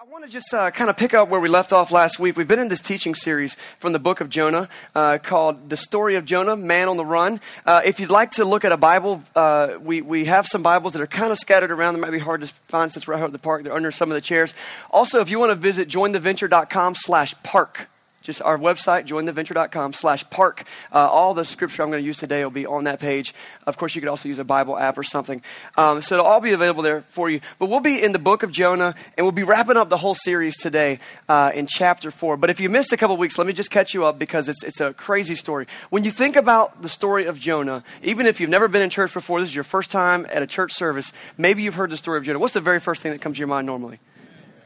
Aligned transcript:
I 0.00 0.06
want 0.06 0.24
to 0.24 0.30
just 0.30 0.52
uh, 0.52 0.72
kind 0.72 0.90
of 0.90 0.96
pick 0.96 1.14
up 1.14 1.28
where 1.28 1.38
we 1.40 1.48
left 1.48 1.72
off 1.72 1.92
last 1.92 2.18
week. 2.18 2.36
We've 2.36 2.48
been 2.48 2.58
in 2.58 2.66
this 2.66 2.80
teaching 2.80 3.14
series 3.14 3.54
from 3.78 3.92
the 3.92 4.00
book 4.00 4.20
of 4.20 4.28
Jonah 4.28 4.68
uh, 4.92 5.18
called 5.22 5.70
The 5.70 5.76
Story 5.76 6.16
of 6.16 6.24
Jonah, 6.24 6.56
Man 6.56 6.88
on 6.88 6.96
the 6.96 7.04
Run. 7.04 7.40
Uh, 7.64 7.80
if 7.84 8.00
you'd 8.00 8.10
like 8.10 8.32
to 8.32 8.44
look 8.44 8.64
at 8.64 8.72
a 8.72 8.76
Bible, 8.76 9.22
uh, 9.36 9.74
we, 9.80 10.02
we 10.02 10.24
have 10.24 10.48
some 10.48 10.64
Bibles 10.64 10.94
that 10.94 11.02
are 11.02 11.06
kind 11.06 11.30
of 11.30 11.38
scattered 11.38 11.70
around. 11.70 11.94
They 11.94 12.00
might 12.00 12.10
be 12.10 12.18
hard 12.18 12.40
to 12.40 12.48
find 12.48 12.92
since 12.92 13.06
we're 13.06 13.14
out 13.14 13.22
at 13.22 13.30
the 13.32 13.38
park. 13.38 13.62
They're 13.62 13.72
under 13.72 13.92
some 13.92 14.10
of 14.10 14.16
the 14.16 14.20
chairs. 14.20 14.52
Also, 14.90 15.20
if 15.20 15.30
you 15.30 15.38
want 15.38 15.50
to 15.50 15.54
visit 15.54 15.88
jointheventure.com 15.88 16.96
slash 16.96 17.40
park, 17.44 17.88
just 18.24 18.40
our 18.42 18.58
website, 18.58 19.06
jointheventure.com 19.06 19.92
slash 19.92 20.28
park. 20.30 20.64
Uh, 20.90 21.06
all 21.08 21.34
the 21.34 21.44
scripture 21.44 21.82
I'm 21.82 21.90
going 21.90 22.02
to 22.02 22.06
use 22.06 22.16
today 22.16 22.42
will 22.42 22.50
be 22.50 22.66
on 22.66 22.84
that 22.84 22.98
page. 22.98 23.34
Of 23.66 23.76
course, 23.76 23.94
you 23.94 24.00
could 24.00 24.08
also 24.08 24.28
use 24.28 24.38
a 24.38 24.44
Bible 24.44 24.78
app 24.78 24.96
or 24.96 25.04
something. 25.04 25.42
Um, 25.76 26.00
so 26.00 26.16
it'll 26.16 26.26
all 26.26 26.40
be 26.40 26.52
available 26.52 26.82
there 26.82 27.02
for 27.02 27.28
you. 27.28 27.40
But 27.58 27.68
we'll 27.68 27.80
be 27.80 28.02
in 28.02 28.12
the 28.12 28.18
book 28.18 28.42
of 28.42 28.50
Jonah, 28.50 28.94
and 29.16 29.26
we'll 29.26 29.32
be 29.32 29.42
wrapping 29.42 29.76
up 29.76 29.90
the 29.90 29.98
whole 29.98 30.14
series 30.14 30.56
today 30.56 31.00
uh, 31.28 31.52
in 31.54 31.66
chapter 31.66 32.10
4. 32.10 32.38
But 32.38 32.48
if 32.48 32.60
you 32.60 32.70
missed 32.70 32.94
a 32.94 32.96
couple 32.96 33.16
weeks, 33.18 33.36
let 33.36 33.46
me 33.46 33.52
just 33.52 33.70
catch 33.70 33.92
you 33.92 34.06
up 34.06 34.18
because 34.18 34.48
it's, 34.48 34.64
it's 34.64 34.80
a 34.80 34.94
crazy 34.94 35.34
story. 35.34 35.66
When 35.90 36.02
you 36.02 36.10
think 36.10 36.34
about 36.34 36.80
the 36.80 36.88
story 36.88 37.26
of 37.26 37.38
Jonah, 37.38 37.84
even 38.02 38.24
if 38.24 38.40
you've 38.40 38.50
never 38.50 38.68
been 38.68 38.82
in 38.82 38.88
church 38.88 39.12
before, 39.12 39.40
this 39.40 39.50
is 39.50 39.54
your 39.54 39.64
first 39.64 39.90
time 39.90 40.26
at 40.32 40.42
a 40.42 40.46
church 40.46 40.72
service, 40.72 41.12
maybe 41.36 41.62
you've 41.62 41.74
heard 41.74 41.90
the 41.90 41.98
story 41.98 42.16
of 42.16 42.24
Jonah. 42.24 42.38
What's 42.38 42.54
the 42.54 42.62
very 42.62 42.80
first 42.80 43.02
thing 43.02 43.12
that 43.12 43.20
comes 43.20 43.36
to 43.36 43.40
your 43.40 43.48
mind 43.48 43.66
normally? 43.66 43.98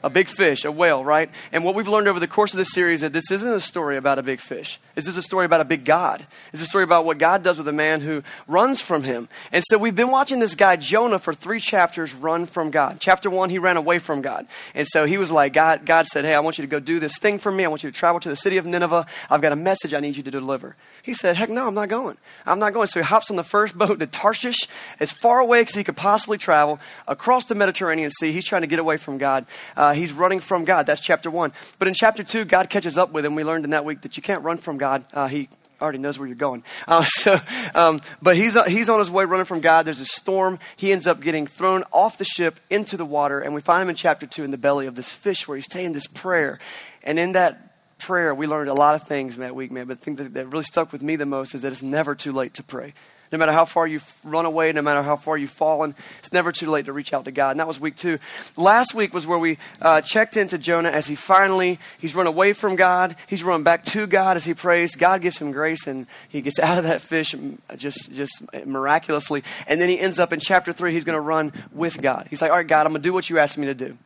A 0.02 0.11
big 0.11 0.29
fish, 0.29 0.65
a 0.65 0.73
whale, 0.73 1.05
right? 1.05 1.30
And 1.52 1.65
what 1.65 1.75
we've 1.75 1.88
learned 1.88 2.09
over 2.09 2.20
the 2.20 2.29
course 2.29 2.52
of 2.52 2.59
this 2.59 2.73
series 2.73 2.98
is 2.98 3.01
that 3.02 3.12
this 3.12 3.30
isn't 3.30 3.52
a 3.52 3.61
story 3.61 3.97
about 3.97 4.19
a 4.19 4.23
big 4.23 4.41
fish. 4.41 4.79
This 4.95 5.09
is 5.09 5.16
a 5.16 5.23
story 5.23 5.45
about 5.45 5.61
a 5.61 5.65
big 5.65 5.84
God. 5.84 6.24
It's 6.52 6.62
a 6.62 6.66
story 6.66 6.84
about 6.84 7.05
what 7.05 7.19
God 7.19 7.43
does 7.43 7.59
with 7.59 7.69
a 7.69 7.73
man 7.73 8.01
who 8.01 8.23
runs 8.47 8.80
from 8.80 9.02
him. 9.02 9.29
And 9.52 9.65
so 9.69 9.79
we've 9.79 9.97
been 9.97 10.11
watching 10.11 10.38
this 10.38 10.55
guy, 10.55 10.77
Jonah, 10.77 11.19
for 11.19 11.34
three 11.34 11.61
chapters 11.61 12.15
run 12.15 12.47
from 12.47 12.71
God. 12.71 12.98
Chapter 13.01 13.30
one, 13.30 13.51
he 13.51 13.59
ran 13.59 13.77
away 13.77 13.98
from 13.98 14.23
God. 14.23 14.47
And 14.74 14.87
so 14.87 15.05
he 15.05 15.19
was 15.19 15.30
like, 15.30 15.52
God, 15.52 15.84
God 15.84 16.07
said, 16.07 16.24
Hey, 16.24 16.35
I 16.35 16.41
want 16.41 16.59
you 16.59 16.62
to 16.62 16.71
go 16.71 16.80
do 16.80 17.01
this 17.01 17.19
thing 17.19 17.38
for 17.38 17.51
me. 17.51 17.65
I 17.65 17.69
want 17.69 17.83
you 17.83 17.91
to 17.91 17.96
travel 17.96 18.21
to 18.21 18.29
the 18.29 18.37
city 18.37 18.57
of 18.57 18.66
Nineveh. 18.66 19.07
I've 19.30 19.43
got 19.43 19.52
a 19.52 19.57
message 19.57 19.95
I 19.95 20.01
need 20.01 20.16
you 20.16 20.23
to 20.23 20.30
deliver. 20.30 20.77
He 21.09 21.14
said, 21.14 21.37
Heck 21.37 21.48
no, 21.48 21.66
I'm 21.66 21.73
not 21.73 21.88
going. 21.88 22.18
I'm 22.45 22.59
not 22.59 22.74
going. 22.74 22.87
So 22.87 23.01
he 23.01 23.02
hops 23.02 23.30
on 23.30 23.37
the 23.37 23.42
first 23.42 23.78
boat 23.78 23.98
to 23.98 24.06
Tarshish, 24.06 24.68
as 25.01 25.10
far 25.10 25.40
away 25.40 25.60
as 25.60 25.74
he 25.74 25.82
could 25.82 25.96
possibly 25.96 26.37
travel, 26.37 26.78
across 27.06 27.46
the 27.46 27.54
Mediterranean 27.54 28.10
Sea. 28.10 28.30
He's 28.30 28.45
trying 28.45 28.60
to 28.60 28.68
get 28.68 28.78
away 28.78 28.98
from 28.98 29.16
God. 29.16 29.46
Uh, 29.74 29.95
he's 29.95 30.12
running 30.12 30.38
from 30.38 30.66
God. 30.66 30.84
That's 30.84 31.00
chapter 31.00 31.30
one. 31.30 31.52
But 31.78 31.88
in 31.88 31.95
chapter 31.95 32.23
two, 32.23 32.45
God 32.45 32.68
catches 32.68 32.98
up 32.98 33.10
with 33.10 33.24
him. 33.24 33.37
We 33.37 33.42
learned 33.42 33.65
in 33.65 33.70
that 33.70 33.87
week 33.87 34.02
that 34.02 34.18
you 34.18 34.23
can't 34.23 34.42
run 34.42 34.59
from 34.59 34.76
God. 34.76 35.02
Uh, 35.15 35.28
he 35.28 35.48
already 35.80 35.96
knows 35.96 36.18
where 36.18 36.28
you're 36.28 36.37
going. 36.37 36.62
Uh, 36.87 37.04
so, 37.06 37.40
um, 37.74 38.00
but 38.20 38.37
he's, 38.37 38.54
uh, 38.54 38.65
he's 38.65 38.90
on 38.90 38.98
his 38.98 39.10
way 39.10 39.24
running 39.24 39.46
from 39.46 39.62
God. 39.62 39.87
There's 39.87 40.00
a 40.00 40.04
storm. 40.04 40.59
He 40.76 40.93
ends 40.93 41.06
up 41.06 41.22
getting 41.22 41.46
thrown 41.46 41.84
off 41.90 42.18
the 42.18 42.26
ship 42.26 42.60
into 42.68 42.98
the 42.98 43.06
water. 43.06 43.40
And 43.40 43.54
we 43.54 43.62
find 43.62 43.80
him 43.80 43.88
in 43.88 43.96
chapter 43.96 44.26
2 44.26 44.45
in 44.45 44.50
the 44.50 44.59
belly 44.59 44.87
of 44.87 44.95
this 44.95 45.10
fish 45.10 45.48
where 45.48 45.56
he's 45.56 45.72
saying 45.72 45.95
this 45.95 46.06
prayer. 46.06 46.59
And 47.02 47.18
in 47.18 47.32
that 47.32 47.68
prayer, 47.99 48.35
we 48.35 48.46
learned 48.46 48.71
a 48.71 48.74
lot 48.74 48.95
of 48.95 49.07
things 49.07 49.37
that 49.37 49.54
week, 49.54 49.71
man. 49.71 49.87
But 49.87 49.99
the 49.99 50.04
thing 50.04 50.16
that, 50.16 50.35
that 50.35 50.49
really 50.49 50.65
stuck 50.65 50.93
with 50.93 51.02
me 51.02 51.16
the 51.16 51.27
most 51.27 51.54
is 51.54 51.63
that 51.63 51.73
it's 51.73 51.82
never 51.82 52.15
too 52.15 52.32
late 52.32 52.55
to 52.55 52.63
pray. 52.63 52.95
No 53.30 53.38
matter 53.38 53.52
how 53.52 53.65
far 53.65 53.87
you've 53.87 54.10
run 54.24 54.46
away, 54.46 54.73
no 54.73 54.82
matter 54.82 55.02
how 55.02 55.16
far 55.16 55.37
you've 55.37 55.51
fallen, 55.51 55.95
it's 56.21 56.32
never 56.32 56.52
too 56.52 56.71
late 56.71 56.87
to 56.87 56.93
reach 56.93 57.12
out 57.12 57.26
to 57.26 57.30
God. 57.30 57.51
And 57.51 57.60
that 57.60 57.68
was 57.68 57.79
week 57.79 57.96
two. 57.96 58.18
Last 58.57 58.95
week 58.95 59.12
was 59.12 59.26
where 59.26 59.38
we 59.38 59.59
uh, 59.82 60.01
checked 60.01 60.37
into 60.37 60.57
Jonah 60.57 60.88
as 60.88 61.07
he 61.07 61.15
finally, 61.15 61.79
he's 61.99 62.15
run 62.15 62.26
away 62.26 62.52
from 62.52 62.76
God. 62.76 63.16
He's 63.26 63.43
run 63.43 63.62
back 63.62 63.84
to 63.87 64.06
God 64.06 64.37
as 64.37 64.44
he 64.44 64.54
prays. 64.54 64.94
God 64.94 65.21
gives 65.21 65.38
him 65.38 65.53
grace 65.53 65.87
and 65.87 66.06
he 66.28 66.41
gets 66.41 66.59
out 66.69 66.78
of 66.78 66.84
that 66.84 67.00
fish 67.00 67.34
just, 67.76 68.12
just 68.12 68.44
miraculously. 68.65 69.43
And 69.66 69.81
then 69.81 69.88
he 69.88 69.99
ends 69.99 70.19
up 70.19 70.32
in 70.32 70.41
chapter 70.41 70.72
three, 70.72 70.93
he's 70.93 71.04
going 71.04 71.16
to 71.16 71.21
run 71.21 71.53
with 71.72 72.00
God. 72.00 72.26
He's 72.31 72.41
like, 72.41 72.50
all 72.50 72.56
right, 72.56 72.66
God, 72.66 72.87
I'm 72.87 72.93
going 72.93 73.03
to 73.03 73.09
do 73.09 73.12
what 73.12 73.28
you 73.28 73.38
asked 73.38 73.59
me 73.59 73.66
to 73.66 73.75
do. 73.75 73.97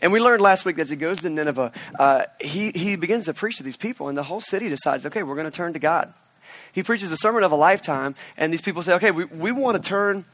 And 0.00 0.12
we 0.12 0.18
learned 0.18 0.40
last 0.40 0.64
week 0.64 0.76
that 0.76 0.82
as 0.82 0.90
he 0.90 0.96
goes 0.96 1.20
to 1.20 1.30
Nineveh, 1.30 1.70
uh, 1.98 2.24
he, 2.40 2.72
he 2.72 2.96
begins 2.96 3.26
to 3.26 3.34
preach 3.34 3.58
to 3.58 3.62
these 3.62 3.76
people, 3.76 4.08
and 4.08 4.18
the 4.18 4.24
whole 4.24 4.40
city 4.40 4.68
decides, 4.68 5.06
okay, 5.06 5.22
we're 5.22 5.36
going 5.36 5.50
to 5.50 5.56
turn 5.56 5.72
to 5.74 5.78
God. 5.78 6.12
He 6.72 6.82
preaches 6.82 7.12
a 7.12 7.16
sermon 7.16 7.42
of 7.42 7.52
a 7.52 7.56
lifetime, 7.56 8.14
and 8.36 8.52
these 8.52 8.62
people 8.62 8.82
say, 8.82 8.94
okay, 8.94 9.10
we, 9.10 9.24
we 9.24 9.52
want 9.52 9.82
to 9.82 9.88
turn 9.88 10.24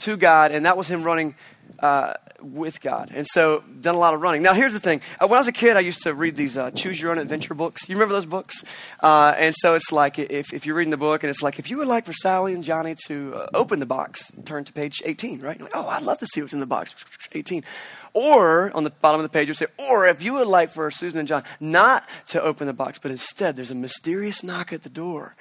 to 0.00 0.16
God, 0.16 0.52
and 0.52 0.66
that 0.66 0.76
was 0.76 0.88
him 0.88 1.02
running 1.02 1.34
uh, 1.78 2.14
with 2.40 2.80
God. 2.80 3.10
And 3.14 3.26
so, 3.26 3.62
done 3.80 3.94
a 3.94 3.98
lot 3.98 4.14
of 4.14 4.20
running. 4.20 4.42
Now, 4.42 4.54
here's 4.54 4.72
the 4.72 4.80
thing. 4.80 5.00
Uh, 5.20 5.26
when 5.26 5.36
I 5.36 5.40
was 5.40 5.48
a 5.48 5.52
kid, 5.52 5.76
I 5.76 5.80
used 5.80 6.02
to 6.02 6.14
read 6.14 6.36
these 6.36 6.56
uh, 6.56 6.70
Choose 6.72 7.00
Your 7.00 7.10
Own 7.10 7.18
Adventure 7.18 7.54
books. 7.54 7.88
You 7.88 7.94
remember 7.94 8.14
those 8.14 8.26
books? 8.26 8.64
Uh, 9.00 9.34
and 9.36 9.54
so, 9.56 9.74
it's 9.74 9.92
like 9.92 10.18
if, 10.18 10.52
if 10.52 10.66
you're 10.66 10.76
reading 10.76 10.90
the 10.90 10.96
book, 10.96 11.22
and 11.22 11.30
it's 11.30 11.42
like, 11.42 11.58
if 11.58 11.70
you 11.70 11.78
would 11.78 11.88
like 11.88 12.04
for 12.04 12.12
Sally 12.12 12.54
and 12.54 12.64
Johnny 12.64 12.94
to 13.06 13.34
uh, 13.34 13.48
open 13.54 13.80
the 13.80 13.86
box, 13.86 14.30
turn 14.44 14.64
to 14.64 14.72
page 14.72 15.00
18, 15.04 15.40
right? 15.40 15.60
Like, 15.60 15.72
oh, 15.74 15.86
I'd 15.88 16.02
love 16.02 16.18
to 16.18 16.26
see 16.26 16.40
what's 16.40 16.52
in 16.52 16.60
the 16.60 16.66
box. 16.66 16.94
18. 17.32 17.64
Or, 18.14 18.70
on 18.76 18.84
the 18.84 18.90
bottom 18.90 19.20
of 19.20 19.24
the 19.24 19.28
page, 19.28 19.48
you 19.48 19.54
say, 19.54 19.66
or 19.76 20.06
if 20.06 20.22
you 20.22 20.34
would 20.34 20.46
like 20.46 20.70
for 20.70 20.88
Susan 20.92 21.18
and 21.18 21.26
John 21.26 21.42
not 21.58 22.04
to 22.28 22.40
open 22.40 22.68
the 22.68 22.72
box, 22.72 22.96
but 22.96 23.10
instead 23.10 23.56
there's 23.56 23.72
a 23.72 23.74
mysterious 23.74 24.44
knock 24.44 24.72
at 24.72 24.84
the 24.84 24.88
door. 24.88 25.34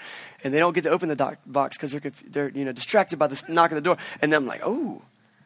And 0.43 0.51
they 0.51 0.57
don't 0.57 0.73
get 0.73 0.83
to 0.85 0.89
open 0.89 1.07
the 1.07 1.15
doc- 1.15 1.37
box 1.45 1.77
because 1.77 1.91
they're, 1.91 2.11
they're 2.27 2.49
you 2.49 2.65
know, 2.65 2.71
distracted 2.71 3.19
by 3.19 3.27
the 3.27 3.41
knock 3.47 3.71
at 3.71 3.75
the 3.75 3.81
door. 3.81 3.97
And 4.23 4.33
then 4.33 4.37
I'm 4.41 4.47
like, 4.47 4.61
oh, 4.63 5.03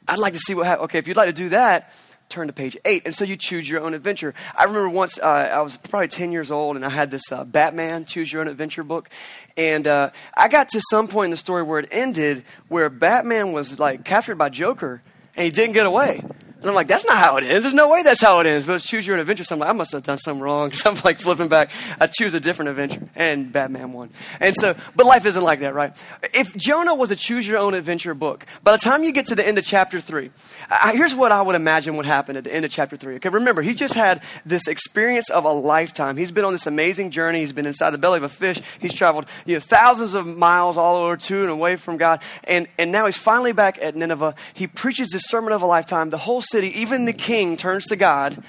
I'd 0.07 0.19
like 0.19 0.33
to 0.33 0.39
see 0.39 0.55
what 0.55 0.67
happens. 0.67 0.85
Okay, 0.85 0.99
if 0.99 1.07
you'd 1.09 1.17
like 1.17 1.27
to 1.27 1.33
do 1.33 1.49
that, 1.49 1.93
turn 2.29 2.47
to 2.47 2.53
page 2.53 2.77
eight. 2.85 3.03
And 3.05 3.13
so 3.13 3.25
you 3.25 3.35
choose 3.35 3.69
your 3.69 3.81
own 3.81 3.93
adventure. 3.93 4.33
I 4.55 4.63
remember 4.63 4.89
once, 4.89 5.19
uh, 5.19 5.25
I 5.25 5.59
was 5.59 5.75
probably 5.75 6.07
10 6.07 6.31
years 6.31 6.49
old, 6.49 6.77
and 6.77 6.85
I 6.85 6.89
had 6.89 7.11
this 7.11 7.29
uh, 7.29 7.43
Batman 7.43 8.05
Choose 8.05 8.31
Your 8.31 8.41
Own 8.41 8.47
Adventure 8.47 8.83
book. 8.83 9.09
And 9.57 9.85
uh, 9.85 10.11
I 10.35 10.47
got 10.47 10.69
to 10.69 10.81
some 10.89 11.09
point 11.09 11.25
in 11.25 11.31
the 11.31 11.37
story 11.37 11.63
where 11.63 11.79
it 11.79 11.89
ended, 11.91 12.45
where 12.69 12.89
Batman 12.89 13.51
was 13.51 13.79
like 13.79 14.05
captured 14.05 14.35
by 14.35 14.47
Joker, 14.47 15.01
and 15.35 15.43
he 15.43 15.51
didn't 15.51 15.73
get 15.73 15.85
away. 15.85 16.23
And 16.59 16.69
I'm 16.69 16.73
like, 16.73 16.87
that's 16.87 17.05
not 17.05 17.17
how 17.17 17.37
it 17.37 17.43
ends. 17.43 17.63
There's 17.63 17.75
no 17.75 17.87
way 17.87 18.01
that's 18.01 18.21
how 18.21 18.39
it 18.39 18.47
ends. 18.47 18.65
But 18.65 18.75
it's 18.75 18.85
choose 18.85 19.05
your 19.05 19.15
own 19.15 19.19
adventure. 19.19 19.43
So 19.43 19.55
I'm 19.55 19.59
like, 19.59 19.69
I 19.69 19.73
must 19.73 19.91
have 19.91 20.03
done 20.03 20.17
something 20.17 20.41
wrong. 20.41 20.71
So 20.77 20.91
I'm 20.91 20.97
like 21.03 21.17
flipping 21.19 21.47
back. 21.47 21.71
I 21.99 22.07
choose 22.07 22.33
a 22.33 22.39
different 22.39 22.69
adventure. 22.69 23.09
And 23.15 23.51
Batman 23.51 23.93
won. 23.93 24.09
And 24.39 24.55
so, 24.55 24.75
but 24.95 25.05
life 25.05 25.25
isn't 25.25 25.43
like 25.43 25.59
that, 25.61 25.73
right? 25.73 25.95
If 26.33 26.55
Jonah 26.55 26.93
was 26.93 27.09
a 27.09 27.15
choose 27.15 27.47
your 27.47 27.57
own 27.57 27.73
adventure 27.73 28.13
book, 28.13 28.45
by 28.63 28.71
the 28.73 28.77
time 28.77 29.03
you 29.03 29.11
get 29.11 29.27
to 29.27 29.35
the 29.35 29.47
end 29.47 29.57
of 29.57 29.65
chapter 29.65 29.99
three, 29.99 30.29
I, 30.69 30.93
here's 30.95 31.15
what 31.15 31.31
I 31.31 31.41
would 31.41 31.55
imagine 31.55 31.95
would 31.95 32.05
happen 32.05 32.35
at 32.35 32.43
the 32.43 32.53
end 32.53 32.65
of 32.65 32.71
chapter 32.71 32.97
3. 32.97 33.15
Okay, 33.15 33.29
remember, 33.29 33.61
he 33.61 33.73
just 33.73 33.93
had 33.93 34.21
this 34.45 34.67
experience 34.67 35.29
of 35.29 35.45
a 35.45 35.51
lifetime. 35.51 36.17
He's 36.17 36.31
been 36.31 36.43
on 36.43 36.51
this 36.51 36.67
amazing 36.67 37.11
journey. 37.11 37.39
He's 37.39 37.53
been 37.53 37.65
inside 37.65 37.91
the 37.91 37.97
belly 37.97 38.17
of 38.17 38.23
a 38.23 38.29
fish. 38.29 38.59
He's 38.79 38.93
traveled 38.93 39.27
you 39.45 39.55
know, 39.55 39.59
thousands 39.61 40.13
of 40.13 40.27
miles 40.27 40.77
all 40.77 40.97
over 40.97 41.15
to 41.15 41.41
and 41.41 41.49
away 41.49 41.77
from 41.77 41.97
God. 41.97 42.21
And, 42.43 42.67
and 42.77 42.91
now 42.91 43.05
he's 43.05 43.17
finally 43.17 43.53
back 43.53 43.79
at 43.81 43.95
Nineveh. 43.95 44.35
He 44.53 44.67
preaches 44.67 45.09
this 45.09 45.23
sermon 45.23 45.53
of 45.53 45.61
a 45.61 45.65
lifetime. 45.65 46.09
The 46.09 46.17
whole 46.17 46.41
city, 46.41 46.67
even 46.79 47.05
the 47.05 47.13
king, 47.13 47.55
turns 47.55 47.85
to 47.85 47.95
God. 47.95 48.43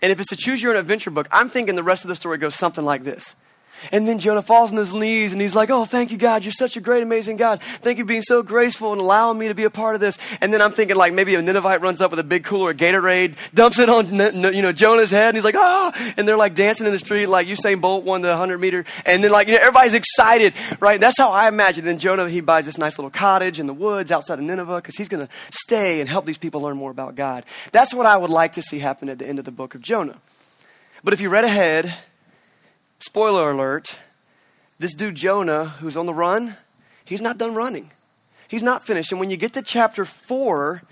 And 0.00 0.12
if 0.12 0.20
it's 0.20 0.30
a 0.30 0.36
choose 0.36 0.62
your 0.62 0.72
own 0.72 0.78
adventure 0.78 1.10
book, 1.10 1.26
I'm 1.32 1.48
thinking 1.48 1.74
the 1.74 1.82
rest 1.82 2.04
of 2.04 2.08
the 2.08 2.14
story 2.14 2.38
goes 2.38 2.54
something 2.54 2.84
like 2.84 3.02
this. 3.02 3.34
And 3.92 4.08
then 4.08 4.18
Jonah 4.18 4.42
falls 4.42 4.70
on 4.70 4.76
his 4.76 4.92
knees 4.92 5.32
and 5.32 5.40
he's 5.40 5.54
like, 5.54 5.70
Oh, 5.70 5.84
thank 5.84 6.10
you, 6.10 6.18
God. 6.18 6.44
You're 6.44 6.52
such 6.52 6.76
a 6.76 6.80
great, 6.80 7.02
amazing 7.02 7.36
God. 7.36 7.62
Thank 7.82 7.98
you 7.98 8.04
for 8.04 8.08
being 8.08 8.22
so 8.22 8.42
graceful 8.42 8.92
and 8.92 9.00
allowing 9.00 9.38
me 9.38 9.48
to 9.48 9.54
be 9.54 9.64
a 9.64 9.70
part 9.70 9.94
of 9.94 10.00
this. 10.00 10.18
And 10.40 10.52
then 10.52 10.60
I'm 10.62 10.72
thinking, 10.72 10.96
like, 10.96 11.12
maybe 11.12 11.34
a 11.34 11.42
Ninevite 11.42 11.80
runs 11.80 12.00
up 12.00 12.10
with 12.10 12.20
a 12.20 12.24
big 12.24 12.44
cooler 12.44 12.70
of 12.70 12.76
Gatorade, 12.76 13.36
dumps 13.54 13.78
it 13.78 13.88
on, 13.88 14.08
you 14.54 14.62
know, 14.62 14.72
Jonah's 14.72 15.10
head, 15.10 15.28
and 15.28 15.36
he's 15.36 15.44
like, 15.44 15.56
Oh, 15.56 15.92
and 16.16 16.26
they're 16.26 16.36
like 16.36 16.54
dancing 16.54 16.86
in 16.86 16.92
the 16.92 16.98
street, 16.98 17.26
like 17.26 17.46
Usain 17.46 17.80
Bolt 17.80 18.04
won 18.04 18.22
the 18.22 18.28
100 18.28 18.58
meter. 18.58 18.84
And 19.04 19.22
then, 19.22 19.30
like, 19.30 19.48
you 19.48 19.54
know, 19.54 19.60
everybody's 19.60 19.94
excited, 19.94 20.54
right? 20.80 21.00
That's 21.00 21.18
how 21.18 21.30
I 21.30 21.48
imagine. 21.48 21.84
Then 21.84 21.98
Jonah, 21.98 22.28
he 22.28 22.40
buys 22.40 22.66
this 22.66 22.78
nice 22.78 22.98
little 22.98 23.10
cottage 23.10 23.60
in 23.60 23.66
the 23.66 23.74
woods 23.74 24.12
outside 24.12 24.38
of 24.38 24.44
Nineveh 24.44 24.76
because 24.76 24.96
he's 24.96 25.08
going 25.08 25.26
to 25.26 25.32
stay 25.50 26.00
and 26.00 26.08
help 26.08 26.26
these 26.26 26.38
people 26.38 26.60
learn 26.60 26.76
more 26.76 26.90
about 26.90 27.14
God. 27.14 27.44
That's 27.72 27.94
what 27.94 28.06
I 28.06 28.16
would 28.16 28.30
like 28.30 28.52
to 28.54 28.62
see 28.62 28.78
happen 28.78 29.08
at 29.08 29.18
the 29.18 29.26
end 29.26 29.38
of 29.38 29.44
the 29.44 29.50
book 29.50 29.74
of 29.74 29.82
Jonah. 29.82 30.18
But 31.04 31.14
if 31.14 31.20
you 31.20 31.28
read 31.28 31.44
ahead, 31.44 31.94
spoiler 33.00 33.50
alert, 33.50 33.96
this 34.78 34.94
dude 34.94 35.14
Jonah, 35.14 35.66
who's 35.80 35.96
on 35.96 36.06
the 36.06 36.14
run, 36.14 36.56
he's 37.04 37.20
not 37.20 37.38
done 37.38 37.54
running. 37.54 37.90
He's 38.48 38.62
not 38.62 38.86
finished. 38.86 39.12
And 39.12 39.20
when 39.20 39.30
you 39.30 39.36
get 39.36 39.52
to 39.54 39.62
chapter 39.62 40.04
4, 40.04 40.82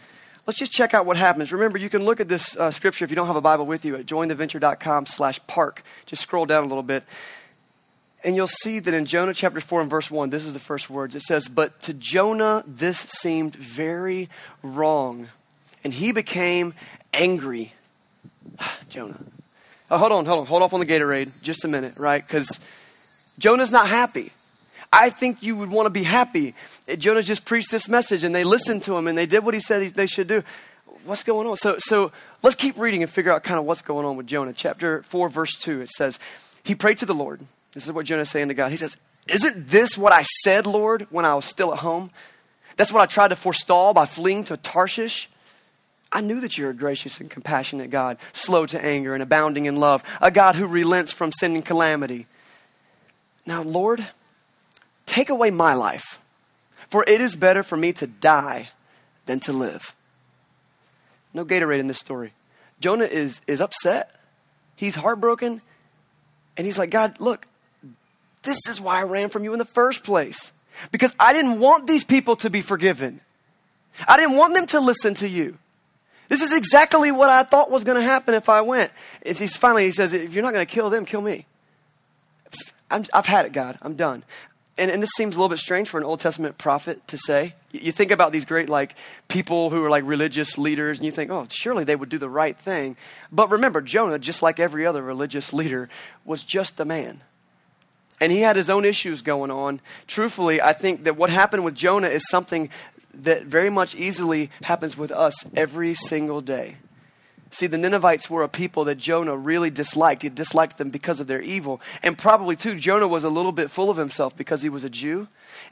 let's 0.46 0.58
just 0.58 0.72
check 0.72 0.92
out 0.92 1.06
what 1.06 1.16
happens. 1.16 1.52
Remember, 1.52 1.78
you 1.78 1.88
can 1.88 2.04
look 2.04 2.20
at 2.20 2.28
this 2.28 2.56
uh, 2.56 2.70
scripture 2.70 3.04
if 3.04 3.10
you 3.10 3.16
don't 3.16 3.26
have 3.26 3.36
a 3.36 3.40
Bible 3.40 3.64
with 3.64 3.84
you 3.84 3.96
at 3.96 4.06
jointheventure.com 4.06 5.06
slash 5.06 5.44
park. 5.46 5.82
Just 6.04 6.22
scroll 6.22 6.44
down 6.44 6.64
a 6.64 6.66
little 6.66 6.82
bit. 6.82 7.04
And 8.22 8.34
you'll 8.34 8.46
see 8.46 8.80
that 8.80 8.92
in 8.92 9.06
Jonah 9.06 9.32
chapter 9.32 9.60
4 9.60 9.82
and 9.82 9.90
verse 9.90 10.10
1, 10.10 10.30
this 10.30 10.44
is 10.44 10.52
the 10.52 10.58
first 10.58 10.90
words. 10.90 11.14
It 11.14 11.22
says, 11.22 11.48
But 11.48 11.80
to 11.82 11.94
Jonah 11.94 12.64
this 12.66 12.98
seemed 12.98 13.54
very 13.54 14.28
wrong, 14.62 15.28
and 15.84 15.94
he 15.94 16.12
became 16.12 16.74
angry. 17.14 17.72
Jonah. 18.88 19.18
Oh, 19.90 19.98
hold 19.98 20.12
on, 20.12 20.26
hold 20.26 20.40
on. 20.40 20.46
Hold 20.46 20.62
off 20.62 20.72
on 20.72 20.80
the 20.80 20.86
Gatorade 20.86 21.42
just 21.42 21.64
a 21.64 21.68
minute, 21.68 21.96
right? 21.96 22.26
Because 22.26 22.60
Jonah's 23.38 23.70
not 23.70 23.88
happy. 23.88 24.32
I 24.92 25.10
think 25.10 25.42
you 25.42 25.56
would 25.56 25.70
want 25.70 25.86
to 25.86 25.90
be 25.90 26.02
happy. 26.02 26.54
Jonah 26.98 27.22
just 27.22 27.44
preached 27.44 27.70
this 27.70 27.88
message 27.88 28.24
and 28.24 28.34
they 28.34 28.44
listened 28.44 28.82
to 28.84 28.96
him 28.96 29.06
and 29.06 29.16
they 29.16 29.26
did 29.26 29.44
what 29.44 29.54
he 29.54 29.60
said 29.60 29.90
they 29.90 30.06
should 30.06 30.26
do. 30.26 30.42
What's 31.04 31.22
going 31.22 31.46
on? 31.46 31.56
So, 31.56 31.76
so 31.78 32.12
let's 32.42 32.56
keep 32.56 32.76
reading 32.78 33.02
and 33.02 33.10
figure 33.10 33.32
out 33.32 33.44
kind 33.44 33.58
of 33.58 33.64
what's 33.64 33.82
going 33.82 34.04
on 34.06 34.16
with 34.16 34.26
Jonah. 34.26 34.52
Chapter 34.52 35.02
4, 35.02 35.28
verse 35.28 35.54
2, 35.54 35.82
it 35.82 35.90
says, 35.90 36.18
He 36.64 36.74
prayed 36.74 36.98
to 36.98 37.06
the 37.06 37.14
Lord. 37.14 37.40
This 37.74 37.86
is 37.86 37.92
what 37.92 38.06
Jonah's 38.06 38.30
saying 38.30 38.48
to 38.48 38.54
God. 38.54 38.70
He 38.70 38.76
says, 38.76 38.96
Isn't 39.28 39.68
this 39.68 39.96
what 39.96 40.12
I 40.12 40.22
said, 40.22 40.66
Lord, 40.66 41.06
when 41.10 41.24
I 41.24 41.34
was 41.34 41.44
still 41.44 41.72
at 41.72 41.80
home? 41.80 42.10
That's 42.76 42.92
what 42.92 43.02
I 43.02 43.06
tried 43.06 43.28
to 43.28 43.36
forestall 43.36 43.94
by 43.94 44.06
fleeing 44.06 44.44
to 44.44 44.56
Tarshish. 44.56 45.28
I 46.16 46.22
knew 46.22 46.40
that 46.40 46.56
you're 46.56 46.70
a 46.70 46.74
gracious 46.74 47.20
and 47.20 47.28
compassionate 47.28 47.90
God, 47.90 48.16
slow 48.32 48.64
to 48.64 48.82
anger 48.82 49.12
and 49.12 49.22
abounding 49.22 49.66
in 49.66 49.76
love, 49.76 50.02
a 50.22 50.30
God 50.30 50.54
who 50.54 50.64
relents 50.64 51.12
from 51.12 51.30
and 51.42 51.62
calamity. 51.62 52.26
Now, 53.44 53.60
Lord, 53.62 54.06
take 55.04 55.28
away 55.28 55.50
my 55.50 55.74
life, 55.74 56.18
for 56.88 57.04
it 57.06 57.20
is 57.20 57.36
better 57.36 57.62
for 57.62 57.76
me 57.76 57.92
to 57.92 58.06
die 58.06 58.70
than 59.26 59.40
to 59.40 59.52
live. 59.52 59.94
No 61.34 61.44
Gatorade 61.44 61.80
in 61.80 61.86
this 61.86 61.98
story. 61.98 62.32
Jonah 62.80 63.04
is, 63.04 63.42
is 63.46 63.60
upset. 63.60 64.18
He's 64.74 64.94
heartbroken. 64.94 65.60
And 66.56 66.64
he's 66.64 66.78
like, 66.78 66.88
God, 66.88 67.20
look, 67.20 67.46
this 68.42 68.56
is 68.70 68.80
why 68.80 69.00
I 69.00 69.02
ran 69.02 69.28
from 69.28 69.44
you 69.44 69.52
in 69.52 69.58
the 69.58 69.66
first 69.66 70.02
place. 70.02 70.50
Because 70.90 71.12
I 71.20 71.34
didn't 71.34 71.60
want 71.60 71.86
these 71.86 72.04
people 72.04 72.36
to 72.36 72.48
be 72.48 72.62
forgiven. 72.62 73.20
I 74.08 74.16
didn't 74.16 74.36
want 74.36 74.54
them 74.54 74.66
to 74.68 74.80
listen 74.80 75.12
to 75.16 75.28
you. 75.28 75.58
This 76.28 76.42
is 76.42 76.56
exactly 76.56 77.12
what 77.12 77.30
I 77.30 77.42
thought 77.42 77.70
was 77.70 77.84
going 77.84 77.96
to 77.96 78.02
happen 78.02 78.34
if 78.34 78.48
I 78.48 78.60
went. 78.60 78.90
And 79.24 79.38
he's 79.38 79.56
finally, 79.56 79.84
he 79.84 79.90
says, 79.90 80.12
if 80.12 80.32
you're 80.32 80.42
not 80.42 80.52
going 80.52 80.66
to 80.66 80.72
kill 80.72 80.90
them, 80.90 81.04
kill 81.04 81.20
me. 81.22 81.46
i 82.90 83.04
have 83.12 83.26
had 83.26 83.46
it, 83.46 83.52
God. 83.52 83.78
I'm 83.82 83.94
done. 83.94 84.24
And, 84.78 84.90
and 84.90 85.02
this 85.02 85.10
seems 85.16 85.34
a 85.34 85.38
little 85.38 85.48
bit 85.48 85.58
strange 85.58 85.88
for 85.88 85.98
an 85.98 86.04
Old 86.04 86.20
Testament 86.20 86.58
prophet 86.58 87.06
to 87.08 87.16
say. 87.16 87.54
You 87.72 87.92
think 87.92 88.10
about 88.10 88.32
these 88.32 88.44
great 88.44 88.68
like 88.68 88.94
people 89.28 89.70
who 89.70 89.82
are 89.82 89.88
like 89.88 90.04
religious 90.06 90.58
leaders, 90.58 90.98
and 90.98 91.06
you 91.06 91.12
think, 91.12 91.30
oh, 91.30 91.46
surely 91.50 91.84
they 91.84 91.96
would 91.96 92.10
do 92.10 92.18
the 92.18 92.28
right 92.28 92.56
thing. 92.56 92.96
But 93.32 93.50
remember, 93.50 93.80
Jonah, 93.80 94.18
just 94.18 94.42
like 94.42 94.60
every 94.60 94.84
other 94.84 95.02
religious 95.02 95.52
leader, 95.52 95.88
was 96.24 96.42
just 96.42 96.78
a 96.78 96.84
man. 96.84 97.22
And 98.20 98.32
he 98.32 98.40
had 98.40 98.56
his 98.56 98.70
own 98.70 98.84
issues 98.84 99.22
going 99.22 99.50
on. 99.50 99.80
Truthfully, 100.06 100.60
I 100.60 100.72
think 100.72 101.04
that 101.04 101.16
what 101.16 101.30
happened 101.30 101.64
with 101.64 101.74
Jonah 101.74 102.08
is 102.08 102.26
something 102.28 102.70
that 103.24 103.44
very 103.44 103.70
much 103.70 103.94
easily 103.94 104.50
happens 104.62 104.96
with 104.96 105.10
us 105.10 105.46
every 105.54 105.94
single 105.94 106.40
day. 106.40 106.76
See, 107.50 107.66
the 107.68 107.78
Ninevites 107.78 108.28
were 108.28 108.42
a 108.42 108.48
people 108.48 108.84
that 108.84 108.96
Jonah 108.96 109.36
really 109.36 109.70
disliked. 109.70 110.22
He 110.22 110.28
disliked 110.28 110.78
them 110.78 110.90
because 110.90 111.20
of 111.20 111.26
their 111.26 111.40
evil. 111.40 111.80
And 112.02 112.18
probably, 112.18 112.56
too, 112.56 112.74
Jonah 112.74 113.06
was 113.06 113.24
a 113.24 113.30
little 113.30 113.52
bit 113.52 113.70
full 113.70 113.88
of 113.88 113.96
himself 113.96 114.36
because 114.36 114.62
he 114.62 114.68
was 114.68 114.84
a 114.84 114.90
Jew. 114.90 115.28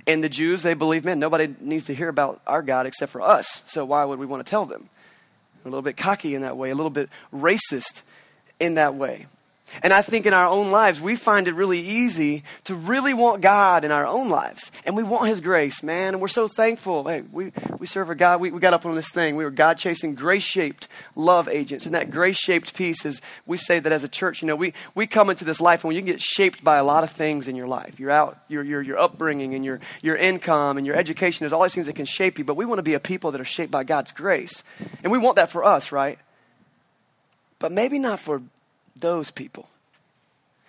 And 0.06 0.22
the 0.22 0.28
Jews, 0.28 0.62
they 0.62 0.74
believe, 0.74 1.04
man, 1.04 1.18
nobody 1.18 1.54
needs 1.60 1.84
to 1.86 1.94
hear 1.94 2.08
about 2.08 2.40
our 2.46 2.62
God 2.62 2.86
except 2.86 3.10
for 3.10 3.20
us. 3.20 3.62
So 3.66 3.84
why 3.84 4.04
would 4.04 4.18
we 4.18 4.26
want 4.26 4.46
to 4.46 4.48
tell 4.48 4.64
them? 4.64 4.88
A 5.64 5.68
little 5.68 5.82
bit 5.82 5.96
cocky 5.96 6.34
in 6.34 6.42
that 6.42 6.56
way, 6.56 6.70
a 6.70 6.74
little 6.74 6.90
bit 6.90 7.08
racist 7.32 8.02
in 8.60 8.74
that 8.74 8.94
way. 8.94 9.26
And 9.82 9.92
I 9.92 10.02
think 10.02 10.24
in 10.26 10.34
our 10.34 10.46
own 10.46 10.70
lives, 10.70 11.00
we 11.00 11.16
find 11.16 11.48
it 11.48 11.54
really 11.54 11.80
easy 11.80 12.44
to 12.64 12.74
really 12.74 13.12
want 13.12 13.40
God 13.40 13.84
in 13.84 13.90
our 13.90 14.06
own 14.06 14.28
lives. 14.28 14.70
And 14.84 14.94
we 14.94 15.02
want 15.02 15.28
His 15.28 15.40
grace, 15.40 15.82
man. 15.82 16.14
And 16.14 16.20
we're 16.20 16.28
so 16.28 16.48
thankful. 16.48 17.08
Hey, 17.08 17.22
we, 17.32 17.50
we 17.78 17.86
serve 17.86 18.10
a 18.10 18.14
God. 18.14 18.40
We, 18.40 18.50
we 18.50 18.60
got 18.60 18.74
up 18.74 18.86
on 18.86 18.94
this 18.94 19.08
thing. 19.08 19.36
We 19.36 19.44
were 19.44 19.50
God 19.50 19.78
chasing, 19.78 20.14
grace 20.14 20.44
shaped 20.44 20.86
love 21.16 21.48
agents. 21.48 21.86
And 21.86 21.94
that 21.94 22.10
grace 22.10 22.36
shaped 22.36 22.76
piece 22.76 23.04
is, 23.04 23.20
we 23.46 23.56
say 23.56 23.78
that 23.80 23.90
as 23.90 24.04
a 24.04 24.08
church, 24.08 24.42
you 24.42 24.46
know, 24.46 24.56
we, 24.56 24.74
we 24.94 25.06
come 25.06 25.28
into 25.28 25.44
this 25.44 25.60
life 25.60 25.82
and 25.82 25.94
you 25.94 26.02
get 26.02 26.22
shaped 26.22 26.62
by 26.62 26.76
a 26.76 26.84
lot 26.84 27.02
of 27.02 27.10
things 27.10 27.48
in 27.48 27.56
your 27.56 27.66
life. 27.66 27.98
You're 27.98 28.10
out, 28.10 28.38
your, 28.48 28.62
your, 28.62 28.82
your 28.82 28.98
upbringing 28.98 29.54
and 29.54 29.64
your, 29.64 29.80
your 30.02 30.16
income 30.16 30.76
and 30.76 30.86
your 30.86 30.94
education. 30.94 31.44
There's 31.44 31.52
all 31.52 31.62
these 31.62 31.74
things 31.74 31.86
that 31.86 31.96
can 31.96 32.06
shape 32.06 32.38
you. 32.38 32.44
But 32.44 32.56
we 32.56 32.64
want 32.64 32.78
to 32.78 32.84
be 32.84 32.94
a 32.94 33.00
people 33.00 33.32
that 33.32 33.40
are 33.40 33.46
shaped 33.46 33.72
by 33.72 33.82
God's 33.82 34.12
grace. 34.12 34.62
And 35.02 35.10
we 35.10 35.18
want 35.18 35.36
that 35.36 35.50
for 35.50 35.64
us, 35.64 35.90
right? 35.90 36.18
But 37.58 37.72
maybe 37.72 37.98
not 37.98 38.20
for 38.20 38.40
those 39.04 39.30
people. 39.30 39.68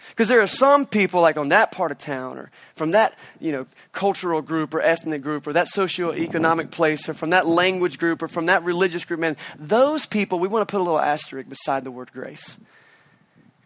Because 0.09 0.27
there 0.27 0.41
are 0.41 0.47
some 0.47 0.85
people, 0.85 1.21
like 1.21 1.37
on 1.37 1.49
that 1.49 1.71
part 1.71 1.91
of 1.91 1.97
town, 1.97 2.37
or 2.37 2.51
from 2.75 2.91
that 2.91 3.17
you 3.39 3.51
know 3.51 3.65
cultural 3.91 4.41
group 4.41 4.73
or 4.73 4.81
ethnic 4.81 5.21
group, 5.23 5.47
or 5.47 5.53
that 5.53 5.67
socioeconomic 5.67 6.69
place, 6.69 7.09
or 7.09 7.13
from 7.13 7.31
that 7.31 7.47
language 7.47 7.97
group, 7.97 8.21
or 8.21 8.27
from 8.27 8.45
that 8.45 8.63
religious 8.63 9.03
group. 9.03 9.19
Man, 9.19 9.37
those 9.57 10.05
people, 10.05 10.37
we 10.37 10.47
want 10.47 10.67
to 10.67 10.71
put 10.71 10.79
a 10.79 10.83
little 10.83 10.99
asterisk 10.99 11.49
beside 11.49 11.83
the 11.83 11.91
word 11.91 12.11
grace. 12.11 12.59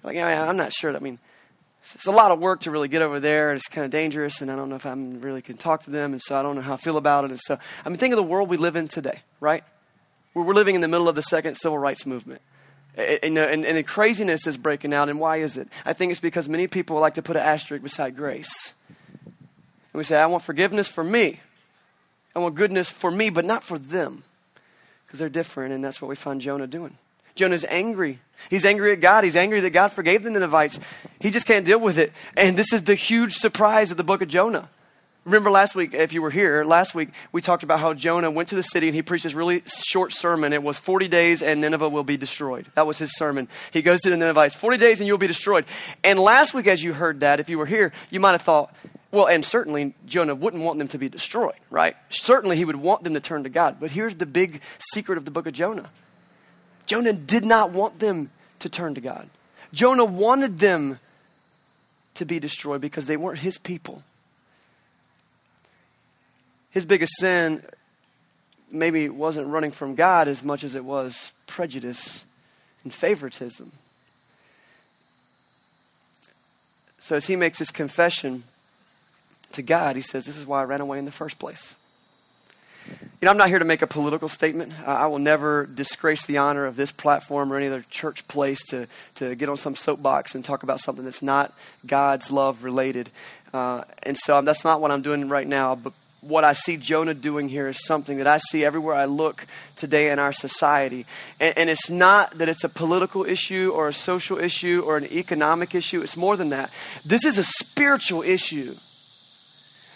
Like, 0.03 0.15
yeah, 0.15 0.47
I'm 0.47 0.55
not 0.55 0.71
sure. 0.71 0.95
I 0.95 0.99
mean, 0.99 1.19
it's 1.93 2.05
a 2.05 2.11
lot 2.11 2.31
of 2.31 2.39
work 2.39 2.61
to 2.61 2.71
really 2.71 2.87
get 2.87 3.01
over 3.01 3.19
there. 3.19 3.51
It's 3.51 3.67
kind 3.67 3.83
of 3.83 3.91
dangerous, 3.91 4.39
and 4.39 4.49
I 4.49 4.55
don't 4.55 4.69
know 4.69 4.77
if 4.77 4.85
I 4.85 4.93
really 4.93 5.41
can 5.41 5.57
talk 5.57 5.83
to 5.83 5.89
them, 5.89 6.13
and 6.13 6.21
so 6.21 6.39
I 6.39 6.41
don't 6.41 6.55
know 6.55 6.61
how 6.61 6.75
I 6.75 6.77
feel 6.77 6.95
about 6.95 7.25
it. 7.25 7.31
And 7.31 7.39
so, 7.39 7.57
I 7.83 7.89
mean, 7.89 7.97
think 7.97 8.13
of 8.13 8.17
the 8.17 8.23
world 8.23 8.47
we 8.47 8.55
live 8.55 8.77
in 8.77 8.87
today, 8.87 9.23
right? 9.41 9.63
We're 10.33 10.53
living 10.53 10.75
in 10.75 10.81
the 10.81 10.87
middle 10.87 11.09
of 11.09 11.15
the 11.15 11.23
second 11.23 11.55
civil 11.55 11.77
rights 11.77 12.05
movement. 12.05 12.41
Uh, 12.99 13.17
and, 13.23 13.37
and, 13.37 13.65
and 13.65 13.87
craziness 13.87 14.45
is 14.45 14.57
breaking 14.57 14.93
out. 14.93 15.07
And 15.07 15.19
why 15.19 15.37
is 15.37 15.55
it? 15.55 15.69
I 15.85 15.93
think 15.93 16.11
it's 16.11 16.19
because 16.19 16.49
many 16.49 16.67
people 16.67 16.99
like 16.99 17.13
to 17.13 17.21
put 17.21 17.37
an 17.37 17.43
asterisk 17.43 17.81
beside 17.81 18.15
grace. 18.15 18.73
And 19.25 19.93
we 19.93 20.03
say, 20.03 20.19
I 20.19 20.25
want 20.25 20.43
forgiveness 20.43 20.87
for 20.87 21.03
me. 21.03 21.39
I 22.35 22.39
want 22.39 22.55
goodness 22.55 22.89
for 22.89 23.09
me, 23.09 23.29
but 23.29 23.45
not 23.45 23.63
for 23.63 23.79
them. 23.79 24.23
Because 25.05 25.19
they're 25.19 25.29
different, 25.29 25.73
and 25.73 25.83
that's 25.83 26.01
what 26.01 26.09
we 26.09 26.15
find 26.15 26.41
Jonah 26.41 26.67
doing. 26.67 26.97
Jonah's 27.35 27.65
angry. 27.65 28.19
He's 28.49 28.65
angry 28.65 28.91
at 28.91 28.99
God. 28.99 29.23
He's 29.23 29.37
angry 29.37 29.61
that 29.61 29.69
God 29.69 29.93
forgave 29.93 30.23
the 30.23 30.29
Ninevites. 30.29 30.79
He 31.19 31.31
just 31.31 31.47
can't 31.47 31.65
deal 31.65 31.79
with 31.79 31.97
it. 31.97 32.11
And 32.35 32.57
this 32.57 32.73
is 32.73 32.83
the 32.83 32.95
huge 32.95 33.35
surprise 33.35 33.91
of 33.91 33.97
the 33.97 34.03
book 34.03 34.21
of 34.21 34.27
Jonah. 34.27 34.69
Remember 35.29 35.51
last 35.51 35.75
week, 35.75 35.93
if 35.93 36.11
you 36.11 36.23
were 36.23 36.31
here, 36.31 36.63
last 36.63 36.95
week 36.95 37.09
we 37.31 37.39
talked 37.39 37.61
about 37.61 37.79
how 37.79 37.93
Jonah 37.93 38.31
went 38.31 38.49
to 38.49 38.55
the 38.55 38.63
city 38.63 38.87
and 38.87 38.95
he 38.95 39.03
preached 39.03 39.25
this 39.25 39.35
really 39.35 39.61
short 39.67 40.11
sermon. 40.11 40.53
It 40.53 40.63
was 40.63 40.79
40 40.79 41.07
days 41.07 41.43
and 41.43 41.61
Nineveh 41.61 41.87
will 41.87 42.03
be 42.03 42.17
destroyed. 42.17 42.65
That 42.73 42.87
was 42.87 42.97
his 42.97 43.15
sermon. 43.15 43.47
He 43.71 43.83
goes 43.83 44.01
to 44.01 44.09
the 44.09 44.17
Ninevites, 44.17 44.55
40 44.55 44.77
days 44.77 45.01
and 45.01 45.07
you'll 45.07 45.19
be 45.19 45.27
destroyed. 45.27 45.65
And 46.03 46.17
last 46.17 46.55
week, 46.55 46.65
as 46.65 46.83
you 46.83 46.93
heard 46.93 47.19
that, 47.19 47.39
if 47.39 47.47
you 47.47 47.59
were 47.59 47.67
here, 47.67 47.93
you 48.09 48.19
might 48.19 48.31
have 48.31 48.41
thought, 48.41 48.75
well, 49.11 49.27
and 49.27 49.45
certainly 49.45 49.93
Jonah 50.07 50.33
wouldn't 50.33 50.63
want 50.63 50.79
them 50.79 50.87
to 50.87 50.97
be 50.97 51.09
destroyed, 51.09 51.53
right? 51.69 51.95
Certainly 52.09 52.57
he 52.57 52.65
would 52.65 52.77
want 52.77 53.03
them 53.03 53.13
to 53.13 53.19
turn 53.19 53.43
to 53.43 53.49
God. 53.49 53.77
But 53.79 53.91
here's 53.91 54.15
the 54.15 54.25
big 54.25 54.61
secret 54.79 55.19
of 55.19 55.25
the 55.25 55.31
book 55.31 55.45
of 55.45 55.53
Jonah 55.53 55.91
Jonah 56.87 57.13
did 57.13 57.45
not 57.45 57.69
want 57.69 57.99
them 57.99 58.31
to 58.57 58.67
turn 58.67 58.95
to 58.95 59.01
God. 59.01 59.29
Jonah 59.73 60.05
wanted 60.05 60.57
them 60.57 60.97
to 62.15 62.25
be 62.25 62.39
destroyed 62.39 62.81
because 62.81 63.05
they 63.05 63.15
weren't 63.15 63.41
his 63.41 63.59
people. 63.59 64.01
His 66.71 66.85
biggest 66.85 67.13
sin 67.17 67.63
maybe 68.71 69.09
wasn't 69.09 69.47
running 69.47 69.71
from 69.71 69.95
God 69.95 70.27
as 70.27 70.43
much 70.43 70.63
as 70.63 70.75
it 70.75 70.85
was 70.85 71.31
prejudice 71.47 72.23
and 72.83 72.93
favoritism. 72.93 73.71
So 76.99 77.15
as 77.15 77.27
he 77.27 77.35
makes 77.35 77.57
his 77.57 77.71
confession 77.71 78.43
to 79.53 79.61
God, 79.61 79.95
he 79.95 80.01
says, 80.01 80.25
This 80.25 80.37
is 80.37 80.45
why 80.45 80.61
I 80.61 80.65
ran 80.65 80.81
away 80.81 80.99
in 80.99 81.05
the 81.05 81.11
first 81.11 81.39
place. 81.39 81.73
You 82.87 83.25
know, 83.25 83.31
I'm 83.31 83.37
not 83.37 83.49
here 83.49 83.59
to 83.59 83.65
make 83.65 83.81
a 83.81 83.87
political 83.87 84.29
statement. 84.29 84.71
I 84.87 85.07
will 85.07 85.19
never 85.19 85.65
disgrace 85.65 86.25
the 86.25 86.37
honor 86.37 86.65
of 86.65 86.75
this 86.75 86.91
platform 86.91 87.51
or 87.51 87.57
any 87.57 87.67
other 87.67 87.83
church 87.89 88.27
place 88.27 88.63
to, 88.67 88.87
to 89.15 89.35
get 89.35 89.49
on 89.49 89.57
some 89.57 89.75
soapbox 89.75 90.35
and 90.35 90.43
talk 90.43 90.63
about 90.63 90.79
something 90.79 91.03
that's 91.03 91.21
not 91.21 91.53
God's 91.85 92.31
love 92.31 92.63
related. 92.63 93.09
Uh, 93.53 93.83
and 94.03 94.17
so 94.17 94.41
that's 94.41 94.63
not 94.63 94.81
what 94.81 94.91
I'm 94.91 95.01
doing 95.01 95.27
right 95.29 95.47
now. 95.47 95.75
But 95.75 95.93
what 96.21 96.43
I 96.43 96.53
see 96.53 96.77
Jonah 96.77 97.13
doing 97.13 97.49
here 97.49 97.67
is 97.67 97.85
something 97.85 98.17
that 98.17 98.27
I 98.27 98.37
see 98.37 98.65
everywhere 98.65 98.95
I 98.95 99.05
look 99.05 99.45
today 99.75 100.11
in 100.11 100.19
our 100.19 100.33
society. 100.33 101.05
And, 101.39 101.57
and, 101.57 101.69
it's 101.69 101.89
not 101.89 102.31
that 102.37 102.49
it's 102.49 102.63
a 102.63 102.69
political 102.69 103.23
issue 103.23 103.71
or 103.73 103.87
a 103.87 103.93
social 103.93 104.37
issue 104.37 104.83
or 104.85 104.97
an 104.97 105.05
economic 105.05 105.73
issue, 105.75 106.01
it's 106.01 106.17
more 106.17 106.35
than 106.35 106.49
that. 106.49 106.73
This 107.05 107.25
is 107.25 107.37
a 107.37 107.43
spiritual 107.43 108.21
issue. 108.21 108.73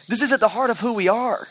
This 0.07 0.21
is 0.21 0.31
at 0.31 0.39
the 0.39 0.49
heart 0.49 0.69
of 0.69 0.79
who 0.79 0.93
we 0.93 1.07
are. 1.07 1.47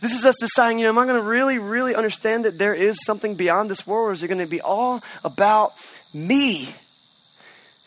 This 0.00 0.12
is 0.12 0.26
us 0.26 0.36
deciding, 0.38 0.78
you 0.78 0.84
know, 0.84 0.90
am 0.90 0.98
I 0.98 1.06
going 1.06 1.16
to 1.16 1.26
really, 1.26 1.58
really 1.58 1.94
understand 1.94 2.44
that 2.44 2.58
there 2.58 2.74
is 2.74 3.02
something 3.04 3.36
beyond 3.36 3.70
this 3.70 3.86
world, 3.86 4.10
or 4.10 4.12
is 4.12 4.22
it 4.22 4.28
going 4.28 4.38
to 4.38 4.46
be 4.46 4.60
all 4.60 5.02
about 5.24 5.72
me? 6.12 6.74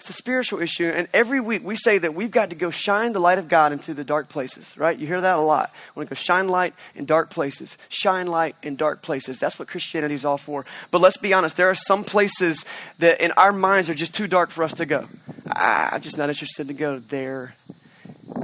It's 0.08 0.18
a 0.18 0.22
spiritual 0.22 0.62
issue. 0.62 0.86
And 0.86 1.10
every 1.14 1.42
week 1.42 1.66
we 1.66 1.76
say 1.76 1.98
that 1.98 2.14
we've 2.14 2.32
got 2.32 2.52
to 2.52 2.56
go 2.56 2.70
shine 2.70 3.12
the 3.12 3.20
light 3.20 3.40
of 3.40 3.50
God 3.50 3.74
into 3.74 3.94
the 3.94 4.06
dark 4.06 4.30
places, 4.30 4.74
right? 4.78 4.98
You 4.98 5.06
hear 5.06 5.20
that 5.20 5.38
a 5.38 5.42
lot. 5.42 5.70
We 5.94 6.00
want 6.00 6.08
to 6.08 6.16
go 6.16 6.18
shine 6.18 6.48
light 6.48 6.74
in 6.96 7.04
dark 7.04 7.30
places. 7.30 7.78
Shine 7.90 8.28
light 8.28 8.56
in 8.64 8.78
dark 8.78 9.02
places. 9.02 9.38
That's 9.38 9.60
what 9.60 9.68
Christianity 9.68 10.16
is 10.16 10.24
all 10.24 10.38
for. 10.38 10.66
But 10.92 11.02
let's 11.02 11.18
be 11.18 11.34
honest, 11.34 11.58
there 11.58 11.70
are 11.70 11.76
some 11.76 12.06
places 12.06 12.64
that 13.00 13.20
in 13.20 13.34
our 13.34 13.52
minds 13.52 13.90
are 13.90 13.94
just 13.94 14.16
too 14.16 14.28
dark 14.28 14.50
for 14.50 14.64
us 14.64 14.76
to 14.76 14.86
go. 14.86 15.10
Ah, 15.50 15.90
I'm 15.92 16.00
just 16.00 16.18
not 16.18 16.30
interested 16.30 16.70
to 16.70 16.74
go 16.74 17.00
there 17.00 17.56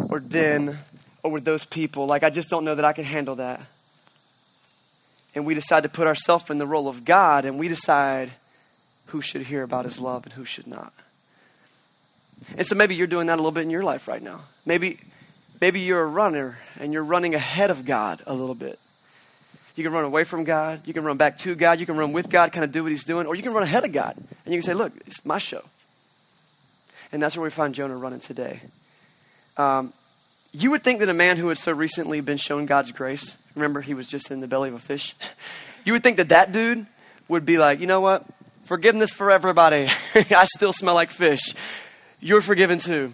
or 0.09 0.19
then 0.19 0.79
or 1.23 1.31
with 1.31 1.45
those 1.45 1.63
people. 1.63 2.07
Like, 2.07 2.23
I 2.23 2.29
just 2.29 2.49
don't 2.49 2.65
know 2.65 2.75
that 2.75 2.83
I 2.83 2.91
can 2.91 3.05
handle 3.05 3.35
that. 3.35 3.61
And 5.33 5.45
we 5.45 5.53
decide 5.53 5.83
to 5.83 5.89
put 5.89 6.07
ourselves 6.07 6.49
in 6.49 6.57
the 6.57 6.67
role 6.67 6.89
of 6.89 7.05
God 7.05 7.45
and 7.45 7.57
we 7.57 7.69
decide 7.69 8.31
who 9.07 9.21
should 9.21 9.43
hear 9.43 9.63
about 9.63 9.85
his 9.85 9.97
love 9.97 10.25
and 10.25 10.33
who 10.33 10.43
should 10.43 10.67
not. 10.67 10.91
And 12.57 12.65
so 12.65 12.75
maybe 12.75 12.95
you're 12.95 13.07
doing 13.07 13.27
that 13.27 13.35
a 13.35 13.41
little 13.41 13.51
bit 13.51 13.63
in 13.63 13.69
your 13.69 13.83
life 13.83 14.07
right 14.07 14.21
now. 14.21 14.41
Maybe, 14.65 14.99
maybe 15.61 15.81
you're 15.81 16.01
a 16.01 16.07
runner 16.07 16.57
and 16.79 16.93
you're 16.93 17.03
running 17.03 17.35
ahead 17.35 17.71
of 17.71 17.85
God 17.85 18.21
a 18.25 18.33
little 18.33 18.55
bit. 18.55 18.79
You 19.75 19.83
can 19.83 19.91
run 19.91 20.05
away 20.05 20.23
from 20.23 20.43
God. 20.43 20.81
You 20.85 20.93
can 20.93 21.03
run 21.03 21.17
back 21.17 21.39
to 21.39 21.55
God. 21.55 21.79
You 21.79 21.85
can 21.85 21.97
run 21.97 22.13
with 22.13 22.29
God, 22.29 22.51
kind 22.51 22.63
of 22.63 22.71
do 22.71 22.83
what 22.83 22.91
He's 22.91 23.03
doing. 23.03 23.25
Or 23.25 23.35
you 23.35 23.41
can 23.41 23.53
run 23.53 23.63
ahead 23.63 23.83
of 23.83 23.91
God. 23.91 24.15
And 24.45 24.53
you 24.53 24.59
can 24.59 24.61
say, 24.61 24.73
look, 24.73 24.93
it's 25.07 25.25
my 25.25 25.39
show. 25.39 25.63
And 27.11 27.21
that's 27.21 27.35
where 27.35 27.43
we 27.43 27.49
find 27.49 27.73
Jonah 27.73 27.95
running 27.95 28.19
today. 28.19 28.59
Um, 29.57 29.93
you 30.51 30.69
would 30.71 30.83
think 30.83 30.99
that 30.99 31.09
a 31.09 31.13
man 31.13 31.37
who 31.37 31.47
had 31.47 31.57
so 31.57 31.71
recently 31.71 32.21
been 32.21 32.37
shown 32.37 32.65
God's 32.65 32.91
grace, 32.91 33.51
remember 33.55 33.81
he 33.81 33.93
was 33.93 34.07
just 34.07 34.29
in 34.29 34.41
the 34.41 34.47
belly 34.47 34.69
of 34.69 34.75
a 34.75 34.79
fish, 34.79 35.15
you 35.85 35.93
would 35.93 36.03
think 36.03 36.17
that 36.17 36.29
that 36.29 36.51
dude 36.51 36.85
would 37.27 37.45
be 37.45 37.57
like, 37.57 37.79
you 37.79 37.87
know 37.87 38.01
what? 38.01 38.25
Forgiveness 38.65 39.11
for 39.11 39.31
everybody. 39.31 39.89
I 40.15 40.45
still 40.45 40.73
smell 40.73 40.93
like 40.93 41.09
fish. 41.09 41.53
You're 42.23 42.41
forgiven 42.41 42.79
too. 42.79 43.13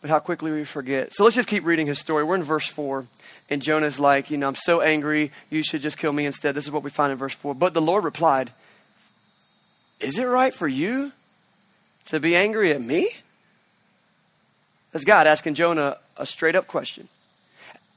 But 0.00 0.10
how 0.10 0.18
quickly 0.18 0.50
we 0.50 0.64
forget. 0.64 1.14
So 1.14 1.22
let's 1.22 1.36
just 1.36 1.48
keep 1.48 1.64
reading 1.64 1.86
his 1.86 2.00
story. 2.00 2.24
We're 2.24 2.34
in 2.34 2.42
verse 2.42 2.66
4. 2.66 3.06
And 3.48 3.62
Jonah's 3.62 4.00
like, 4.00 4.28
you 4.28 4.38
know, 4.38 4.48
I'm 4.48 4.56
so 4.56 4.80
angry, 4.80 5.30
you 5.50 5.62
should 5.62 5.80
just 5.80 5.96
kill 5.96 6.12
me 6.12 6.26
instead. 6.26 6.56
This 6.56 6.64
is 6.64 6.72
what 6.72 6.82
we 6.82 6.90
find 6.90 7.12
in 7.12 7.18
verse 7.18 7.34
4. 7.34 7.54
But 7.54 7.72
the 7.72 7.80
Lord 7.80 8.02
replied, 8.02 8.50
Is 10.00 10.18
it 10.18 10.24
right 10.24 10.52
for 10.52 10.66
you 10.66 11.12
to 12.06 12.18
be 12.18 12.34
angry 12.34 12.72
at 12.72 12.82
me? 12.82 13.08
That's 14.90 15.04
God 15.04 15.28
asking 15.28 15.54
Jonah 15.54 15.96
a 16.16 16.26
straight 16.26 16.56
up 16.56 16.66
question. 16.66 17.06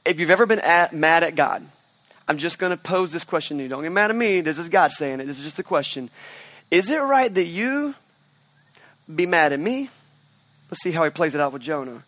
If 0.04 0.20
you've 0.20 0.30
ever 0.30 0.46
been 0.46 0.60
at, 0.60 0.92
mad 0.92 1.24
at 1.24 1.34
God, 1.34 1.62
I'm 2.28 2.38
just 2.38 2.60
going 2.60 2.70
to 2.70 2.80
pose 2.80 3.10
this 3.10 3.24
question 3.24 3.56
to 3.56 3.64
you. 3.64 3.68
Don't 3.68 3.82
get 3.82 3.90
mad 3.90 4.10
at 4.10 4.16
me. 4.16 4.40
This 4.40 4.58
is 4.58 4.68
God 4.68 4.92
saying 4.92 5.18
it. 5.18 5.26
This 5.26 5.38
is 5.38 5.44
just 5.44 5.58
a 5.58 5.64
question. 5.64 6.10
Is 6.70 6.90
it 6.90 6.98
right 6.98 7.32
that 7.34 7.46
you 7.46 7.96
be 9.12 9.26
mad 9.26 9.52
at 9.52 9.60
me? 9.60 9.90
Let's 10.70 10.82
see 10.82 10.90
how 10.90 11.04
he 11.04 11.10
plays 11.10 11.34
it 11.34 11.40
out 11.40 11.52
with 11.52 11.62
Jonah. 11.62 12.02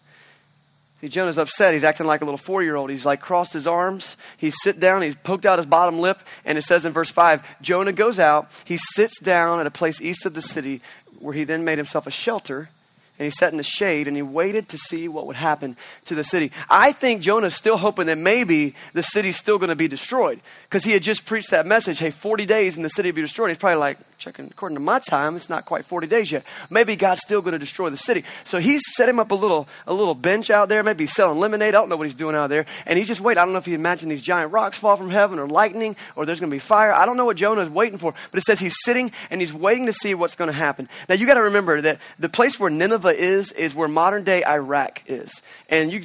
See, 1.00 1.08
Jonah's 1.08 1.38
upset. 1.38 1.74
He's 1.74 1.84
acting 1.84 2.06
like 2.06 2.22
a 2.22 2.24
little 2.24 2.38
four 2.38 2.62
year 2.62 2.76
old. 2.76 2.90
He's 2.90 3.04
like 3.04 3.20
crossed 3.20 3.52
his 3.52 3.66
arms. 3.66 4.16
He's 4.36 4.56
sit 4.62 4.80
down. 4.80 5.02
He's 5.02 5.14
poked 5.14 5.44
out 5.44 5.58
his 5.58 5.66
bottom 5.66 5.98
lip. 5.98 6.20
And 6.44 6.56
it 6.56 6.62
says 6.62 6.86
in 6.86 6.92
verse 6.92 7.10
5 7.10 7.60
Jonah 7.60 7.92
goes 7.92 8.18
out. 8.18 8.50
He 8.64 8.78
sits 8.78 9.20
down 9.20 9.60
at 9.60 9.66
a 9.66 9.70
place 9.70 10.00
east 10.00 10.24
of 10.24 10.34
the 10.34 10.42
city 10.42 10.80
where 11.20 11.34
he 11.34 11.44
then 11.44 11.64
made 11.64 11.78
himself 11.78 12.06
a 12.06 12.10
shelter 12.10 12.70
and 13.18 13.24
he 13.24 13.30
sat 13.30 13.52
in 13.52 13.56
the 13.56 13.62
shade 13.62 14.08
and 14.08 14.16
he 14.16 14.22
waited 14.22 14.68
to 14.70 14.78
see 14.78 15.08
what 15.08 15.26
would 15.26 15.36
happen 15.36 15.76
to 16.04 16.14
the 16.14 16.24
city. 16.24 16.52
I 16.68 16.92
think 16.92 17.22
Jonah's 17.22 17.54
still 17.54 17.78
hoping 17.78 18.06
that 18.06 18.18
maybe 18.18 18.74
the 18.92 19.02
city's 19.02 19.36
still 19.36 19.58
going 19.58 19.70
to 19.70 19.76
be 19.76 19.88
destroyed 19.88 20.40
because 20.68 20.84
he 20.84 20.92
had 20.92 21.02
just 21.02 21.24
preached 21.24 21.50
that 21.50 21.64
message 21.64 22.00
hey, 22.00 22.10
40 22.10 22.44
days 22.44 22.76
and 22.76 22.84
the 22.84 22.88
city 22.88 23.10
will 23.10 23.16
be 23.16 23.22
destroyed. 23.22 23.50
He's 23.50 23.58
probably 23.58 23.78
like, 23.78 23.98
checking, 24.18 24.46
according 24.46 24.76
to 24.76 24.82
my 24.82 24.98
time, 24.98 25.36
it's 25.36 25.48
not 25.48 25.64
quite 25.64 25.84
40 25.84 26.06
days 26.08 26.32
yet. 26.32 26.44
Maybe 26.70 26.96
God's 26.96 27.20
still 27.20 27.40
going 27.40 27.52
to 27.52 27.58
destroy 27.58 27.88
the 27.90 27.96
city. 27.96 28.24
So 28.44 28.58
he's 28.58 28.82
set 28.94 29.08
him 29.08 29.20
up 29.20 29.30
a 29.30 29.34
little, 29.34 29.68
a 29.86 29.94
little 29.94 30.14
bench 30.14 30.50
out 30.50 30.68
there. 30.68 30.82
Maybe 30.82 31.04
he's 31.04 31.12
selling 31.12 31.38
lemonade. 31.38 31.68
I 31.68 31.78
don't 31.78 31.88
know 31.88 31.96
what 31.96 32.06
he's 32.06 32.14
doing 32.14 32.34
out 32.34 32.48
there. 32.48 32.66
And 32.84 32.98
he's 32.98 33.06
just 33.06 33.20
waiting. 33.20 33.40
I 33.40 33.44
don't 33.44 33.52
know 33.52 33.58
if 33.58 33.66
he 33.66 33.74
imagined 33.74 34.10
these 34.10 34.22
giant 34.22 34.52
rocks 34.52 34.78
fall 34.78 34.96
from 34.96 35.10
heaven 35.10 35.38
or 35.38 35.46
lightning 35.46 35.94
or 36.16 36.26
there's 36.26 36.40
going 36.40 36.50
to 36.50 36.54
be 36.54 36.60
fire. 36.60 36.92
I 36.92 37.06
don't 37.06 37.16
know 37.16 37.26
what 37.26 37.36
Jonah 37.36 37.60
is 37.60 37.70
waiting 37.70 37.98
for. 37.98 38.14
But 38.32 38.38
it 38.38 38.42
says 38.42 38.58
he's 38.58 38.76
sitting 38.82 39.12
and 39.30 39.40
he's 39.40 39.54
waiting 39.54 39.86
to 39.86 39.92
see 39.92 40.14
what's 40.14 40.34
going 40.34 40.50
to 40.50 40.56
happen. 40.56 40.88
Now, 41.08 41.14
you 41.14 41.26
got 41.26 41.34
to 41.34 41.42
remember 41.42 41.80
that 41.82 42.00
the 42.18 42.28
place 42.28 42.58
where 42.58 42.70
Nineveh 42.70 43.16
is, 43.16 43.52
is 43.52 43.74
where 43.74 43.88
modern 43.88 44.24
day 44.24 44.44
Iraq 44.44 45.02
is. 45.06 45.42
And 45.68 45.92
you 45.92 46.02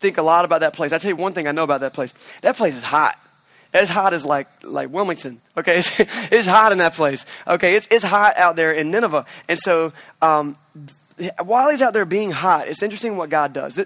think 0.00 0.18
a 0.18 0.22
lot 0.22 0.44
about 0.44 0.60
that 0.60 0.74
place. 0.74 0.92
I 0.92 0.98
tell 0.98 1.10
you 1.10 1.16
one 1.16 1.32
thing 1.32 1.46
I 1.46 1.52
know 1.52 1.62
about 1.62 1.80
that 1.80 1.94
place. 1.94 2.12
That 2.42 2.56
place 2.56 2.76
is 2.76 2.82
hot. 2.82 3.16
It's 3.74 3.90
hot 3.90 4.12
as 4.12 4.24
like 4.24 4.48
like 4.62 4.90
Wilmington. 4.90 5.40
Okay, 5.56 5.78
it's, 5.78 5.90
it's 5.98 6.46
hot 6.46 6.72
in 6.72 6.78
that 6.78 6.94
place. 6.94 7.24
Okay, 7.46 7.74
it's 7.74 7.88
it's 7.90 8.04
hot 8.04 8.36
out 8.36 8.56
there 8.56 8.72
in 8.72 8.90
Nineveh, 8.90 9.24
and 9.48 9.58
so 9.58 9.92
um, 10.20 10.56
while 11.42 11.70
he's 11.70 11.82
out 11.82 11.92
there 11.92 12.04
being 12.04 12.30
hot, 12.30 12.68
it's 12.68 12.82
interesting 12.82 13.16
what 13.16 13.30
God 13.30 13.52
does. 13.52 13.80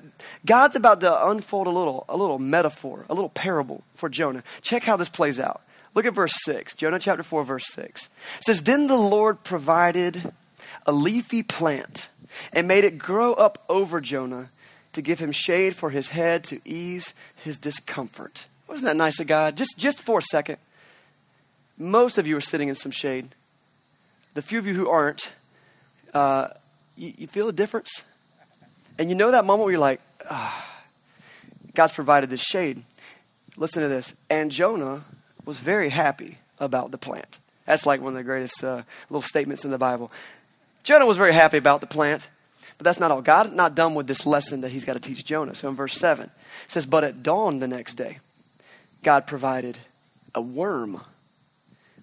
God's 0.44 0.76
about 0.76 1.00
to 1.00 1.28
unfold 1.28 1.66
a 1.66 1.70
little 1.70 2.04
a 2.08 2.16
little 2.16 2.38
metaphor, 2.38 3.04
a 3.08 3.14
little 3.14 3.30
parable 3.30 3.84
for 3.94 4.08
Jonah. 4.08 4.42
Check 4.60 4.82
how 4.82 4.96
this 4.96 5.08
plays 5.08 5.38
out. 5.38 5.60
Look 5.94 6.04
at 6.04 6.14
verse 6.14 6.34
six, 6.44 6.74
Jonah 6.74 6.98
chapter 6.98 7.22
four, 7.22 7.44
verse 7.44 7.66
six. 7.66 8.08
It 8.38 8.44
says, 8.44 8.62
"Then 8.62 8.88
the 8.88 8.96
Lord 8.96 9.44
provided 9.44 10.32
a 10.84 10.92
leafy 10.92 11.42
plant 11.42 12.08
and 12.52 12.66
made 12.66 12.84
it 12.84 12.98
grow 12.98 13.34
up 13.34 13.58
over 13.68 14.00
Jonah." 14.00 14.48
To 14.92 15.02
give 15.02 15.18
him 15.18 15.30
shade 15.30 15.76
for 15.76 15.90
his 15.90 16.08
head 16.08 16.42
to 16.44 16.58
ease 16.64 17.12
his 17.44 17.58
discomfort. 17.58 18.46
Wasn't 18.68 18.84
that 18.84 18.96
nice 18.96 19.20
of 19.20 19.26
God? 19.26 19.56
Just, 19.56 19.78
just 19.78 20.02
for 20.02 20.18
a 20.18 20.22
second. 20.22 20.58
Most 21.78 22.18
of 22.18 22.26
you 22.26 22.36
are 22.36 22.40
sitting 22.40 22.68
in 22.68 22.74
some 22.74 22.90
shade. 22.90 23.28
The 24.34 24.42
few 24.42 24.58
of 24.58 24.66
you 24.66 24.74
who 24.74 24.88
aren't, 24.88 25.32
uh, 26.14 26.48
you, 26.96 27.12
you, 27.18 27.26
feel 27.26 27.48
a 27.48 27.52
difference. 27.52 28.02
And 28.98 29.08
you 29.08 29.14
know 29.14 29.30
that 29.30 29.44
moment 29.44 29.64
where 29.64 29.72
you're 29.72 29.80
like, 29.80 30.00
ah, 30.28 30.78
God's 31.74 31.92
provided 31.92 32.30
this 32.30 32.42
shade. 32.42 32.82
Listen 33.56 33.82
to 33.82 33.88
this. 33.88 34.14
And 34.30 34.50
Jonah 34.50 35.04
was 35.44 35.58
very 35.58 35.90
happy 35.90 36.38
about 36.58 36.90
the 36.90 36.98
plant. 36.98 37.38
That's 37.66 37.86
like 37.86 38.00
one 38.00 38.12
of 38.12 38.16
the 38.16 38.24
greatest 38.24 38.62
uh, 38.64 38.82
little 39.10 39.22
statements 39.22 39.64
in 39.64 39.70
the 39.70 39.78
Bible. 39.78 40.10
Jonah 40.82 41.06
was 41.06 41.16
very 41.16 41.32
happy 41.32 41.56
about 41.56 41.80
the 41.80 41.86
plant, 41.86 42.28
but 42.78 42.84
that's 42.84 43.00
not 43.00 43.10
all. 43.10 43.20
God 43.20 43.52
not 43.52 43.74
done 43.74 43.94
with 43.94 44.06
this 44.06 44.24
lesson 44.24 44.60
that 44.60 44.70
he's 44.70 44.84
got 44.84 44.94
to 44.94 45.00
teach 45.00 45.24
Jonah. 45.24 45.54
So 45.54 45.68
in 45.68 45.74
verse 45.74 45.94
7, 45.94 46.26
it 46.26 46.30
says, 46.68 46.86
But 46.86 47.04
at 47.04 47.22
dawn 47.22 47.58
the 47.58 47.68
next 47.68 47.94
day, 47.94 48.20
God 49.06 49.28
provided 49.28 49.78
a 50.34 50.40
worm 50.40 51.00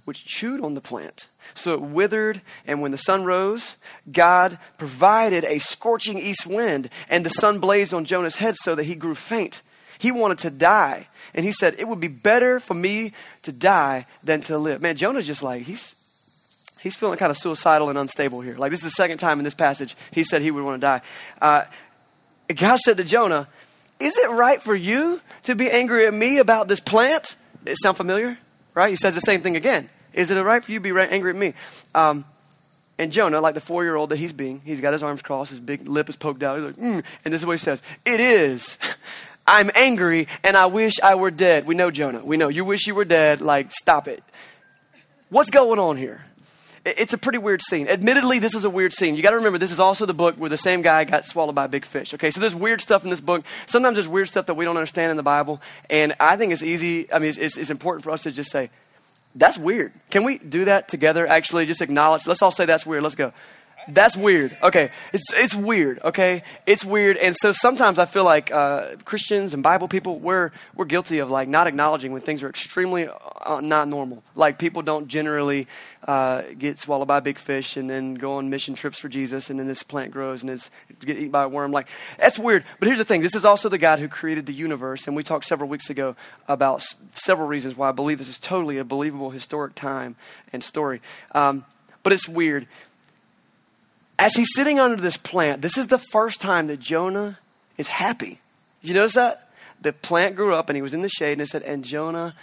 which 0.06 0.24
chewed 0.24 0.64
on 0.64 0.74
the 0.74 0.80
plant. 0.80 1.28
So 1.54 1.74
it 1.74 1.82
withered, 1.82 2.40
and 2.66 2.82
when 2.82 2.92
the 2.92 2.98
sun 2.98 3.26
rose, 3.26 3.76
God 4.10 4.58
provided 4.78 5.44
a 5.44 5.60
scorching 5.60 6.18
east 6.18 6.48
wind, 6.48 6.90
and 7.10 7.26
the 7.26 7.30
sun 7.30 7.60
blazed 7.60 7.94
on 7.94 8.06
Jonah's 8.06 8.38
head 8.38 8.56
so 8.56 8.74
that 8.76 8.86
he 8.86 8.96
grew 8.96 9.16
faint. 9.16 9.62
He 10.00 10.14
wanted 10.14 10.38
to 10.40 10.50
die. 10.50 11.10
And 11.34 11.44
he 11.44 11.52
said, 11.52 11.76
It 11.78 11.90
would 11.90 12.00
be 12.00 12.08
better 12.08 12.62
for 12.62 12.74
me 12.74 13.12
to 13.42 13.52
die 13.52 14.06
than 14.24 14.40
to 14.44 14.58
live. 14.58 14.82
Man, 14.82 14.96
Jonah's 14.96 15.28
just 15.28 15.44
like, 15.44 15.64
he's 15.64 15.96
he's 16.80 16.96
feeling 16.96 17.18
kind 17.18 17.32
of 17.32 17.38
suicidal 17.38 17.90
and 17.90 17.98
unstable 17.98 18.40
here. 18.40 18.56
Like, 18.56 18.72
this 18.72 18.80
is 18.80 18.86
the 18.86 18.92
second 18.92 19.18
time 19.18 19.42
in 19.42 19.44
this 19.44 19.54
passage 19.54 19.98
he 20.12 20.24
said 20.24 20.42
he 20.42 20.52
would 20.52 20.64
want 20.64 20.80
to 20.80 20.88
die. 20.88 21.02
Uh, 21.42 21.66
God 22.56 22.80
said 22.80 22.96
to 22.96 23.04
Jonah, 23.04 23.50
Is 24.04 24.18
it 24.18 24.30
right 24.30 24.62
for 24.62 24.76
you 24.76 25.22
to 25.44 25.56
be 25.56 25.72
angry 25.72 26.06
at 26.06 26.14
me 26.14 26.40
about 26.40 26.68
this 26.68 26.82
plant? 26.82 27.38
It 27.66 27.78
sound 27.82 27.96
familiar? 27.96 28.38
Right? 28.74 28.90
He 28.90 28.98
says 28.98 29.16
the 29.16 29.22
same 29.22 29.40
thing 29.40 29.56
again. 29.56 29.88
Is 30.12 30.30
it 30.30 30.40
right 30.42 30.62
for 30.62 30.72
you 30.74 30.80
to 30.80 30.94
be 30.94 31.00
angry 31.00 31.30
at 31.30 31.38
me? 31.38 31.54
Um, 31.96 32.26
and 33.00 33.14
Jonah, 33.14 33.40
like 33.40 33.54
the 33.54 33.62
four 33.62 33.86
year 33.86 33.96
old 33.96 34.10
that 34.10 34.18
he's 34.18 34.34
being, 34.34 34.62
he's 34.66 34.82
got 34.82 34.92
his 34.92 35.04
arms 35.04 35.22
crossed, 35.22 35.52
his 35.52 35.62
big 35.62 35.88
lip 35.88 36.10
is 36.10 36.18
poked 36.18 36.44
out. 36.44 36.58
He's 36.58 36.66
like, 36.66 36.76
mm, 36.76 37.06
and 37.24 37.34
this 37.34 37.42
is 37.42 37.46
what 37.46 37.54
he 37.54 37.60
says 37.60 37.82
It 38.06 38.20
is. 38.20 38.78
I'm 39.48 39.72
angry 39.74 40.28
and 40.44 40.58
I 40.58 40.66
wish 40.66 41.00
I 41.02 41.16
were 41.16 41.32
dead. 41.32 41.66
We 41.66 41.74
know 41.74 41.90
Jonah. 41.90 42.24
We 42.24 42.36
know 42.36 42.50
you 42.50 42.66
wish 42.66 42.88
you 42.88 42.96
were 42.96 43.06
dead. 43.06 43.40
Like, 43.40 43.72
stop 43.72 44.10
it. 44.10 44.22
What's 45.30 45.50
going 45.50 45.80
on 45.80 45.96
here? 45.96 46.26
It's 46.86 47.14
a 47.14 47.18
pretty 47.18 47.38
weird 47.38 47.62
scene. 47.62 47.88
Admittedly, 47.88 48.40
this 48.40 48.56
is 48.56 48.66
a 48.66 48.70
weird 48.70 48.92
scene. 48.92 49.16
You 49.16 49.24
got 49.24 49.30
to 49.30 49.38
remember, 49.38 49.58
this 49.58 49.72
is 49.72 49.80
also 49.80 50.06
the 50.06 50.14
book 50.14 50.36
where 50.36 50.50
the 50.50 50.58
same 50.58 50.82
guy 50.82 51.06
got 51.06 51.26
swallowed 51.26 51.56
by 51.56 51.66
a 51.66 51.70
big 51.70 51.86
fish. 51.86 52.14
Okay, 52.14 52.30
so 52.30 52.42
there's 52.42 52.54
weird 52.54 52.82
stuff 52.82 53.06
in 53.06 53.10
this 53.10 53.22
book. 53.22 53.46
Sometimes 53.68 53.96
there's 53.96 54.08
weird 54.08 54.28
stuff 54.28 54.48
that 54.48 54.56
we 54.56 54.66
don't 54.66 54.76
understand 54.76 55.10
in 55.10 55.16
the 55.16 55.24
Bible, 55.24 55.62
and 55.90 56.14
I 56.20 56.36
think 56.36 56.52
it's 56.52 56.64
easy. 56.64 57.12
I 57.12 57.20
mean, 57.20 57.30
it's, 57.30 57.38
it's, 57.38 57.58
it's 57.58 57.70
important 57.70 58.04
for 58.04 58.12
us 58.12 58.24
to 58.24 58.32
just 58.32 58.52
say, 58.52 58.70
"That's 59.34 59.58
weird." 59.58 59.94
Can 60.10 60.26
we 60.26 60.40
do 60.40 60.66
that 60.66 60.90
together? 60.90 61.26
Actually, 61.26 61.66
just 61.68 61.82
acknowledge. 61.82 62.28
Let's 62.28 62.42
all 62.42 62.52
say 62.52 62.66
that's 62.66 62.86
weird. 62.86 63.02
Let's 63.02 63.16
go. 63.16 63.32
That's 63.88 64.16
weird. 64.16 64.56
Okay, 64.64 64.92
it's 65.12 65.34
it's 65.34 65.54
weird. 65.54 66.00
Okay, 66.04 66.44
it's 66.66 66.86
weird, 66.86 67.18
and 67.18 67.36
so 67.36 67.52
sometimes 67.52 68.00
I 68.00 68.06
feel 68.06 68.24
like 68.24 68.52
uh, 68.52 68.96
Christians 69.04 69.54
and 69.54 69.62
Bible 69.62 69.88
people 69.88 70.20
we're 70.20 70.52
we're 70.74 70.86
guilty 70.86 71.20
of 71.20 71.30
like 71.30 71.48
not 71.48 71.68
acknowledging 71.68 72.12
when 72.12 72.22
things 72.22 72.44
are 72.44 72.50
extremely 72.50 73.08
uh, 73.08 73.62
not 73.62 73.88
normal. 73.88 74.24
Like 74.36 74.58
people 74.58 74.82
don't 74.82 75.08
generally 75.08 75.68
uh, 76.08 76.44
get 76.58 76.80
swallowed 76.80 77.08
by 77.08 77.18
a 77.18 77.22
big 77.22 77.38
fish 77.38 77.76
and 77.76 77.90
then 77.90 78.14
go 78.14 78.34
on 78.34 78.50
mission 78.50 78.76
trips 78.76 79.00
for 79.00 79.10
Jesus, 79.10 79.50
and 79.50 79.60
then 79.60 79.68
this 79.68 79.84
plant 79.84 80.12
grows 80.12 80.42
and 80.42 80.50
it's 80.50 80.70
get 81.00 81.18
eaten 81.18 81.32
by 81.32 81.44
a 81.44 81.50
worm. 81.50 81.72
Like 81.72 81.88
that's 82.18 82.40
weird. 82.40 82.64
But 82.80 82.88
here's 82.88 83.00
the 83.00 83.06
thing: 83.06 83.22
this 83.22 83.36
is 83.36 83.46
also 83.46 83.70
the 83.70 83.78
God 83.78 84.00
who 84.00 84.08
created 84.08 84.46
the 84.46 84.54
universe, 84.54 85.08
and 85.08 85.16
we 85.16 85.24
talked 85.24 85.46
several 85.46 85.70
weeks 85.70 85.90
ago 85.90 86.16
about 86.48 86.82
s- 86.82 86.96
several 87.14 87.48
reasons 87.48 87.76
why 87.76 87.90
I 87.90 87.92
believe 87.92 88.18
this 88.18 88.30
is 88.30 88.40
totally 88.40 88.78
a 88.78 88.84
believable 88.86 89.32
historic 89.32 89.76
time 89.76 90.16
and 90.54 90.64
story. 90.64 91.02
Um, 91.34 91.66
but 92.02 92.14
it's 92.14 92.28
weird 92.28 92.68
as 94.20 94.36
he's 94.36 94.54
sitting 94.56 94.80
under 94.80 95.02
this 95.02 95.18
plant, 95.18 95.62
this 95.62 95.78
is 95.78 95.88
the 95.88 95.98
first 95.98 96.40
time 96.40 96.68
that 96.68 96.80
Jonah 96.80 97.40
is 97.78 97.88
happy. 97.88 98.40
Did 98.82 98.90
you 98.90 98.94
notice 98.94 99.16
that? 99.16 99.50
The 99.82 99.94
plant 99.94 100.36
grew 100.36 100.54
up 100.54 100.70
and 100.70 100.76
he 100.76 100.82
was 100.82 100.94
in 100.94 101.02
the 101.02 101.10
shade, 101.10 101.34
and 101.34 101.42
it 101.42 101.48
said, 101.48 101.64
and 101.64 101.84
Jonah 101.84 102.36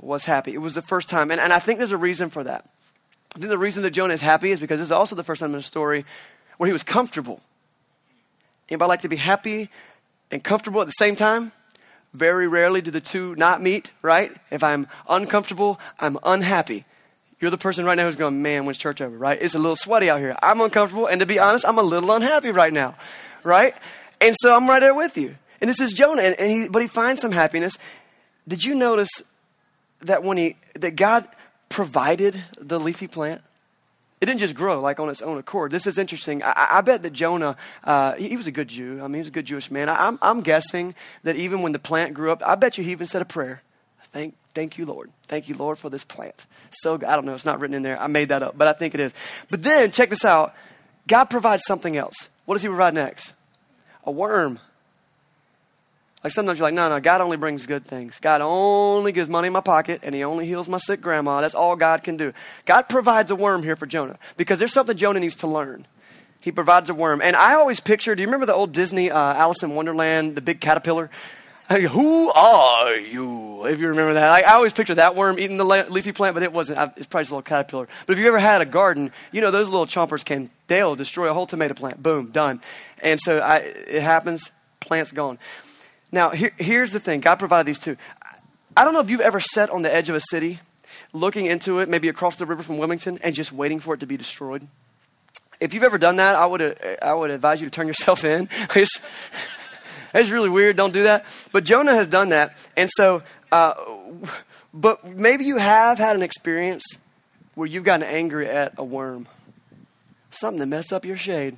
was 0.00 0.26
happy. 0.26 0.52
It 0.52 0.58
was 0.58 0.74
the 0.74 0.82
first 0.82 1.08
time. 1.08 1.30
And, 1.30 1.40
and 1.40 1.52
I 1.52 1.58
think 1.58 1.78
there's 1.78 1.92
a 1.92 1.96
reason 1.96 2.30
for 2.30 2.44
that. 2.44 2.68
I 3.34 3.38
think 3.38 3.50
the 3.50 3.58
reason 3.58 3.82
that 3.82 3.90
Jonah 3.90 4.14
is 4.14 4.20
happy 4.20 4.52
is 4.52 4.60
because 4.60 4.78
this 4.78 4.88
is 4.88 4.92
also 4.92 5.16
the 5.16 5.24
first 5.24 5.40
time 5.40 5.50
in 5.50 5.56
the 5.56 5.62
story 5.62 6.04
where 6.56 6.68
he 6.68 6.72
was 6.72 6.84
comfortable. 6.84 7.40
Anybody 8.68 8.88
like 8.88 9.00
to 9.00 9.08
be 9.08 9.16
happy 9.16 9.70
and 10.30 10.42
comfortable 10.42 10.80
at 10.80 10.86
the 10.86 10.92
same 10.92 11.16
time? 11.16 11.52
Very 12.12 12.46
rarely 12.46 12.80
do 12.80 12.92
the 12.92 13.00
two 13.00 13.34
not 13.34 13.60
meet, 13.60 13.90
right? 14.02 14.32
If 14.52 14.62
I'm 14.62 14.86
uncomfortable, 15.08 15.80
I'm 15.98 16.16
unhappy. 16.22 16.84
You're 17.40 17.50
the 17.50 17.58
person 17.58 17.84
right 17.84 17.96
now 17.96 18.04
who's 18.04 18.16
going, 18.16 18.42
man, 18.42 18.64
when's 18.64 18.78
church 18.78 19.00
over, 19.00 19.16
right? 19.16 19.40
It's 19.40 19.54
a 19.54 19.58
little 19.58 19.76
sweaty 19.76 20.08
out 20.08 20.20
here. 20.20 20.36
I'm 20.42 20.60
uncomfortable, 20.60 21.06
and 21.06 21.20
to 21.20 21.26
be 21.26 21.38
honest, 21.38 21.66
I'm 21.66 21.78
a 21.78 21.82
little 21.82 22.12
unhappy 22.12 22.50
right 22.50 22.72
now, 22.72 22.96
right? 23.42 23.74
And 24.20 24.34
so 24.38 24.54
I'm 24.54 24.68
right 24.68 24.80
there 24.80 24.94
with 24.94 25.18
you. 25.18 25.36
And 25.60 25.68
this 25.68 25.80
is 25.80 25.92
Jonah, 25.92 26.22
and, 26.22 26.50
he, 26.50 26.68
but 26.68 26.82
he 26.82 26.88
finds 26.88 27.20
some 27.20 27.32
happiness. 27.32 27.78
Did 28.46 28.64
you 28.64 28.74
notice 28.74 29.22
that 30.00 30.22
when 30.22 30.36
he, 30.36 30.56
that 30.74 30.96
God 30.96 31.26
provided 31.68 32.42
the 32.58 32.78
leafy 32.78 33.08
plant? 33.08 33.42
It 34.20 34.26
didn't 34.26 34.40
just 34.40 34.54
grow 34.54 34.80
like 34.80 35.00
on 35.00 35.10
its 35.10 35.20
own 35.20 35.36
accord. 35.36 35.70
This 35.70 35.86
is 35.86 35.98
interesting. 35.98 36.42
I, 36.42 36.68
I 36.72 36.80
bet 36.80 37.02
that 37.02 37.12
Jonah, 37.12 37.56
uh, 37.82 38.14
he, 38.14 38.30
he, 38.30 38.36
was 38.36 38.46
a 38.46 38.52
good 38.52 38.68
Jew. 38.68 39.00
I 39.02 39.02
mean, 39.02 39.14
he 39.14 39.18
was 39.18 39.28
a 39.28 39.32
good 39.32 39.44
Jewish 39.44 39.70
man. 39.70 39.88
I, 39.88 40.06
I'm, 40.06 40.18
I'm 40.22 40.40
guessing 40.40 40.94
that 41.24 41.36
even 41.36 41.60
when 41.60 41.72
the 41.72 41.78
plant 41.78 42.14
grew 42.14 42.32
up, 42.32 42.42
I 42.46 42.54
bet 42.54 42.78
you 42.78 42.84
he 42.84 42.92
even 42.92 43.06
said 43.06 43.20
a 43.20 43.26
prayer 43.26 43.62
Thank, 44.14 44.36
thank 44.54 44.78
you, 44.78 44.86
Lord. 44.86 45.10
Thank 45.24 45.48
you, 45.48 45.56
Lord, 45.56 45.76
for 45.76 45.90
this 45.90 46.04
plant. 46.04 46.46
So, 46.82 46.94
I 46.94 47.16
don't 47.16 47.24
know, 47.24 47.34
it's 47.34 47.44
not 47.44 47.60
written 47.60 47.74
in 47.74 47.82
there. 47.82 48.00
I 48.00 48.06
made 48.06 48.28
that 48.30 48.42
up, 48.42 48.56
but 48.56 48.68
I 48.68 48.72
think 48.72 48.94
it 48.94 49.00
is. 49.00 49.12
But 49.50 49.62
then, 49.62 49.90
check 49.90 50.10
this 50.10 50.24
out 50.24 50.54
God 51.06 51.24
provides 51.24 51.64
something 51.66 51.96
else. 51.96 52.28
What 52.44 52.54
does 52.54 52.62
He 52.62 52.68
provide 52.68 52.94
next? 52.94 53.34
A 54.04 54.10
worm. 54.10 54.58
Like 56.22 56.32
sometimes 56.32 56.58
you're 56.58 56.66
like, 56.66 56.74
no, 56.74 56.88
no, 56.88 57.00
God 57.00 57.20
only 57.20 57.36
brings 57.36 57.66
good 57.66 57.84
things. 57.84 58.18
God 58.18 58.40
only 58.40 59.12
gives 59.12 59.28
money 59.28 59.48
in 59.48 59.52
my 59.52 59.60
pocket 59.60 60.00
and 60.02 60.14
He 60.14 60.24
only 60.24 60.46
heals 60.46 60.68
my 60.68 60.78
sick 60.78 61.02
grandma. 61.02 61.42
That's 61.42 61.54
all 61.54 61.76
God 61.76 62.02
can 62.02 62.16
do. 62.16 62.32
God 62.64 62.88
provides 62.88 63.30
a 63.30 63.36
worm 63.36 63.62
here 63.62 63.76
for 63.76 63.84
Jonah 63.84 64.18
because 64.38 64.58
there's 64.58 64.72
something 64.72 64.96
Jonah 64.96 65.20
needs 65.20 65.36
to 65.36 65.46
learn. 65.46 65.86
He 66.40 66.50
provides 66.50 66.88
a 66.88 66.94
worm. 66.94 67.20
And 67.22 67.36
I 67.36 67.54
always 67.54 67.80
picture, 67.80 68.14
do 68.14 68.22
you 68.22 68.26
remember 68.26 68.46
the 68.46 68.54
old 68.54 68.72
Disney 68.72 69.10
uh, 69.10 69.18
Alice 69.18 69.62
in 69.62 69.74
Wonderland, 69.74 70.34
the 70.34 70.40
big 70.40 70.60
caterpillar? 70.60 71.10
Who 71.70 72.30
are 72.30 72.94
you? 72.94 73.64
If 73.64 73.78
you 73.78 73.88
remember 73.88 74.14
that, 74.14 74.30
I, 74.30 74.52
always 74.54 74.74
picture 74.74 74.96
that 74.96 75.16
worm 75.16 75.38
eating 75.38 75.56
the 75.56 75.64
leafy 75.64 76.12
plant, 76.12 76.34
but 76.34 76.42
it 76.42 76.52
wasn't. 76.52 76.78
It's 76.96 77.06
probably 77.06 77.22
just 77.22 77.32
a 77.32 77.36
little 77.36 77.42
caterpillar. 77.42 77.88
But 78.06 78.12
if 78.12 78.18
you 78.18 78.28
ever 78.28 78.38
had 78.38 78.60
a 78.60 78.66
garden, 78.66 79.12
you 79.32 79.40
know 79.40 79.50
those 79.50 79.70
little 79.70 79.86
chompers 79.86 80.24
can 80.24 80.50
they'll 80.66 80.94
destroy 80.94 81.30
a 81.30 81.34
whole 81.34 81.46
tomato 81.46 81.72
plant. 81.72 82.02
Boom, 82.02 82.30
done. 82.30 82.60
And 83.02 83.18
so 83.18 83.38
I, 83.38 83.56
it 83.58 84.02
happens. 84.02 84.50
Plant's 84.80 85.10
gone. 85.10 85.38
Now 86.12 86.30
here, 86.30 86.52
here's 86.58 86.92
the 86.92 87.00
thing. 87.00 87.20
God 87.20 87.36
provided 87.36 87.66
these 87.66 87.78
two. 87.78 87.96
I 88.76 88.84
don't 88.84 88.92
know 88.92 89.00
if 89.00 89.08
you've 89.08 89.22
ever 89.22 89.40
sat 89.40 89.70
on 89.70 89.82
the 89.82 89.94
edge 89.94 90.10
of 90.10 90.16
a 90.16 90.20
city, 90.20 90.60
looking 91.14 91.46
into 91.46 91.78
it, 91.78 91.88
maybe 91.88 92.08
across 92.08 92.36
the 92.36 92.44
river 92.44 92.62
from 92.62 92.76
Wilmington, 92.76 93.18
and 93.22 93.34
just 93.34 93.52
waiting 93.52 93.80
for 93.80 93.94
it 93.94 94.00
to 94.00 94.06
be 94.06 94.18
destroyed. 94.18 94.66
If 95.60 95.72
you've 95.72 95.84
ever 95.84 95.96
done 95.96 96.16
that, 96.16 96.34
I 96.34 96.44
would 96.44 96.60
uh, 96.60 96.74
I 97.00 97.14
would 97.14 97.30
advise 97.30 97.62
you 97.62 97.68
to 97.68 97.70
turn 97.70 97.86
yourself 97.86 98.22
in. 98.22 98.50
That's 100.14 100.30
really 100.30 100.48
weird. 100.48 100.76
Don't 100.76 100.92
do 100.92 101.02
that. 101.02 101.26
But 101.50 101.64
Jonah 101.64 101.92
has 101.92 102.06
done 102.06 102.28
that. 102.28 102.56
And 102.76 102.88
so, 102.88 103.24
uh, 103.50 103.74
but 104.72 105.04
maybe 105.04 105.44
you 105.44 105.56
have 105.56 105.98
had 105.98 106.14
an 106.14 106.22
experience 106.22 106.84
where 107.56 107.66
you've 107.66 107.82
gotten 107.82 108.06
angry 108.06 108.48
at 108.48 108.74
a 108.78 108.84
worm, 108.84 109.26
something 110.30 110.60
that 110.60 110.66
messed 110.66 110.92
up 110.92 111.04
your 111.04 111.16
shade, 111.16 111.56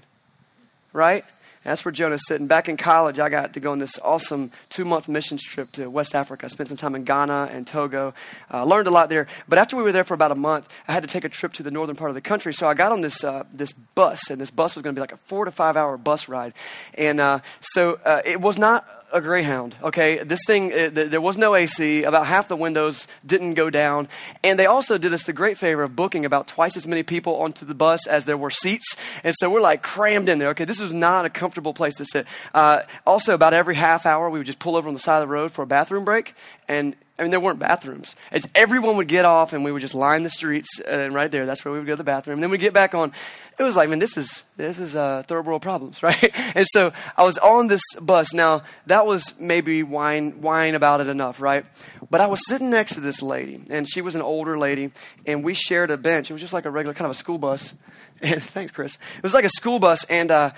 right? 0.94 1.26
That's 1.66 1.84
where 1.84 1.90
Jonah's 1.90 2.24
sitting. 2.26 2.46
Back 2.46 2.68
in 2.68 2.76
college, 2.76 3.18
I 3.18 3.28
got 3.28 3.54
to 3.54 3.60
go 3.60 3.72
on 3.72 3.80
this 3.80 3.98
awesome 3.98 4.52
two 4.70 4.84
month 4.84 5.08
missions 5.08 5.42
trip 5.42 5.72
to 5.72 5.90
West 5.90 6.14
Africa. 6.14 6.44
I 6.44 6.48
spent 6.48 6.68
some 6.68 6.76
time 6.76 6.94
in 6.94 7.02
Ghana 7.02 7.50
and 7.50 7.66
Togo. 7.66 8.14
Uh, 8.52 8.64
learned 8.64 8.86
a 8.86 8.92
lot 8.92 9.08
there. 9.08 9.26
But 9.48 9.58
after 9.58 9.76
we 9.76 9.82
were 9.82 9.90
there 9.90 10.04
for 10.04 10.14
about 10.14 10.30
a 10.30 10.36
month, 10.36 10.72
I 10.86 10.92
had 10.92 11.02
to 11.02 11.08
take 11.08 11.24
a 11.24 11.28
trip 11.28 11.52
to 11.54 11.64
the 11.64 11.72
northern 11.72 11.96
part 11.96 12.10
of 12.10 12.14
the 12.14 12.20
country. 12.20 12.54
So 12.54 12.68
I 12.68 12.74
got 12.74 12.92
on 12.92 13.00
this, 13.00 13.24
uh, 13.24 13.44
this 13.52 13.72
bus, 13.72 14.30
and 14.30 14.40
this 14.40 14.52
bus 14.52 14.76
was 14.76 14.84
going 14.84 14.94
to 14.94 14.98
be 14.98 15.00
like 15.00 15.12
a 15.12 15.16
four 15.16 15.44
to 15.44 15.50
five 15.50 15.76
hour 15.76 15.96
bus 15.96 16.28
ride. 16.28 16.52
And 16.94 17.18
uh, 17.18 17.40
so 17.60 17.98
uh, 18.04 18.22
it 18.24 18.40
was 18.40 18.58
not 18.58 18.86
a 19.12 19.20
Greyhound, 19.20 19.76
okay? 19.82 20.22
This 20.22 20.40
thing, 20.46 20.70
it, 20.70 20.94
there 20.94 21.20
was 21.20 21.38
no 21.38 21.54
AC. 21.54 22.02
About 22.02 22.26
half 22.26 22.48
the 22.48 22.56
windows 22.56 23.06
didn't 23.24 23.54
go 23.54 23.70
down. 23.70 24.08
And 24.42 24.58
they 24.58 24.66
also 24.66 24.98
did 24.98 25.12
us 25.12 25.22
the 25.22 25.32
great 25.32 25.58
favor 25.58 25.82
of 25.82 25.96
booking 25.96 26.24
about 26.24 26.48
twice 26.48 26.76
as 26.76 26.86
many 26.86 27.02
people 27.02 27.36
onto 27.36 27.64
the 27.64 27.74
bus 27.74 28.06
as 28.06 28.24
there 28.24 28.36
were 28.36 28.50
seats. 28.50 28.96
And 29.22 29.34
so 29.38 29.50
we're 29.50 29.60
like 29.60 29.82
crammed 29.82 30.28
in 30.28 30.38
there, 30.38 30.48
okay? 30.50 30.64
This 30.64 30.80
was 30.80 30.92
not 30.92 31.24
a 31.24 31.30
comfortable 31.30 31.72
place 31.72 31.94
to 31.96 32.04
sit. 32.04 32.26
Uh, 32.52 32.82
also, 33.06 33.34
about 33.34 33.54
every 33.54 33.76
half 33.76 34.06
hour, 34.06 34.28
we 34.28 34.38
would 34.38 34.46
just 34.46 34.58
pull 34.58 34.76
over 34.76 34.88
on 34.88 34.94
the 34.94 35.00
side 35.00 35.22
of 35.22 35.28
the 35.28 35.32
road 35.32 35.52
for 35.52 35.62
a 35.62 35.66
bathroom 35.66 36.04
break. 36.04 36.34
And 36.68 36.96
I 37.18 37.22
mean, 37.22 37.30
there 37.30 37.40
weren't 37.40 37.58
bathrooms. 37.58 38.14
It's, 38.30 38.46
everyone 38.54 38.98
would 38.98 39.08
get 39.08 39.24
off, 39.24 39.54
and 39.54 39.64
we 39.64 39.72
would 39.72 39.80
just 39.80 39.94
line 39.94 40.22
the 40.22 40.28
streets, 40.28 40.80
and 40.80 41.14
right 41.14 41.30
there, 41.30 41.46
that's 41.46 41.64
where 41.64 41.72
we 41.72 41.78
would 41.78 41.86
go 41.86 41.94
to 41.94 41.96
the 41.96 42.04
bathroom. 42.04 42.34
And 42.34 42.42
then 42.42 42.50
we'd 42.50 42.60
get 42.60 42.74
back 42.74 42.94
on. 42.94 43.10
It 43.58 43.62
was 43.62 43.74
like, 43.74 43.88
man, 43.88 43.98
this 43.98 44.18
is 44.18 44.42
this 44.58 44.78
is 44.78 44.94
uh, 44.94 45.22
third 45.26 45.46
world 45.46 45.62
problems, 45.62 46.02
right? 46.02 46.30
And 46.54 46.66
so 46.68 46.92
I 47.16 47.22
was 47.24 47.38
on 47.38 47.68
this 47.68 47.82
bus. 48.02 48.34
Now 48.34 48.64
that 48.84 49.06
was 49.06 49.38
maybe 49.40 49.82
whine 49.82 50.42
whine 50.42 50.74
about 50.74 51.00
it 51.00 51.06
enough, 51.06 51.40
right? 51.40 51.64
But 52.10 52.20
I 52.20 52.26
was 52.26 52.46
sitting 52.46 52.68
next 52.68 52.94
to 52.94 53.00
this 53.00 53.22
lady, 53.22 53.62
and 53.70 53.88
she 53.88 54.02
was 54.02 54.14
an 54.14 54.22
older 54.22 54.58
lady, 54.58 54.92
and 55.24 55.42
we 55.42 55.54
shared 55.54 55.90
a 55.90 55.96
bench. 55.96 56.30
It 56.30 56.34
was 56.34 56.42
just 56.42 56.52
like 56.52 56.66
a 56.66 56.70
regular 56.70 56.92
kind 56.92 57.06
of 57.06 57.12
a 57.12 57.18
school 57.18 57.38
bus. 57.38 57.72
And 58.20 58.42
thanks, 58.42 58.72
Chris. 58.72 58.98
It 59.16 59.22
was 59.22 59.32
like 59.32 59.46
a 59.46 59.50
school 59.50 59.78
bus, 59.78 60.04
and 60.04 60.30
uh, 60.30 60.50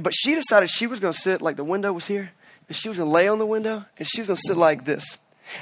but 0.00 0.14
she 0.14 0.34
decided 0.34 0.70
she 0.70 0.86
was 0.86 0.98
going 0.98 1.12
to 1.12 1.18
sit 1.18 1.42
like 1.42 1.56
the 1.56 1.64
window 1.64 1.92
was 1.92 2.06
here, 2.06 2.32
and 2.68 2.76
she 2.76 2.88
was 2.88 2.96
going 2.96 3.10
to 3.10 3.14
lay 3.14 3.28
on 3.28 3.38
the 3.38 3.46
window, 3.46 3.84
and 3.98 4.08
she 4.08 4.22
was 4.22 4.28
going 4.28 4.36
to 4.36 4.42
sit 4.46 4.56
like 4.56 4.86
this. 4.86 5.18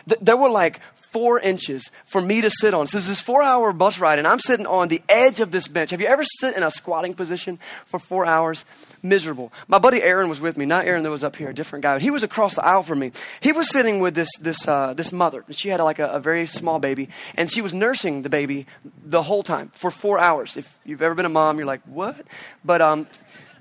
Th- 0.08 0.20
there 0.20 0.36
were 0.36 0.50
like 0.50 0.80
four 1.10 1.40
inches 1.40 1.90
for 2.04 2.20
me 2.20 2.40
to 2.40 2.50
sit 2.50 2.74
on. 2.74 2.86
So 2.86 2.98
this 2.98 3.08
is 3.08 3.20
four 3.20 3.42
hour 3.42 3.72
bus 3.72 3.98
ride, 3.98 4.18
and 4.18 4.26
I'm 4.26 4.40
sitting 4.40 4.66
on 4.66 4.88
the 4.88 5.02
edge 5.08 5.40
of 5.40 5.50
this 5.50 5.68
bench. 5.68 5.90
Have 5.90 6.00
you 6.00 6.06
ever 6.06 6.24
sit 6.24 6.56
in 6.56 6.62
a 6.62 6.70
squatting 6.70 7.14
position 7.14 7.58
for 7.86 7.98
four 7.98 8.26
hours? 8.26 8.64
Miserable. 9.02 9.52
My 9.68 9.78
buddy 9.78 10.02
Aaron 10.02 10.28
was 10.28 10.40
with 10.40 10.56
me, 10.56 10.66
not 10.66 10.86
Aaron 10.86 11.02
that 11.04 11.10
was 11.10 11.24
up 11.24 11.36
here, 11.36 11.48
a 11.48 11.54
different 11.54 11.82
guy. 11.82 11.98
He 11.98 12.10
was 12.10 12.22
across 12.22 12.54
the 12.54 12.64
aisle 12.64 12.82
from 12.82 12.98
me. 12.98 13.12
He 13.40 13.52
was 13.52 13.70
sitting 13.70 14.00
with 14.00 14.14
this, 14.14 14.28
this, 14.40 14.66
uh, 14.68 14.92
this 14.94 15.12
mother. 15.12 15.44
She 15.50 15.68
had 15.68 15.80
like 15.80 15.98
a, 15.98 16.08
a 16.08 16.20
very 16.20 16.46
small 16.46 16.78
baby, 16.78 17.08
and 17.36 17.50
she 17.50 17.62
was 17.62 17.72
nursing 17.72 18.22
the 18.22 18.28
baby 18.28 18.66
the 19.02 19.22
whole 19.22 19.42
time 19.42 19.68
for 19.72 19.90
four 19.90 20.18
hours. 20.18 20.56
If 20.56 20.78
you've 20.84 21.02
ever 21.02 21.14
been 21.14 21.26
a 21.26 21.30
mom, 21.30 21.58
you're 21.58 21.66
like, 21.66 21.82
what? 21.84 22.16
But 22.64 22.82
um, 22.82 23.06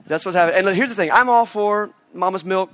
that's 0.05 0.25
what's 0.25 0.35
happening. 0.35 0.67
And 0.67 0.75
here's 0.75 0.89
the 0.89 0.95
thing 0.95 1.11
I'm 1.11 1.29
all 1.29 1.45
for 1.45 1.91
mama's 2.13 2.43
milk, 2.43 2.71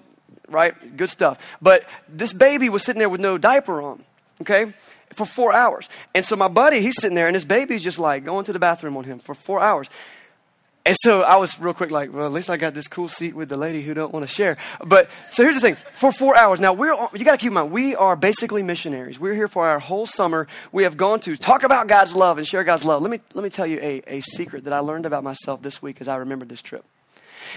right? 0.53 0.95
Good 0.95 1.09
stuff. 1.09 1.39
But 1.61 1.85
this 2.07 2.33
baby 2.33 2.69
was 2.69 2.83
sitting 2.83 2.99
there 2.99 3.09
with 3.09 3.21
no 3.21 3.37
diaper 3.37 3.81
on, 3.81 4.03
okay, 4.41 4.73
for 5.11 5.25
four 5.25 5.53
hours. 5.53 5.89
And 6.13 6.23
so 6.23 6.35
my 6.35 6.47
buddy, 6.47 6.81
he's 6.81 6.95
sitting 6.99 7.15
there, 7.15 7.27
and 7.27 7.35
his 7.35 7.45
baby's 7.45 7.83
just 7.83 7.99
like 7.99 8.25
going 8.25 8.45
to 8.45 8.53
the 8.53 8.59
bathroom 8.59 8.97
on 8.97 9.03
him 9.03 9.19
for 9.19 9.33
four 9.33 9.59
hours. 9.59 9.89
And 10.85 10.97
so 10.99 11.21
I 11.21 11.37
was 11.37 11.57
real 11.61 11.73
quick 11.73 11.91
like, 11.91 12.13
well, 12.13 12.25
at 12.25 12.33
least 12.33 12.49
I 12.49 12.57
got 12.57 12.73
this 12.73 12.89
cool 12.89 13.07
seat 13.07 13.33
with 13.35 13.47
the 13.47 13.57
lady 13.57 13.81
who 13.81 13.93
don't 13.93 14.11
want 14.11 14.27
to 14.27 14.31
share. 14.31 14.57
But 14.83 15.09
so 15.29 15.41
here's 15.43 15.55
the 15.55 15.61
thing: 15.61 15.77
for 15.93 16.11
four 16.11 16.35
hours. 16.35 16.59
Now 16.59 16.73
we're 16.73 16.93
you 17.13 17.23
got 17.23 17.31
to 17.31 17.37
keep 17.37 17.47
in 17.47 17.53
mind 17.53 17.71
we 17.71 17.95
are 17.95 18.17
basically 18.17 18.63
missionaries. 18.63 19.17
We're 19.17 19.33
here 19.33 19.47
for 19.47 19.65
our 19.65 19.79
whole 19.79 20.05
summer. 20.05 20.45
We 20.73 20.83
have 20.83 20.97
gone 20.97 21.21
to 21.21 21.37
talk 21.37 21.63
about 21.63 21.87
God's 21.87 22.13
love 22.13 22.37
and 22.37 22.45
share 22.45 22.65
God's 22.65 22.83
love. 22.83 23.01
Let 23.01 23.11
me 23.11 23.21
let 23.33 23.43
me 23.43 23.49
tell 23.49 23.65
you 23.65 23.79
a, 23.81 24.03
a 24.07 24.19
secret 24.21 24.65
that 24.65 24.73
I 24.73 24.79
learned 24.79 25.05
about 25.05 25.23
myself 25.23 25.61
this 25.61 25.81
week 25.81 26.01
as 26.01 26.09
I 26.09 26.17
remembered 26.17 26.49
this 26.49 26.61
trip. 26.61 26.83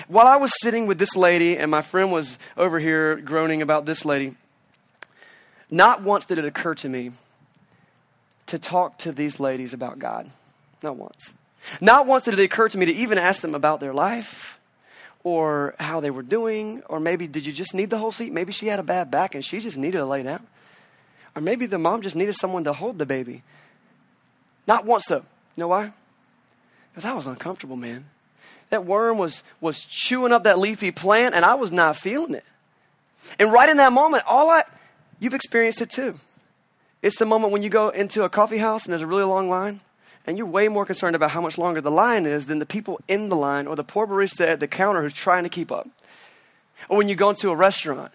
While 0.09 0.27
I 0.27 0.37
was 0.37 0.53
sitting 0.61 0.87
with 0.87 0.99
this 0.99 1.17
lady 1.17 1.57
and 1.57 1.71
my 1.71 1.83
friend 1.83 2.13
was 2.13 2.39
over 2.57 2.79
here 2.79 3.17
groaning 3.17 3.63
about 3.63 3.87
this 3.87 4.05
lady, 4.05 4.35
not 5.71 6.03
once 6.03 6.25
did 6.25 6.39
it 6.39 6.45
occur 6.45 6.75
to 6.77 6.89
me 6.89 7.13
to 8.47 8.59
talk 8.59 8.99
to 8.99 9.13
these 9.13 9.41
ladies 9.41 9.73
about 9.73 9.99
God. 9.99 10.31
Not 10.83 10.97
once. 10.97 11.35
Not 11.81 12.07
once 12.07 12.25
did 12.25 12.39
it 12.39 12.43
occur 12.43 12.69
to 12.69 12.79
me 12.79 12.87
to 12.87 12.93
even 12.93 13.19
ask 13.19 13.41
them 13.41 13.55
about 13.55 13.81
their 13.81 13.93
life 13.93 14.61
or 15.25 15.75
how 15.81 15.99
they 15.99 16.11
were 16.11 16.23
doing, 16.23 16.83
or 16.89 17.01
maybe 17.01 17.27
did 17.27 17.45
you 17.45 17.53
just 17.53 17.75
need 17.75 17.91
the 17.91 17.99
whole 17.99 18.13
seat? 18.13 18.33
Maybe 18.33 18.53
she 18.53 18.69
had 18.69 18.79
a 18.79 18.85
bad 18.85 19.11
back 19.11 19.35
and 19.35 19.45
she 19.45 19.59
just 19.59 19.77
needed 19.77 19.99
to 19.99 20.07
lay 20.07 20.23
down. 20.23 20.47
Or 21.35 21.43
maybe 21.43 21.67
the 21.67 21.79
mom 21.79 22.03
just 22.03 22.15
needed 22.15 22.37
someone 22.37 22.65
to 22.65 22.73
hold 22.73 22.99
the 22.99 23.07
baby. 23.07 23.43
Not 24.67 24.85
once 24.85 25.07
though. 25.07 25.25
You 25.57 25.63
know 25.63 25.69
why? 25.69 25.93
Because 26.93 27.05
I 27.05 27.15
was 27.15 27.27
uncomfortable, 27.27 27.77
man. 27.77 28.07
That 28.71 28.85
worm 28.85 29.19
was, 29.19 29.43
was 29.61 29.85
chewing 29.85 30.33
up 30.33 30.45
that 30.45 30.59
leafy 30.59 30.91
plant, 30.91 31.35
and 31.35 31.45
I 31.45 31.55
was 31.55 31.71
not 31.71 31.97
feeling 31.97 32.35
it. 32.35 32.45
And 33.39 33.53
right 33.53 33.69
in 33.69 33.77
that 33.77 33.93
moment, 33.93 34.25
all 34.27 34.51
I, 34.51 34.65
you've 35.21 35.35
experienced 35.35 35.81
it 35.81 35.91
too. 35.91 36.19
It's 37.03 37.19
the 37.19 37.27
moment 37.27 37.53
when 37.53 37.63
you 37.63 37.69
go 37.69 37.91
into 37.91 38.25
a 38.25 38.29
coffee 38.29 38.59
house 38.59 38.85
and 38.85 38.93
there's 38.93 39.03
a 39.03 39.07
really 39.07 39.25
long 39.25 39.49
line, 39.49 39.81
and 40.27 40.37
you're 40.37 40.47
way 40.47 40.67
more 40.67 40.85
concerned 40.85 41.15
about 41.15 41.31
how 41.31 41.41
much 41.41 41.57
longer 41.57 41.81
the 41.81 41.91
line 41.91 42.27
is 42.27 42.47
than 42.47 42.59
the 42.59 42.67
people 42.67 42.99
in 43.07 43.29
the 43.29 43.37
line 43.37 43.67
or 43.67 43.77
the 43.77 43.85
poor 43.85 44.07
barista 44.07 44.47
at 44.47 44.61
the 44.61 44.67
counter 44.67 45.03
who's 45.03 45.13
trying 45.13 45.45
to 45.45 45.49
keep 45.49 45.71
up. 45.71 45.89
Or 46.89 46.97
when 46.97 47.09
you 47.09 47.15
go 47.15 47.31
into 47.31 47.51
a 47.51 47.57
restaurant 47.57 48.13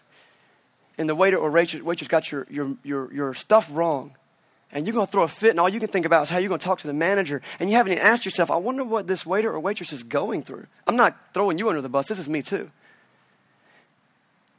and 0.97 1.07
the 1.07 1.15
waiter 1.15 1.37
or 1.37 1.49
waitress, 1.49 2.07
got 2.07 2.31
your, 2.31 2.45
your, 2.49 2.75
your, 2.83 3.13
your 3.13 3.33
stuff 3.33 3.69
wrong, 3.71 4.15
and 4.71 4.85
you're 4.85 4.93
going 4.93 5.05
to 5.05 5.11
throw 5.11 5.23
a 5.23 5.27
fit, 5.27 5.51
and 5.51 5.59
all 5.59 5.69
you 5.69 5.79
can 5.79 5.89
think 5.89 6.05
about 6.05 6.23
is 6.23 6.29
how 6.29 6.37
you're 6.37 6.49
going 6.49 6.59
to 6.59 6.65
talk 6.65 6.79
to 6.79 6.87
the 6.87 6.93
manager, 6.93 7.41
and 7.59 7.69
you 7.69 7.75
haven't 7.75 7.93
even 7.93 8.03
asked 8.03 8.25
yourself, 8.25 8.49
I 8.49 8.57
wonder 8.57 8.83
what 8.83 9.07
this 9.07 9.25
waiter 9.25 9.51
or 9.51 9.59
waitress 9.59 9.93
is 9.93 10.03
going 10.03 10.43
through. 10.43 10.67
I'm 10.87 10.95
not 10.95 11.17
throwing 11.33 11.57
you 11.57 11.69
under 11.69 11.81
the 11.81 11.89
bus, 11.89 12.07
this 12.07 12.19
is 12.19 12.29
me 12.29 12.41
too. 12.41 12.69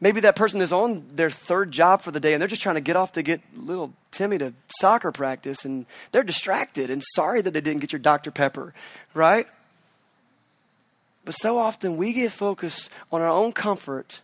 Maybe 0.03 0.21
that 0.23 0.35
person 0.35 0.61
is 0.61 0.73
on 0.73 1.07
their 1.15 1.31
third 1.31 1.71
job 1.71 2.03
for 2.03 2.11
the 2.11 2.19
day 2.19 2.33
and 2.33 2.41
they're 2.41 2.49
just 2.49 2.61
trying 2.61 2.75
to 2.75 2.81
get 2.81 2.97
off 2.97 3.13
to 3.13 3.23
get 3.23 3.41
little 3.57 3.93
Timmy 4.11 4.37
to 4.39 4.53
soccer 4.67 5.13
practice 5.13 5.65
and 5.65 5.87
they're 6.11 6.25
distracted 6.25 6.91
and 6.91 7.01
sorry 7.15 7.41
that 7.41 7.53
they 7.53 7.61
didn't 7.61 7.83
get 7.83 7.93
your 7.93 8.01
Dr. 8.01 8.33
Pepper, 8.33 8.75
right? 9.15 9.47
But 11.25 11.37
so 11.37 11.57
often 11.57 11.97
we 11.97 12.13
get 12.13 12.33
focused 12.33 12.91
on 13.13 13.21
our 13.21 13.29
own 13.29 13.53
comfort 13.53 14.23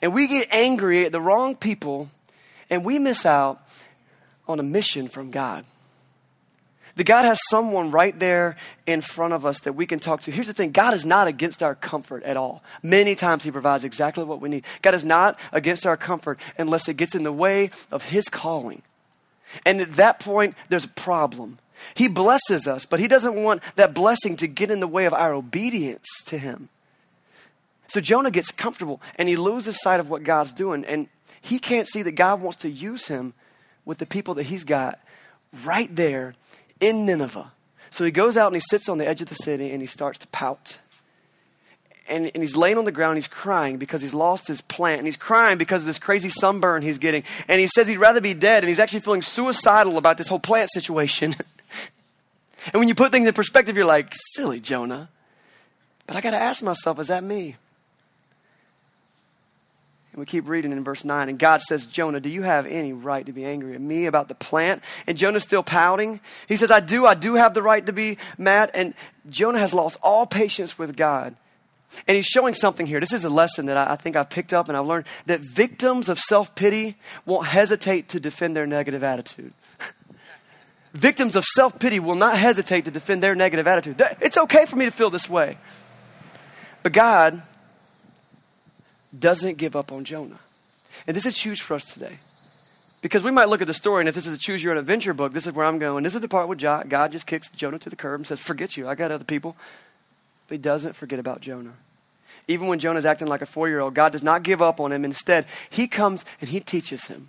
and 0.00 0.14
we 0.14 0.28
get 0.28 0.46
angry 0.52 1.04
at 1.06 1.10
the 1.10 1.20
wrong 1.20 1.56
people 1.56 2.08
and 2.70 2.84
we 2.84 3.00
miss 3.00 3.26
out 3.26 3.60
on 4.50 4.60
a 4.60 4.64
mission 4.64 5.08
from 5.08 5.30
God. 5.30 5.64
That 6.96 7.04
God 7.04 7.24
has 7.24 7.40
someone 7.48 7.90
right 7.90 8.18
there 8.18 8.56
in 8.86 9.00
front 9.00 9.32
of 9.32 9.46
us 9.46 9.60
that 9.60 9.74
we 9.74 9.86
can 9.86 10.00
talk 10.00 10.22
to. 10.22 10.30
Here's 10.30 10.48
the 10.48 10.52
thing 10.52 10.72
God 10.72 10.92
is 10.92 11.06
not 11.06 11.28
against 11.28 11.62
our 11.62 11.74
comfort 11.74 12.22
at 12.24 12.36
all. 12.36 12.62
Many 12.82 13.14
times 13.14 13.44
He 13.44 13.50
provides 13.50 13.84
exactly 13.84 14.24
what 14.24 14.40
we 14.40 14.48
need. 14.48 14.64
God 14.82 14.94
is 14.94 15.04
not 15.04 15.38
against 15.52 15.86
our 15.86 15.96
comfort 15.96 16.38
unless 16.58 16.88
it 16.88 16.96
gets 16.96 17.14
in 17.14 17.22
the 17.22 17.32
way 17.32 17.70
of 17.92 18.04
His 18.04 18.28
calling. 18.28 18.82
And 19.64 19.80
at 19.80 19.92
that 19.92 20.20
point, 20.20 20.54
there's 20.68 20.84
a 20.84 20.88
problem. 20.88 21.58
He 21.94 22.08
blesses 22.08 22.68
us, 22.68 22.84
but 22.84 23.00
He 23.00 23.08
doesn't 23.08 23.34
want 23.34 23.62
that 23.76 23.94
blessing 23.94 24.36
to 24.38 24.46
get 24.46 24.70
in 24.70 24.80
the 24.80 24.88
way 24.88 25.06
of 25.06 25.14
our 25.14 25.32
obedience 25.32 26.06
to 26.26 26.38
Him. 26.38 26.68
So 27.90 28.00
Jonah 28.00 28.30
gets 28.30 28.52
comfortable 28.52 29.02
and 29.16 29.28
he 29.28 29.34
loses 29.34 29.82
sight 29.82 29.98
of 29.98 30.08
what 30.08 30.22
God's 30.22 30.52
doing. 30.52 30.84
And 30.84 31.08
he 31.40 31.58
can't 31.58 31.88
see 31.88 32.02
that 32.02 32.12
God 32.12 32.40
wants 32.40 32.58
to 32.58 32.70
use 32.70 33.08
him 33.08 33.34
with 33.84 33.98
the 33.98 34.06
people 34.06 34.34
that 34.34 34.44
he's 34.44 34.64
got 34.64 34.98
right 35.64 35.94
there 35.94 36.34
in 36.80 37.06
Nineveh. 37.06 37.52
So 37.90 38.04
he 38.04 38.10
goes 38.10 38.36
out 38.36 38.46
and 38.46 38.56
he 38.56 38.60
sits 38.60 38.88
on 38.88 38.98
the 38.98 39.06
edge 39.06 39.20
of 39.20 39.28
the 39.28 39.34
city 39.34 39.72
and 39.72 39.80
he 39.80 39.86
starts 39.86 40.18
to 40.20 40.28
pout. 40.28 40.78
And, 42.08 42.30
and 42.34 42.42
he's 42.42 42.56
laying 42.56 42.76
on 42.76 42.84
the 42.84 42.92
ground, 42.92 43.16
he's 43.16 43.28
crying 43.28 43.76
because 43.76 44.02
he's 44.02 44.14
lost 44.14 44.48
his 44.48 44.60
plant, 44.60 44.98
and 44.98 45.06
he's 45.06 45.16
crying 45.16 45.58
because 45.58 45.82
of 45.82 45.86
this 45.86 46.00
crazy 46.00 46.28
sunburn 46.28 46.82
he's 46.82 46.98
getting. 46.98 47.22
And 47.46 47.60
he 47.60 47.68
says 47.68 47.86
he'd 47.86 47.98
rather 47.98 48.20
be 48.20 48.34
dead, 48.34 48.64
and 48.64 48.68
he's 48.68 48.80
actually 48.80 49.00
feeling 49.00 49.22
suicidal 49.22 49.96
about 49.96 50.18
this 50.18 50.26
whole 50.26 50.40
plant 50.40 50.70
situation. 50.72 51.36
and 52.72 52.80
when 52.80 52.88
you 52.88 52.96
put 52.96 53.12
things 53.12 53.28
in 53.28 53.34
perspective, 53.34 53.76
you're 53.76 53.84
like, 53.84 54.12
silly 54.34 54.58
Jonah. 54.58 55.08
But 56.08 56.16
I 56.16 56.20
got 56.20 56.32
to 56.32 56.36
ask 56.36 56.64
myself, 56.64 56.98
is 56.98 57.06
that 57.06 57.22
me? 57.22 57.54
We 60.20 60.26
keep 60.26 60.46
reading 60.50 60.72
in 60.72 60.84
verse 60.84 61.02
9. 61.02 61.30
And 61.30 61.38
God 61.38 61.62
says, 61.62 61.86
Jonah, 61.86 62.20
do 62.20 62.28
you 62.28 62.42
have 62.42 62.66
any 62.66 62.92
right 62.92 63.24
to 63.24 63.32
be 63.32 63.46
angry 63.46 63.74
at 63.74 63.80
me 63.80 64.04
about 64.04 64.28
the 64.28 64.34
plant? 64.34 64.82
And 65.06 65.16
Jonah's 65.16 65.44
still 65.44 65.62
pouting. 65.62 66.20
He 66.46 66.56
says, 66.56 66.70
I 66.70 66.80
do. 66.80 67.06
I 67.06 67.14
do 67.14 67.36
have 67.36 67.54
the 67.54 67.62
right 67.62 67.84
to 67.86 67.92
be 67.92 68.18
mad. 68.36 68.70
And 68.74 68.92
Jonah 69.30 69.60
has 69.60 69.72
lost 69.72 69.98
all 70.02 70.26
patience 70.26 70.78
with 70.78 70.94
God. 70.94 71.36
And 72.06 72.16
he's 72.16 72.26
showing 72.26 72.52
something 72.52 72.86
here. 72.86 73.00
This 73.00 73.14
is 73.14 73.24
a 73.24 73.30
lesson 73.30 73.64
that 73.66 73.78
I, 73.78 73.96
think 73.96 74.14
I've 74.14 74.28
picked 74.28 74.52
up 74.52 74.68
and 74.68 74.76
I've 74.76 74.84
learned 74.84 75.06
that 75.24 75.40
victims 75.40 76.10
of 76.10 76.18
self 76.18 76.54
pity 76.54 76.96
won't 77.24 77.46
hesitate 77.46 78.10
to 78.10 78.20
defend 78.20 78.54
their 78.54 78.66
negative 78.66 79.02
attitude. 79.02 79.54
victims 80.92 81.34
of 81.34 81.44
self 81.44 81.78
pity 81.78 81.98
will 81.98 82.14
not 82.14 82.36
hesitate 82.36 82.84
to 82.84 82.90
defend 82.90 83.22
their 83.22 83.34
negative 83.34 83.66
attitude. 83.66 83.98
It's 84.20 84.36
okay 84.36 84.66
for 84.66 84.76
me 84.76 84.84
to 84.84 84.90
feel 84.90 85.08
this 85.08 85.30
way. 85.30 85.56
But 86.82 86.92
God 86.92 87.40
doesn't 89.18 89.58
give 89.58 89.76
up 89.76 89.92
on 89.92 90.04
Jonah. 90.04 90.38
And 91.06 91.16
this 91.16 91.26
is 91.26 91.36
huge 91.36 91.62
for 91.62 91.74
us 91.74 91.92
today. 91.92 92.18
Because 93.02 93.24
we 93.24 93.30
might 93.30 93.48
look 93.48 93.62
at 93.62 93.66
the 93.66 93.74
story, 93.74 94.02
and 94.02 94.08
if 94.08 94.14
this 94.14 94.26
is 94.26 94.34
a 94.34 94.38
choose 94.38 94.62
your 94.62 94.72
own 94.72 94.78
adventure 94.78 95.14
book, 95.14 95.32
this 95.32 95.46
is 95.46 95.54
where 95.54 95.64
I'm 95.64 95.78
going. 95.78 96.04
This 96.04 96.14
is 96.14 96.20
the 96.20 96.28
part 96.28 96.48
where 96.48 96.56
God 96.84 97.12
just 97.12 97.26
kicks 97.26 97.48
Jonah 97.48 97.78
to 97.78 97.88
the 97.88 97.96
curb 97.96 98.20
and 98.20 98.26
says, 98.26 98.40
Forget 98.40 98.76
you, 98.76 98.86
I 98.86 98.94
got 98.94 99.10
other 99.10 99.24
people. 99.24 99.56
But 100.48 100.56
he 100.56 100.58
doesn't 100.58 100.94
forget 100.94 101.18
about 101.18 101.40
Jonah. 101.40 101.74
Even 102.46 102.66
when 102.66 102.78
Jonah's 102.78 103.06
acting 103.06 103.28
like 103.28 103.42
a 103.42 103.46
four 103.46 103.68
year 103.68 103.80
old, 103.80 103.94
God 103.94 104.12
does 104.12 104.22
not 104.22 104.42
give 104.42 104.60
up 104.60 104.80
on 104.80 104.92
him. 104.92 105.04
Instead, 105.04 105.46
he 105.68 105.86
comes 105.86 106.24
and 106.40 106.50
he 106.50 106.60
teaches 106.60 107.06
him. 107.06 107.28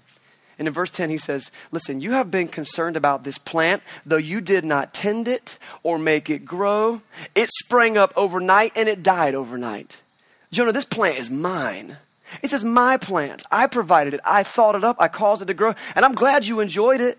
And 0.60 0.68
in 0.68 0.74
verse 0.74 0.92
10, 0.92 1.10
he 1.10 1.18
says, 1.18 1.52
Listen, 1.72 2.02
you 2.02 2.12
have 2.12 2.30
been 2.30 2.48
concerned 2.48 2.98
about 2.98 3.24
this 3.24 3.38
plant, 3.38 3.82
though 4.06 4.18
you 4.18 4.42
did 4.42 4.66
not 4.66 4.94
tend 4.94 5.28
it 5.28 5.58
or 5.84 5.98
make 5.98 6.30
it 6.30 6.46
grow. 6.46 7.02
It 7.34 7.50
sprang 7.52 7.98
up 7.98 8.14
overnight 8.16 8.74
and 8.76 8.90
it 8.90 9.04
died 9.04 9.36
overnight. 9.36 10.02
Jonah, 10.52 10.72
this 10.72 10.86
plant 10.86 11.18
is 11.18 11.30
mine. 11.30 11.98
It 12.42 12.50
says, 12.50 12.64
My 12.64 12.98
plant. 12.98 13.44
I 13.52 13.68
provided 13.68 14.14
it. 14.14 14.22
I 14.26 14.44
thought 14.44 14.76
it 14.76 14.84
up. 14.84 14.98
I 15.00 15.08
caused 15.08 15.42
it 15.42 15.46
to 15.46 15.54
grow. 15.54 15.76
And 15.96 16.06
I'm 16.06 16.16
glad 16.16 16.46
you 16.46 16.60
enjoyed 16.60 17.02
it. 17.02 17.18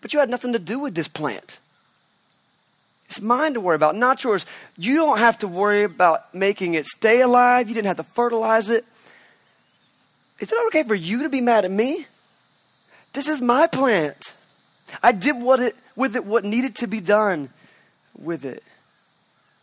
But 0.00 0.12
you 0.12 0.20
had 0.20 0.30
nothing 0.30 0.52
to 0.52 0.58
do 0.58 0.78
with 0.78 0.94
this 0.94 1.08
plant. 1.08 1.58
It's 3.06 3.20
mine 3.20 3.54
to 3.54 3.60
worry 3.60 3.76
about, 3.76 3.96
not 3.96 4.22
yours. 4.24 4.44
You 4.76 4.96
don't 4.96 5.18
have 5.18 5.38
to 5.38 5.48
worry 5.48 5.84
about 5.84 6.34
making 6.34 6.74
it 6.74 6.86
stay 6.86 7.20
alive. 7.20 7.68
You 7.68 7.74
didn't 7.74 7.86
have 7.86 7.96
to 7.98 8.02
fertilize 8.02 8.68
it. 8.68 8.84
Is 10.40 10.52
it 10.52 10.58
okay 10.68 10.82
for 10.82 10.94
you 10.94 11.22
to 11.22 11.28
be 11.28 11.40
mad 11.40 11.64
at 11.64 11.70
me? 11.70 12.06
This 13.12 13.28
is 13.28 13.40
my 13.40 13.66
plant. 13.68 14.34
I 15.02 15.12
did 15.12 15.36
what 15.36 15.60
it, 15.60 15.76
with 15.94 16.16
it 16.16 16.26
what 16.26 16.44
needed 16.44 16.74
to 16.76 16.86
be 16.86 17.00
done 17.00 17.48
with 18.18 18.44
it. 18.44 18.62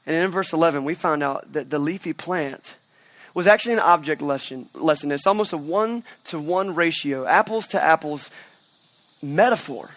And 0.05 0.15
in 0.15 0.31
verse 0.31 0.51
11, 0.51 0.83
we 0.83 0.95
found 0.95 1.23
out 1.23 1.53
that 1.53 1.69
the 1.69 1.79
leafy 1.79 2.13
plant 2.13 2.75
was 3.33 3.47
actually 3.47 3.73
an 3.73 3.79
object 3.79 4.21
lesson. 4.21 4.67
lesson. 4.73 5.11
It's 5.11 5.27
almost 5.27 5.53
a 5.53 5.57
one 5.57 6.03
to 6.25 6.39
one 6.39 6.75
ratio, 6.75 7.25
apples 7.25 7.67
to 7.67 7.81
apples 7.81 8.29
metaphor 9.21 9.87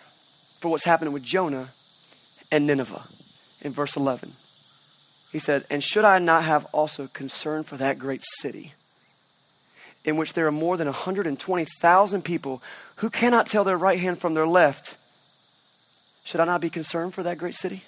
for 0.61 0.71
what's 0.71 0.85
happening 0.85 1.12
with 1.12 1.25
Jonah 1.25 1.69
and 2.51 2.66
Nineveh 2.66 3.03
in 3.62 3.73
verse 3.73 3.97
11. 3.97 4.31
He 5.33 5.38
said, 5.38 5.64
And 5.71 5.83
should 5.83 6.05
I 6.05 6.19
not 6.19 6.45
have 6.45 6.66
also 6.66 7.09
concern 7.09 7.64
for 7.64 7.77
that 7.77 7.99
great 7.99 8.23
city, 8.23 8.73
in 10.05 10.16
which 10.16 10.33
there 10.33 10.47
are 10.47 10.53
more 10.53 10.77
than 10.77 10.87
120,000 10.87 12.25
people 12.25 12.62
who 12.97 13.11
cannot 13.11 13.49
tell 13.49 13.64
their 13.64 13.77
right 13.77 13.99
hand 13.99 14.19
from 14.19 14.35
their 14.35 14.47
left? 14.47 14.97
Should 16.25 16.40
I 16.40 16.45
not 16.45 16.61
be 16.61 16.71
concerned 16.71 17.12
for 17.12 17.23
that 17.25 17.38
great 17.38 17.55
city? 17.55 17.83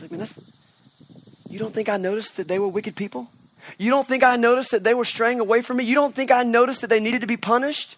He's 0.00 0.10
like, 0.10 0.18
man, 0.18 0.20
that's, 0.20 1.50
you 1.50 1.58
don't 1.58 1.74
think 1.74 1.90
I 1.90 1.98
noticed 1.98 2.38
that 2.38 2.48
they 2.48 2.58
were 2.58 2.68
wicked 2.68 2.96
people? 2.96 3.28
You 3.76 3.90
don't 3.90 4.08
think 4.08 4.22
I 4.22 4.36
noticed 4.36 4.70
that 4.70 4.82
they 4.82 4.94
were 4.94 5.04
straying 5.04 5.40
away 5.40 5.60
from 5.60 5.76
me? 5.76 5.84
You 5.84 5.94
don't 5.94 6.14
think 6.14 6.30
I 6.30 6.42
noticed 6.42 6.80
that 6.80 6.88
they 6.88 7.00
needed 7.00 7.20
to 7.20 7.26
be 7.26 7.36
punished? 7.36 7.96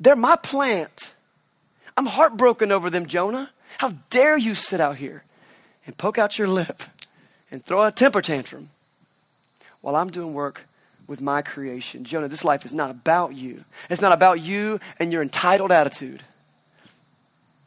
They're 0.00 0.16
my 0.16 0.34
plant. 0.36 1.12
I'm 1.96 2.06
heartbroken 2.06 2.72
over 2.72 2.90
them, 2.90 3.06
Jonah. 3.06 3.50
How 3.78 3.94
dare 4.10 4.36
you 4.36 4.54
sit 4.56 4.80
out 4.80 4.96
here 4.96 5.22
and 5.86 5.96
poke 5.96 6.18
out 6.18 6.36
your 6.36 6.48
lip 6.48 6.82
and 7.50 7.64
throw 7.64 7.84
a 7.84 7.92
temper 7.92 8.20
tantrum 8.20 8.70
while 9.82 9.94
I'm 9.94 10.10
doing 10.10 10.34
work 10.34 10.62
with 11.06 11.20
my 11.20 11.42
creation? 11.42 12.02
Jonah, 12.02 12.28
this 12.28 12.44
life 12.44 12.64
is 12.64 12.72
not 12.72 12.90
about 12.90 13.36
you. 13.36 13.62
It's 13.88 14.02
not 14.02 14.12
about 14.12 14.40
you 14.40 14.80
and 14.98 15.12
your 15.12 15.22
entitled 15.22 15.70
attitude. 15.70 16.22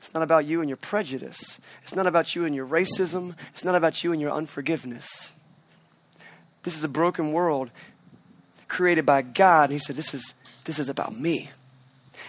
It's 0.01 0.15
not 0.15 0.23
about 0.23 0.45
you 0.45 0.61
and 0.61 0.69
your 0.69 0.77
prejudice. 0.77 1.59
It's 1.83 1.95
not 1.95 2.07
about 2.07 2.33
you 2.33 2.43
and 2.43 2.55
your 2.55 2.65
racism. 2.65 3.35
It's 3.53 3.63
not 3.63 3.75
about 3.75 4.03
you 4.03 4.11
and 4.11 4.19
your 4.19 4.31
unforgiveness. 4.31 5.31
This 6.63 6.75
is 6.75 6.83
a 6.83 6.87
broken 6.87 7.33
world 7.33 7.69
created 8.67 9.05
by 9.05 9.21
God. 9.21 9.65
And 9.65 9.73
he 9.73 9.77
said, 9.77 9.95
This 9.95 10.15
is, 10.15 10.33
this 10.63 10.79
is 10.79 10.89
about 10.89 11.15
me. 11.15 11.51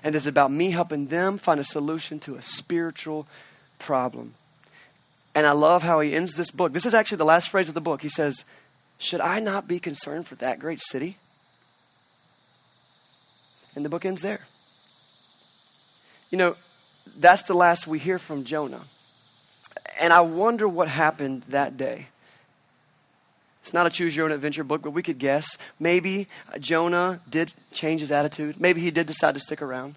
And 0.05 0.15
it's 0.15 0.27
about 0.27 0.53
me 0.53 0.73
helping 0.73 1.07
them 1.07 1.39
find 1.39 1.59
a 1.59 1.65
solution 1.65 2.21
to 2.21 2.35
a 2.35 2.43
spiritual 2.43 3.27
problem. 3.79 4.35
And 5.35 5.47
I 5.47 5.53
love 5.53 5.83
how 5.83 6.01
he 6.01 6.15
ends 6.15 6.35
this 6.35 6.51
book. 6.51 6.75
This 6.75 6.85
is 6.85 6.93
actually 6.93 7.19
the 7.19 7.25
last 7.25 7.49
phrase 7.49 7.69
of 7.71 7.75
the 7.75 7.81
book. 7.81 8.03
He 8.03 8.11
says, 8.11 8.45
Should 8.99 9.23
I 9.23 9.41
not 9.41 9.67
be 9.67 9.79
concerned 9.79 10.27
for 10.27 10.35
that 10.35 10.59
great 10.59 10.83
city? 10.83 11.17
And 13.75 13.83
the 13.83 13.89
book 13.89 14.05
ends 14.05 14.21
there. 14.21 14.41
You 16.31 16.37
know, 16.37 16.55
that's 17.19 17.43
the 17.43 17.55
last 17.55 17.87
we 17.87 17.99
hear 17.99 18.19
from 18.19 18.45
Jonah. 18.45 18.83
And 20.01 20.13
I 20.13 20.21
wonder 20.21 20.67
what 20.67 20.89
happened 20.89 21.43
that 21.49 21.77
day. 21.77 22.07
It's 23.63 23.73
not 23.73 23.87
a 23.87 23.91
choose 23.91 24.17
your 24.17 24.27
own 24.27 24.33
adventure 24.33 24.65
book, 24.65 24.83
but 24.83 24.91
we 24.91 25.05
could 25.05 25.19
guess. 25.19 25.57
Maybe 25.79 26.27
Jonah 26.59 27.21
did 27.31 27.53
change 27.73 28.01
his 28.01 28.11
attitude. 28.11 28.61
Maybe 28.61 28.81
he 28.81 28.91
did 28.91 29.07
decide 29.07 29.35
to 29.35 29.41
stick 29.41 29.63
around. 29.63 29.95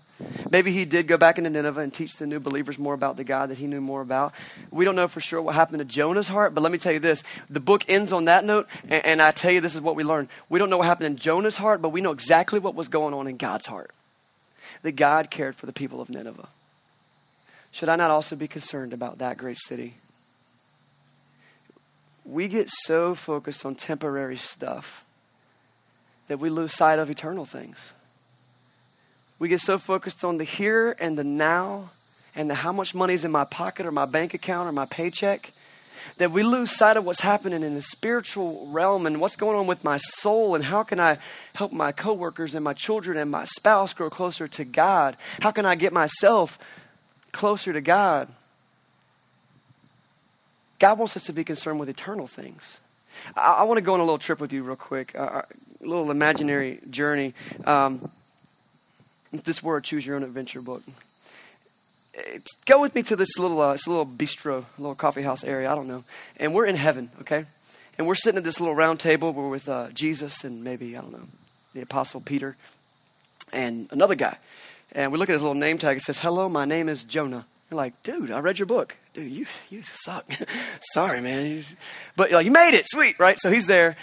Maybe 0.51 0.71
he 0.71 0.85
did 0.85 1.07
go 1.07 1.17
back 1.17 1.37
into 1.37 1.49
Nineveh 1.49 1.81
and 1.81 1.93
teach 1.93 2.15
the 2.15 2.27
new 2.27 2.39
believers 2.39 2.77
more 2.77 2.93
about 2.93 3.17
the 3.17 3.23
God 3.23 3.49
that 3.49 3.57
he 3.57 3.67
knew 3.67 3.81
more 3.81 4.01
about. 4.01 4.33
We 4.71 4.85
don't 4.85 4.95
know 4.95 5.07
for 5.07 5.19
sure 5.19 5.41
what 5.41 5.55
happened 5.55 5.79
to 5.79 5.85
Jonah's 5.85 6.27
heart, 6.27 6.53
but 6.53 6.61
let 6.61 6.71
me 6.71 6.77
tell 6.77 6.93
you 6.93 6.99
this. 6.99 7.23
The 7.49 7.59
book 7.59 7.83
ends 7.89 8.13
on 8.13 8.25
that 8.25 8.45
note, 8.45 8.67
and, 8.83 9.03
and 9.03 9.21
I 9.21 9.31
tell 9.31 9.51
you 9.51 9.61
this 9.61 9.75
is 9.75 9.81
what 9.81 9.95
we 9.95 10.03
learned. 10.03 10.29
We 10.47 10.59
don't 10.59 10.69
know 10.69 10.77
what 10.77 10.85
happened 10.85 11.07
in 11.07 11.17
Jonah's 11.17 11.57
heart, 11.57 11.81
but 11.81 11.89
we 11.89 12.01
know 12.01 12.11
exactly 12.11 12.59
what 12.59 12.75
was 12.75 12.87
going 12.87 13.13
on 13.13 13.27
in 13.27 13.35
God's 13.35 13.65
heart. 13.65 13.91
That 14.83 14.93
God 14.93 15.31
cared 15.31 15.55
for 15.55 15.65
the 15.65 15.73
people 15.73 15.99
of 15.99 16.09
Nineveh. 16.09 16.47
Should 17.75 17.89
I 17.89 17.97
not 17.97 18.09
also 18.09 18.37
be 18.37 18.47
concerned 18.47 18.93
about 18.93 19.17
that 19.17 19.37
great 19.37 19.57
city? 19.57 19.95
We 22.23 22.47
get 22.47 22.69
so 22.69 23.13
focused 23.15 23.65
on 23.65 23.75
temporary 23.75 24.37
stuff 24.37 25.03
that 26.29 26.39
we 26.39 26.49
lose 26.49 26.71
sight 26.71 26.99
of 26.99 27.09
eternal 27.09 27.43
things. 27.43 27.91
We 29.39 29.49
get 29.49 29.59
so 29.59 29.77
focused 29.77 30.23
on 30.23 30.37
the 30.37 30.45
here 30.45 30.95
and 31.01 31.17
the 31.17 31.25
now 31.25 31.89
and 32.33 32.49
the 32.49 32.55
how 32.55 32.71
much 32.71 32.95
money 32.95 33.13
is 33.13 33.25
in 33.25 33.31
my 33.31 33.43
pocket 33.43 33.85
or 33.85 33.91
my 33.91 34.05
bank 34.05 34.33
account 34.33 34.69
or 34.69 34.71
my 34.71 34.85
paycheck 34.85 35.51
that 36.17 36.31
we 36.31 36.43
lose 36.43 36.71
sight 36.71 36.95
of 36.95 37.05
what's 37.05 37.19
happening 37.19 37.61
in 37.61 37.75
the 37.75 37.81
spiritual 37.81 38.69
realm 38.71 39.05
and 39.05 39.19
what's 39.19 39.35
going 39.35 39.57
on 39.57 39.67
with 39.67 39.83
my 39.83 39.97
soul 39.97 40.55
and 40.55 40.63
how 40.63 40.83
can 40.83 41.01
I 41.01 41.17
help 41.55 41.73
my 41.73 41.91
coworkers 41.91 42.55
and 42.55 42.63
my 42.63 42.71
children 42.71 43.17
and 43.17 43.29
my 43.29 43.43
spouse 43.43 43.91
grow 43.91 44.09
closer 44.09 44.47
to 44.47 44.63
God? 44.63 45.17
How 45.41 45.51
can 45.51 45.65
I 45.65 45.75
get 45.75 45.91
myself 45.91 46.57
closer 47.35 47.73
to 47.73 47.81
God. 47.81 48.29
God 50.79 50.97
wants 50.97 51.17
us 51.17 51.25
to 51.25 51.33
be 51.33 51.43
concerned 51.43 51.79
with 51.79 51.89
eternal 51.89 52.27
things. 52.27 52.79
I, 53.35 53.57
I 53.59 53.63
want 53.63 53.77
to 53.77 53.81
go 53.81 53.93
on 53.93 53.99
a 53.99 54.03
little 54.03 54.17
trip 54.17 54.39
with 54.39 54.53
you, 54.53 54.63
real 54.63 54.75
quick, 54.75 55.13
uh, 55.15 55.19
uh 55.19 55.41
a 55.83 55.85
little 55.85 56.09
imaginary 56.09 56.79
journey. 56.89 57.33
Um, 57.65 58.09
this 59.31 59.61
word, 59.61 59.83
choose 59.83 60.05
your 60.05 60.15
own 60.15 60.23
adventure 60.23 60.61
book. 60.61 60.81
It's, 62.13 62.53
go 62.65 62.79
with 62.79 62.95
me 62.95 63.03
to 63.03 63.17
this 63.17 63.37
little, 63.37 63.59
uh, 63.59 63.73
this 63.73 63.85
little 63.85 64.05
bistro, 64.05 64.63
little 64.79 64.95
coffee 64.95 65.21
house 65.21 65.43
area. 65.43 65.69
I 65.69 65.75
don't 65.75 65.87
know, 65.87 66.05
and 66.37 66.53
we're 66.53 66.65
in 66.65 66.75
heaven, 66.75 67.11
okay? 67.21 67.45
And 67.97 68.07
we're 68.07 68.15
sitting 68.15 68.37
at 68.37 68.45
this 68.45 68.61
little 68.61 68.75
round 68.75 69.01
table. 69.01 69.33
We're 69.33 69.49
with 69.49 69.67
uh, 69.67 69.89
Jesus 69.93 70.45
and 70.45 70.63
maybe 70.63 70.97
I 70.97 71.01
don't 71.01 71.11
know 71.11 71.27
the 71.73 71.81
apostle 71.81 72.21
Peter 72.21 72.55
and 73.51 73.89
another 73.91 74.15
guy 74.15 74.37
and 74.95 75.11
we 75.11 75.19
look 75.19 75.29
at 75.29 75.33
his 75.33 75.43
little 75.43 75.53
name 75.53 75.77
tag. 75.77 75.97
It 75.97 76.01
says, 76.03 76.17
"Hello, 76.17 76.49
my 76.49 76.65
name 76.65 76.89
is 76.89 77.03
Jonah." 77.03 77.45
You're 77.69 77.77
like, 77.77 78.01
"Dude, 78.01 78.31
I 78.31 78.39
read 78.39 78.57
your 78.57 78.65
book. 78.65 78.95
Dude, 79.13 79.31
you 79.31 79.45
you 79.69 79.83
suck. 79.83 80.25
Sorry, 80.93 81.21
man. 81.21 81.63
But 82.15 82.31
like, 82.31 82.45
you 82.45 82.51
made 82.51 82.73
it, 82.73 82.87
sweet, 82.87 83.19
right?" 83.19 83.37
So 83.39 83.51
he's 83.51 83.67
there, 83.67 83.95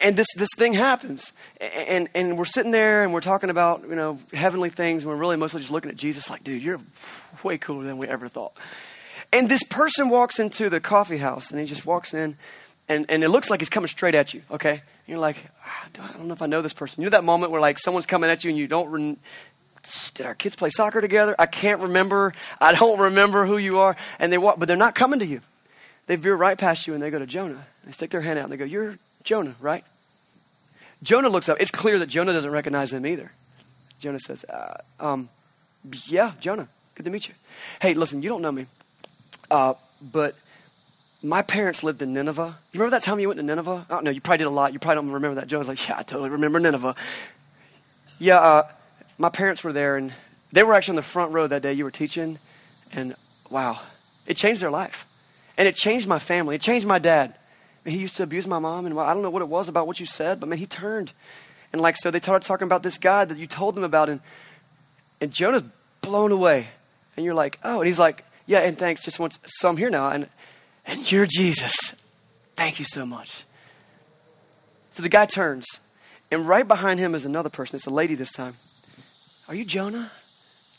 and 0.00 0.16
this, 0.16 0.28
this 0.36 0.48
thing 0.56 0.72
happens. 0.74 1.32
And, 1.60 2.08
and 2.14 2.38
we're 2.38 2.44
sitting 2.46 2.72
there 2.72 3.04
and 3.04 3.12
we're 3.12 3.20
talking 3.20 3.50
about, 3.50 3.82
you 3.82 3.94
know, 3.94 4.18
heavenly 4.32 4.70
things. 4.70 5.02
And 5.02 5.10
we're 5.10 5.18
really 5.18 5.36
mostly 5.36 5.60
just 5.60 5.72
looking 5.72 5.90
at 5.90 5.96
Jesus 5.96 6.30
like, 6.30 6.42
dude, 6.42 6.62
you're 6.62 6.80
way 7.42 7.58
cooler 7.58 7.84
than 7.84 7.98
we 7.98 8.08
ever 8.08 8.28
thought. 8.28 8.52
And 9.32 9.48
this 9.48 9.62
person 9.62 10.08
walks 10.08 10.38
into 10.38 10.70
the 10.70 10.80
coffee 10.80 11.18
house 11.18 11.50
and 11.50 11.60
he 11.60 11.66
just 11.66 11.84
walks 11.84 12.14
in 12.14 12.36
and, 12.88 13.06
and 13.08 13.24
it 13.24 13.28
looks 13.28 13.50
like 13.50 13.60
he's 13.60 13.70
coming 13.70 13.88
straight 13.88 14.14
at 14.14 14.32
you, 14.32 14.42
okay? 14.50 14.70
And 14.70 14.80
you're 15.06 15.18
like, 15.18 15.36
ah, 15.64 15.86
I 15.86 16.12
don't 16.12 16.26
know 16.26 16.34
if 16.34 16.42
I 16.42 16.46
know 16.46 16.62
this 16.62 16.72
person. 16.72 17.02
You 17.02 17.06
know 17.06 17.16
that 17.16 17.24
moment 17.24 17.50
where 17.50 17.60
like 17.60 17.78
someone's 17.78 18.06
coming 18.06 18.30
at 18.30 18.44
you 18.44 18.50
and 18.50 18.58
you 18.58 18.66
don't, 18.66 19.18
did 20.14 20.26
our 20.26 20.34
kids 20.34 20.56
play 20.56 20.70
soccer 20.70 21.00
together? 21.00 21.34
I 21.38 21.46
can't 21.46 21.80
remember. 21.80 22.32
I 22.60 22.72
don't 22.72 22.98
remember 22.98 23.46
who 23.46 23.56
you 23.56 23.78
are. 23.78 23.96
And 24.18 24.32
they 24.32 24.38
walk, 24.38 24.58
but 24.58 24.68
they're 24.68 24.76
not 24.76 24.94
coming 24.94 25.18
to 25.20 25.26
you. 25.26 25.40
They 26.06 26.16
veer 26.16 26.34
right 26.34 26.58
past 26.58 26.86
you 26.86 26.94
and 26.94 27.02
they 27.02 27.10
go 27.10 27.18
to 27.18 27.26
Jonah. 27.26 27.64
They 27.84 27.92
stick 27.92 28.10
their 28.10 28.20
hand 28.20 28.38
out 28.38 28.44
and 28.44 28.52
they 28.52 28.56
go, 28.56 28.64
You're 28.64 28.96
Jonah, 29.22 29.54
right? 29.60 29.84
Jonah 31.02 31.28
looks 31.28 31.48
up. 31.48 31.58
It's 31.60 31.70
clear 31.70 31.98
that 31.98 32.08
Jonah 32.08 32.32
doesn't 32.32 32.50
recognize 32.50 32.90
them 32.90 33.06
either. 33.06 33.30
Jonah 34.00 34.20
says, 34.20 34.44
uh, 34.44 34.76
um, 35.00 35.28
Yeah, 36.06 36.32
Jonah, 36.40 36.68
good 36.94 37.04
to 37.04 37.10
meet 37.10 37.28
you. 37.28 37.34
Hey, 37.80 37.94
listen, 37.94 38.22
you 38.22 38.28
don't 38.28 38.42
know 38.42 38.52
me, 38.52 38.66
uh, 39.50 39.74
but 40.12 40.34
my 41.22 41.40
parents 41.40 41.82
lived 41.82 42.02
in 42.02 42.12
Nineveh. 42.12 42.54
You 42.72 42.80
remember 42.80 42.96
that 42.96 43.02
time 43.02 43.18
you 43.18 43.28
went 43.28 43.38
to 43.38 43.46
Nineveh? 43.46 43.86
I 43.88 43.94
don't 43.94 44.04
know. 44.04 44.10
You 44.10 44.20
probably 44.20 44.38
did 44.38 44.46
a 44.46 44.50
lot. 44.50 44.74
You 44.74 44.78
probably 44.78 44.96
don't 44.96 45.12
remember 45.12 45.36
that. 45.36 45.46
Jonah's 45.46 45.68
like, 45.68 45.88
Yeah, 45.88 45.98
I 45.98 46.02
totally 46.02 46.30
remember 46.30 46.60
Nineveh. 46.60 46.94
Yeah, 48.18 48.38
uh, 48.38 48.62
my 49.18 49.28
parents 49.28 49.62
were 49.62 49.72
there, 49.72 49.96
and 49.96 50.12
they 50.52 50.62
were 50.62 50.74
actually 50.74 50.92
on 50.92 50.96
the 50.96 51.02
front 51.02 51.32
row 51.32 51.46
that 51.46 51.62
day 51.62 51.72
you 51.72 51.84
were 51.84 51.90
teaching. 51.90 52.38
And 52.92 53.14
wow, 53.50 53.80
it 54.26 54.36
changed 54.36 54.62
their 54.62 54.70
life. 54.70 55.06
And 55.56 55.68
it 55.68 55.76
changed 55.76 56.06
my 56.06 56.18
family. 56.18 56.56
It 56.56 56.60
changed 56.60 56.86
my 56.86 56.98
dad. 56.98 57.34
He 57.84 57.98
used 57.98 58.16
to 58.16 58.22
abuse 58.22 58.46
my 58.46 58.58
mom, 58.58 58.86
and 58.86 58.98
I 58.98 59.12
don't 59.12 59.22
know 59.22 59.30
what 59.30 59.42
it 59.42 59.48
was 59.48 59.68
about 59.68 59.86
what 59.86 60.00
you 60.00 60.06
said, 60.06 60.40
but 60.40 60.48
man, 60.48 60.58
he 60.58 60.66
turned. 60.66 61.12
And 61.72 61.82
like 61.82 61.96
so, 61.96 62.10
they 62.10 62.20
started 62.20 62.46
talking 62.46 62.66
about 62.66 62.82
this 62.82 62.98
guy 62.98 63.24
that 63.24 63.36
you 63.36 63.46
told 63.46 63.74
them 63.74 63.84
about, 63.84 64.08
and 64.08 64.20
and 65.20 65.32
Jonah's 65.32 65.62
blown 66.00 66.32
away. 66.32 66.68
And 67.16 67.24
you're 67.24 67.34
like, 67.34 67.58
oh, 67.62 67.80
and 67.80 67.86
he's 67.86 67.98
like, 67.98 68.24
yeah, 68.46 68.60
and 68.60 68.76
thanks. 68.76 69.04
Just 69.04 69.18
wants 69.18 69.38
some 69.60 69.76
here 69.76 69.90
now, 69.90 70.10
and 70.10 70.28
and 70.86 71.10
you're 71.10 71.26
Jesus. 71.26 71.74
Thank 72.56 72.78
you 72.78 72.84
so 72.84 73.04
much. 73.04 73.44
So 74.92 75.02
the 75.02 75.08
guy 75.08 75.26
turns, 75.26 75.66
and 76.30 76.48
right 76.48 76.66
behind 76.66 77.00
him 77.00 77.14
is 77.14 77.24
another 77.24 77.50
person. 77.50 77.76
It's 77.76 77.86
a 77.86 77.90
lady 77.90 78.14
this 78.14 78.32
time. 78.32 78.54
Are 79.48 79.54
you 79.54 79.64
Jonah? 79.64 80.10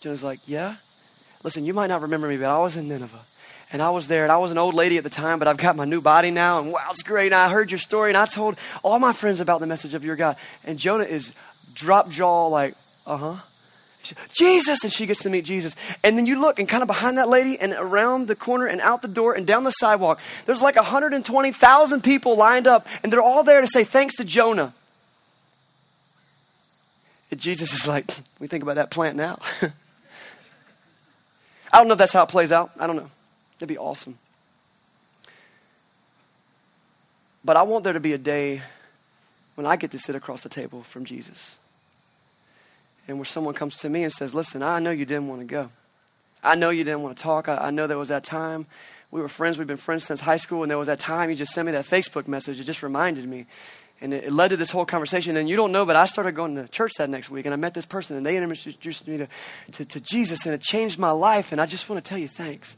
Jonah's 0.01 0.23
like, 0.23 0.39
yeah. 0.47 0.75
Listen, 1.43 1.65
you 1.65 1.73
might 1.73 1.87
not 1.87 2.01
remember 2.01 2.27
me, 2.27 2.37
but 2.37 2.45
I 2.45 2.59
was 2.59 2.77
in 2.77 2.87
Nineveh 2.87 3.21
and 3.71 3.81
I 3.81 3.89
was 3.89 4.07
there, 4.07 4.23
and 4.23 4.31
I 4.31 4.37
was 4.37 4.51
an 4.51 4.57
old 4.57 4.73
lady 4.73 4.97
at 4.97 5.03
the 5.03 5.09
time, 5.09 5.39
but 5.39 5.47
I've 5.47 5.57
got 5.57 5.75
my 5.75 5.85
new 5.85 5.99
body 5.99 6.31
now, 6.31 6.59
and 6.59 6.71
wow, 6.71 6.87
it's 6.91 7.03
great. 7.03 7.27
And 7.27 7.35
I 7.35 7.49
heard 7.49 7.71
your 7.71 7.79
story, 7.79 8.09
and 8.09 8.17
I 8.17 8.25
told 8.25 8.55
all 8.83 8.99
my 8.99 9.11
friends 9.11 9.41
about 9.41 9.59
the 9.59 9.67
message 9.67 9.93
of 9.93 10.05
your 10.05 10.15
God. 10.15 10.37
And 10.65 10.77
Jonah 10.77 11.03
is 11.03 11.33
drop 11.73 12.09
jaw, 12.09 12.47
like, 12.47 12.75
uh 13.05 13.17
huh. 13.17 13.35
Jesus, 14.33 14.83
and 14.83 14.93
she 14.93 15.07
gets 15.07 15.23
to 15.23 15.31
meet 15.31 15.45
Jesus. 15.45 15.75
And 16.03 16.15
then 16.15 16.27
you 16.27 16.39
look, 16.39 16.59
and 16.59 16.69
kind 16.69 16.83
of 16.83 16.87
behind 16.87 17.17
that 17.17 17.27
lady, 17.27 17.59
and 17.59 17.73
around 17.73 18.27
the 18.27 18.35
corner, 18.35 18.67
and 18.67 18.79
out 18.81 19.01
the 19.01 19.07
door, 19.07 19.33
and 19.33 19.47
down 19.47 19.63
the 19.63 19.71
sidewalk, 19.71 20.19
there's 20.45 20.61
like 20.61 20.75
120,000 20.75 22.03
people 22.03 22.37
lined 22.37 22.67
up, 22.67 22.85
and 23.01 23.11
they're 23.11 23.21
all 23.21 23.43
there 23.43 23.61
to 23.61 23.67
say 23.67 23.83
thanks 23.83 24.15
to 24.15 24.23
Jonah. 24.23 24.73
Jesus 27.37 27.73
is 27.73 27.87
like, 27.87 28.05
we 28.39 28.47
think 28.47 28.63
about 28.63 28.75
that 28.75 28.91
plant 28.91 29.15
now. 29.15 29.37
I 31.71 31.79
don't 31.79 31.87
know 31.87 31.93
if 31.93 31.97
that's 31.97 32.13
how 32.13 32.23
it 32.23 32.29
plays 32.29 32.51
out. 32.51 32.71
I 32.79 32.87
don't 32.87 32.95
know. 32.95 33.09
It'd 33.57 33.67
be 33.67 33.77
awesome. 33.77 34.17
But 37.43 37.57
I 37.57 37.63
want 37.63 37.83
there 37.83 37.93
to 37.93 37.99
be 37.99 38.13
a 38.13 38.17
day 38.17 38.61
when 39.55 39.67
I 39.67 39.75
get 39.75 39.91
to 39.91 39.99
sit 39.99 40.15
across 40.15 40.43
the 40.43 40.49
table 40.49 40.83
from 40.83 41.05
Jesus. 41.05 41.57
And 43.07 43.17
where 43.17 43.25
someone 43.25 43.53
comes 43.53 43.77
to 43.79 43.89
me 43.89 44.03
and 44.03 44.11
says, 44.11 44.33
Listen, 44.33 44.63
I 44.63 44.79
know 44.79 44.91
you 44.91 45.05
didn't 45.05 45.27
want 45.27 45.41
to 45.41 45.45
go. 45.45 45.69
I 46.43 46.55
know 46.55 46.69
you 46.69 46.83
didn't 46.83 47.01
want 47.01 47.17
to 47.17 47.23
talk. 47.23 47.47
I, 47.47 47.57
I 47.57 47.71
know 47.71 47.87
there 47.87 47.97
was 47.97 48.09
that 48.09 48.23
time. 48.23 48.65
We 49.11 49.21
were 49.21 49.27
friends. 49.27 49.57
We've 49.57 49.67
been 49.67 49.77
friends 49.77 50.03
since 50.05 50.21
high 50.21 50.37
school. 50.37 50.63
And 50.63 50.71
there 50.71 50.77
was 50.77 50.87
that 50.87 50.99
time 50.99 51.29
you 51.29 51.35
just 51.35 51.53
sent 51.53 51.67
me 51.67 51.71
that 51.73 51.85
Facebook 51.85 52.27
message. 52.27 52.59
It 52.59 52.63
just 52.63 52.81
reminded 52.81 53.27
me. 53.27 53.45
And 54.01 54.13
it, 54.13 54.31
led 54.31 54.49
to 54.49 54.57
this 54.57 54.71
whole 54.71 54.85
conversation. 54.85 55.37
And 55.37 55.47
you 55.47 55.55
don't 55.55 55.71
know, 55.71 55.85
but 55.85 55.95
I 55.95 56.05
started 56.05 56.33
going 56.35 56.55
to 56.55 56.67
church 56.67 56.93
that 56.97 57.09
next 57.09 57.29
week. 57.29 57.45
And 57.45 57.53
I 57.53 57.57
met 57.57 57.73
this 57.73 57.85
person. 57.85 58.17
And 58.17 58.25
they 58.25 58.37
introduced 58.37 59.07
me 59.07 59.17
to, 59.17 59.27
to, 59.73 59.85
to 59.85 59.99
Jesus. 59.99 60.45
And 60.45 60.53
it 60.53 60.61
changed 60.61 60.99
my 60.99 61.11
life. 61.11 61.51
And 61.51 61.61
I 61.61 61.65
just 61.65 61.89
want 61.89 62.03
to 62.03 62.07
tell 62.07 62.17
you 62.17 62.27
thanks. 62.27 62.75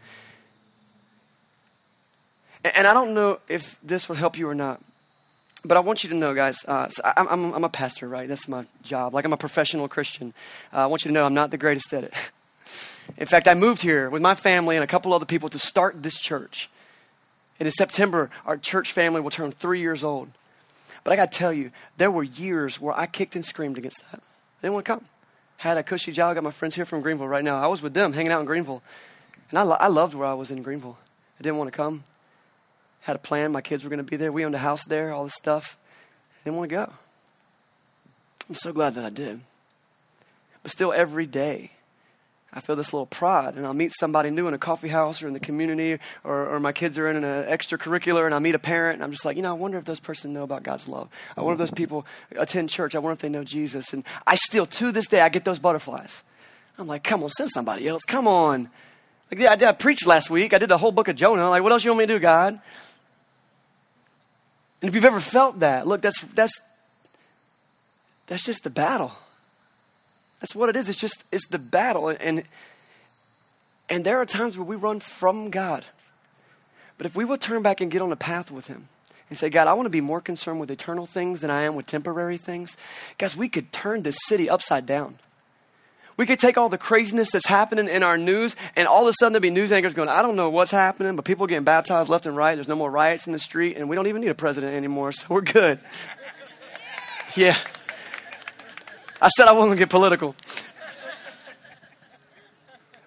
And 2.76 2.88
I 2.88 2.94
don't 2.94 3.14
know 3.14 3.40
if 3.48 3.78
this 3.84 4.10
will 4.10 4.16
help 4.16 4.38
you 4.38 4.50
or 4.50 4.56
not, 4.56 4.82
but 5.64 5.78
I 5.78 5.80
want 5.80 6.04
you 6.04 6.10
to 6.10 6.16
know, 6.16 6.34
guys, 6.34 6.58
uh, 6.68 6.88
so 6.90 7.02
I'm, 7.04 7.28
I'm, 7.28 7.54
I'm, 7.54 7.64
a 7.64 7.70
pastor, 7.70 8.08
right? 8.08 8.28
That's 8.28 8.48
my 8.48 8.66
job. 8.84 9.14
Like, 9.14 9.26
I'm 9.26 9.34
a 9.34 9.38
professional 9.38 9.88
Christian. 9.88 10.34
Uh, 10.74 10.78
I 10.78 10.86
want 10.88 11.06
you 11.06 11.10
to 11.10 11.14
know 11.14 11.26
I'm 11.26 11.34
not 11.34 11.52
the 11.52 11.58
greatest 11.58 11.94
at 11.94 12.04
it. 12.04 12.14
in 13.18 13.26
fact, 13.26 13.48
I 13.48 13.54
moved 13.54 13.82
here 13.82 14.10
with 14.10 14.22
my 14.22 14.36
family 14.36 14.76
and 14.76 14.84
a 14.84 14.88
couple 14.88 15.14
other 15.14 15.26
people 15.26 15.50
to 15.50 15.60
start 15.60 16.04
this 16.04 16.20
church. 16.20 16.70
And 17.60 17.68
in 17.68 17.72
September, 17.72 18.30
our 18.46 18.58
church 18.58 18.92
family 18.92 19.22
will 19.22 19.30
turn 19.30 19.52
three 19.52 19.80
years 19.80 20.04
old. 20.04 20.30
But 21.08 21.14
I 21.14 21.16
got 21.16 21.32
to 21.32 21.38
tell 21.38 21.54
you, 21.54 21.72
there 21.96 22.12
were 22.12 22.24
years 22.24 22.82
where 22.82 22.94
I 22.94 23.06
kicked 23.06 23.38
and 23.38 23.46
screamed 23.46 23.78
against 23.78 24.04
that. 24.12 24.20
They 24.60 24.68
didn't 24.68 24.74
want 24.74 24.86
to 24.88 24.92
come. 24.92 25.06
Had 25.56 25.78
a 25.78 25.84
cushy 25.84 26.12
job. 26.12 26.36
Got 26.36 26.44
my 26.44 26.52
friends 26.52 26.76
here 26.76 26.84
from 26.84 27.00
Greenville 27.00 27.30
right 27.30 27.46
now. 27.46 27.64
I 27.64 27.68
was 27.68 27.82
with 27.82 27.94
them, 27.94 28.12
hanging 28.12 28.34
out 28.34 28.42
in 28.42 28.46
Greenville. 28.46 28.84
And 29.52 29.58
I, 29.58 29.62
lo- 29.62 29.78
I 29.80 29.88
loved 29.88 30.16
where 30.16 30.28
I 30.28 30.34
was 30.34 30.52
in 30.52 30.64
Greenville. 30.64 30.98
I 31.40 31.44
didn't 31.44 31.60
want 31.60 31.72
to 31.72 31.78
come 31.78 32.04
had 33.04 33.16
a 33.16 33.20
plan. 33.20 33.54
My 33.54 33.62
kids 33.62 33.86
were 33.86 33.90
going 33.90 34.00
to 34.00 34.04
be 34.04 34.18
there. 34.18 34.34
We 34.34 34.44
owned 34.44 34.54
a 34.54 34.58
house 34.58 34.84
there, 34.84 35.14
all 35.14 35.24
this 35.24 35.34
stuff. 35.34 35.78
I 36.34 36.44
didn't 36.44 36.58
want 36.58 36.70
to 36.72 36.76
go. 36.76 36.92
I'm 38.50 38.56
so 38.56 38.74
glad 38.74 38.96
that 38.96 39.06
I 39.06 39.10
did. 39.10 39.40
But 40.62 40.74
still, 40.74 40.92
every 40.92 41.26
day, 41.26 41.72
I 42.58 42.60
feel 42.60 42.76
this 42.76 42.92
little 42.92 43.06
pride, 43.06 43.54
and 43.54 43.68
I'll 43.68 43.74
meet 43.76 43.92
somebody 43.92 44.32
new 44.32 44.48
in 44.48 44.56
a 44.56 44.58
coffee 44.58 44.88
house 44.88 45.22
or 45.22 45.28
in 45.28 45.34
the 45.34 45.40
community, 45.40 46.00
or, 46.24 46.56
or 46.56 46.60
my 46.60 46.72
kids 46.72 46.98
are 46.98 47.08
in 47.08 47.24
an 47.24 47.46
extracurricular, 47.46 48.26
and 48.26 48.34
I 48.34 48.40
meet 48.40 48.56
a 48.56 48.60
parent, 48.60 48.96
and 48.96 49.04
I'm 49.04 49.12
just 49.12 49.26
like, 49.26 49.38
you 49.38 49.44
know, 49.44 49.52
I 49.52 49.54
wonder 49.54 49.78
if 49.78 49.86
those 49.86 50.00
person 50.00 50.34
know 50.34 50.42
about 50.42 50.64
God's 50.64 50.88
love. 50.88 51.08
I 51.38 51.42
wonder 51.42 51.54
if 51.62 51.70
those 51.70 51.78
people 51.78 52.08
attend 52.36 52.72
church. 52.72 52.96
I 52.96 52.98
wonder 52.98 53.14
if 53.14 53.20
they 53.20 53.30
know 53.30 53.44
Jesus. 53.44 53.94
And 53.94 54.04
I 54.26 54.34
still, 54.34 54.66
to 54.66 54.92
this 54.92 55.08
day, 55.08 55.22
I 55.22 55.30
get 55.30 55.46
those 55.46 55.60
butterflies. 55.60 56.24
I'm 56.80 56.88
like, 56.88 57.04
come 57.04 57.22
on, 57.22 57.30
send 57.30 57.52
somebody 57.52 57.88
else. 57.88 58.02
Come 58.04 58.28
on. 58.28 58.72
Like, 59.30 59.40
yeah, 59.40 59.52
I, 59.52 59.56
did, 59.56 59.68
I 59.68 59.74
preached 59.74 60.08
last 60.08 60.32
week. 60.32 60.56
I 60.56 60.58
did 60.58 60.70
the 60.70 60.80
whole 60.80 60.92
book 60.92 61.10
of 61.10 61.16
Jonah. 61.16 61.52
Like, 61.52 61.62
what 61.62 61.72
else 61.72 61.86
you 61.86 61.92
want 61.92 62.00
me 62.00 62.06
to 62.08 62.14
do, 62.16 62.20
God? 62.20 62.60
And 64.82 64.90
if 64.90 64.96
you've 64.96 65.06
ever 65.06 65.20
felt 65.20 65.60
that, 65.60 65.86
look, 65.86 66.02
that's, 66.02 66.20
that's, 66.34 66.60
that's 68.26 68.44
just 68.44 68.64
the 68.64 68.72
battle. 68.72 69.12
That's 70.40 70.56
what 70.56 70.70
it 70.70 70.76
is. 70.76 70.90
It's 70.90 71.00
just, 71.00 71.24
it's 71.32 71.48
the 71.48 71.60
battle. 71.60 72.10
And, 72.10 72.44
and 73.90 74.04
there 74.04 74.20
are 74.20 74.26
times 74.26 74.58
where 74.58 74.66
we 74.66 74.76
run 74.76 75.00
from 75.00 75.50
God. 75.50 75.86
But 76.98 77.06
if 77.06 77.16
we 77.16 77.26
will 77.26 77.38
turn 77.38 77.62
back 77.62 77.82
and 77.82 77.92
get 77.92 78.02
on 78.02 78.12
a 78.12 78.16
path 78.16 78.52
with 78.52 78.68
Him 78.68 78.88
and 79.30 79.38
say, 79.38 79.50
God, 79.50 79.68
I 79.68 79.74
want 79.74 79.86
to 79.86 79.92
be 79.92 80.02
more 80.02 80.22
concerned 80.22 80.60
with 80.60 80.72
eternal 80.72 81.06
things 81.06 81.42
than 81.42 81.52
I 81.52 81.62
am 81.64 81.76
with 81.76 81.86
temporary 81.86 82.38
things, 82.38 82.78
guys, 83.18 83.36
we 83.36 83.50
could 83.50 83.72
turn 83.72 84.04
this 84.04 84.18
city 84.26 84.50
upside 84.50 84.86
down. 84.86 85.20
We 86.18 86.26
could 86.26 86.40
take 86.40 86.58
all 86.58 86.68
the 86.68 86.80
craziness 86.80 87.30
that's 87.32 87.46
happening 87.46 87.88
in 87.88 88.02
our 88.02 88.18
news, 88.18 88.56
and 88.76 88.88
all 88.88 89.04
of 89.04 89.10
a 89.10 89.14
sudden 89.20 89.34
there'd 89.34 89.44
be 89.44 89.52
news 89.52 89.72
anchors 89.72 89.94
going, 89.94 90.10
I 90.10 90.24
don't 90.24 90.36
know 90.36 90.50
what's 90.50 90.72
happening, 90.72 91.16
but 91.16 91.26
people 91.26 91.46
are 91.46 91.48
getting 91.48 91.64
baptized 91.64 92.10
left 92.10 92.26
and 92.26 92.36
right. 92.36 92.56
There's 92.56 92.68
no 92.68 92.76
more 92.76 92.90
riots 92.90 93.28
in 93.28 93.34
the 93.34 93.40
street, 93.40 93.78
and 93.78 93.88
we 93.88 93.96
don't 93.96 94.08
even 94.08 94.22
need 94.22 94.30
a 94.30 94.36
president 94.36 94.74
anymore, 94.74 95.12
so 95.12 95.28
we're 95.30 95.42
good. 95.42 95.80
Yeah. 97.36 97.56
I 99.22 99.30
said 99.30 99.48
I 99.48 99.52
wasn't 99.52 99.70
going 99.70 99.78
to 99.78 99.82
get 99.82 99.90
political. 99.90 100.36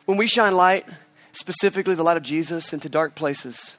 When 0.07 0.19
we 0.19 0.27
shine 0.27 0.57
light, 0.57 0.87
specifically 1.33 1.95
the 1.95 2.03
light 2.03 2.17
of 2.17 2.23
Jesus, 2.23 2.73
into 2.73 2.89
dark 2.89 3.15
places, 3.15 3.77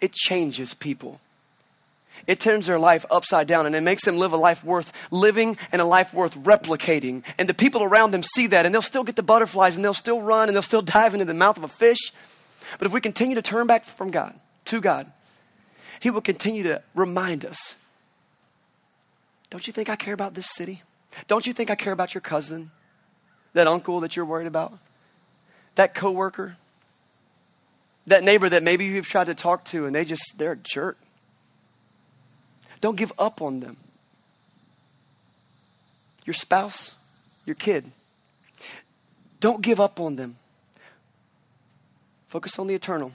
it 0.00 0.12
changes 0.12 0.74
people 0.74 1.20
it 2.26 2.40
turns 2.40 2.66
their 2.66 2.78
life 2.78 3.04
upside 3.10 3.46
down 3.46 3.66
and 3.66 3.74
it 3.74 3.80
makes 3.80 4.04
them 4.04 4.16
live 4.16 4.32
a 4.32 4.36
life 4.36 4.62
worth 4.64 4.92
living 5.10 5.56
and 5.72 5.80
a 5.80 5.84
life 5.84 6.12
worth 6.12 6.36
replicating. 6.36 7.22
And 7.38 7.48
the 7.48 7.54
people 7.54 7.82
around 7.82 8.10
them 8.10 8.22
see 8.22 8.46
that 8.48 8.66
and 8.66 8.74
they'll 8.74 8.82
still 8.82 9.04
get 9.04 9.16
the 9.16 9.22
butterflies 9.22 9.76
and 9.76 9.84
they'll 9.84 9.94
still 9.94 10.20
run 10.20 10.48
and 10.48 10.54
they'll 10.54 10.62
still 10.62 10.82
dive 10.96 11.14
into 11.14 11.24
the 11.24 11.34
mouth 11.34 11.56
of 11.56 11.64
a 11.64 11.68
fish. 11.68 12.12
But 12.78 12.86
if 12.86 12.92
we 12.92 13.00
continue 13.00 13.34
to 13.34 13.42
turn 13.42 13.66
back 13.66 13.84
from 13.84 14.10
God, 14.10 14.38
to 14.66 14.80
God, 14.80 15.10
He 15.98 16.10
will 16.10 16.20
continue 16.20 16.62
to 16.64 16.82
remind 16.94 17.44
us 17.44 17.74
Don't 19.50 19.66
you 19.66 19.72
think 19.72 19.88
I 19.88 19.96
care 19.96 20.14
about 20.14 20.34
this 20.34 20.48
city? 20.54 20.82
Don't 21.26 21.46
you 21.46 21.52
think 21.52 21.70
I 21.70 21.74
care 21.74 21.92
about 21.92 22.14
your 22.14 22.20
cousin, 22.20 22.70
that 23.52 23.66
uncle 23.66 24.00
that 24.00 24.16
you're 24.16 24.24
worried 24.24 24.46
about, 24.46 24.72
that 25.74 25.94
coworker, 25.94 26.56
that 28.06 28.22
neighbor 28.24 28.48
that 28.48 28.62
maybe 28.62 28.86
you've 28.86 29.08
tried 29.08 29.26
to 29.26 29.34
talk 29.34 29.64
to 29.66 29.86
and 29.86 29.94
they 29.94 30.04
just, 30.04 30.34
they're 30.36 30.52
a 30.52 30.56
jerk? 30.56 30.98
Don't 32.80 32.96
give 32.96 33.12
up 33.18 33.42
on 33.42 33.60
them. 33.60 33.76
Your 36.24 36.34
spouse, 36.34 36.94
your 37.44 37.54
kid. 37.54 37.90
Don't 39.40 39.62
give 39.62 39.80
up 39.80 40.00
on 40.00 40.16
them. 40.16 40.36
Focus 42.28 42.58
on 42.58 42.66
the 42.66 42.74
eternal. 42.74 43.12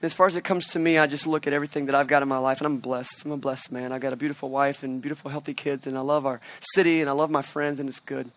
And 0.00 0.06
as 0.06 0.14
far 0.14 0.26
as 0.26 0.36
it 0.36 0.44
comes 0.44 0.68
to 0.68 0.78
me, 0.78 0.96
I 0.96 1.08
just 1.08 1.26
look 1.26 1.46
at 1.48 1.52
everything 1.52 1.86
that 1.86 1.94
I've 1.96 2.06
got 2.06 2.22
in 2.22 2.28
my 2.28 2.38
life, 2.38 2.58
and 2.58 2.66
I'm 2.66 2.78
blessed. 2.78 3.24
I'm 3.24 3.32
a 3.32 3.36
blessed 3.36 3.72
man. 3.72 3.92
I've 3.92 4.00
got 4.00 4.12
a 4.12 4.16
beautiful 4.16 4.48
wife 4.48 4.84
and 4.84 5.02
beautiful, 5.02 5.30
healthy 5.30 5.54
kids, 5.54 5.86
and 5.88 5.98
I 5.98 6.02
love 6.02 6.24
our 6.24 6.40
city, 6.60 7.00
and 7.00 7.10
I 7.10 7.12
love 7.12 7.30
my 7.30 7.42
friends, 7.42 7.80
and 7.80 7.88
it's 7.88 7.98
good. 7.98 8.30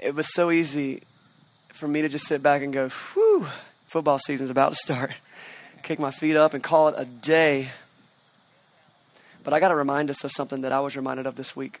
It 0.00 0.14
was 0.14 0.32
so 0.32 0.50
easy 0.50 1.02
for 1.68 1.86
me 1.86 2.00
to 2.00 2.08
just 2.08 2.26
sit 2.26 2.42
back 2.42 2.62
and 2.62 2.72
go, 2.72 2.88
whew, 2.88 3.46
football 3.86 4.18
season's 4.18 4.50
about 4.50 4.70
to 4.70 4.76
start. 4.76 5.10
Kick 5.82 5.98
my 5.98 6.10
feet 6.10 6.34
up 6.34 6.54
and 6.54 6.62
call 6.62 6.88
it 6.88 6.94
a 6.96 7.04
day. 7.04 7.68
But 9.42 9.52
I 9.52 9.60
got 9.60 9.68
to 9.68 9.74
remind 9.74 10.08
us 10.08 10.24
of 10.24 10.32
something 10.32 10.62
that 10.62 10.72
I 10.72 10.80
was 10.80 10.96
reminded 10.96 11.26
of 11.26 11.36
this 11.36 11.54
week. 11.54 11.80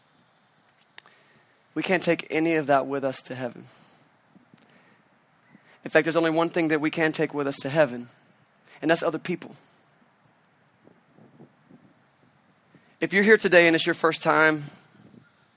We 1.74 1.82
can't 1.82 2.02
take 2.02 2.26
any 2.30 2.54
of 2.54 2.66
that 2.66 2.86
with 2.86 3.02
us 3.02 3.22
to 3.22 3.34
heaven. 3.34 3.64
In 5.84 5.90
fact, 5.90 6.04
there's 6.04 6.16
only 6.16 6.30
one 6.30 6.50
thing 6.50 6.68
that 6.68 6.80
we 6.80 6.90
can 6.90 7.12
take 7.12 7.32
with 7.32 7.46
us 7.46 7.56
to 7.58 7.68
heaven, 7.68 8.08
and 8.84 8.90
that's 8.90 9.02
other 9.02 9.18
people. 9.18 9.56
If 13.00 13.14
you're 13.14 13.22
here 13.22 13.38
today 13.38 13.66
and 13.66 13.74
it's 13.74 13.86
your 13.86 13.94
first 13.94 14.20
time, 14.20 14.64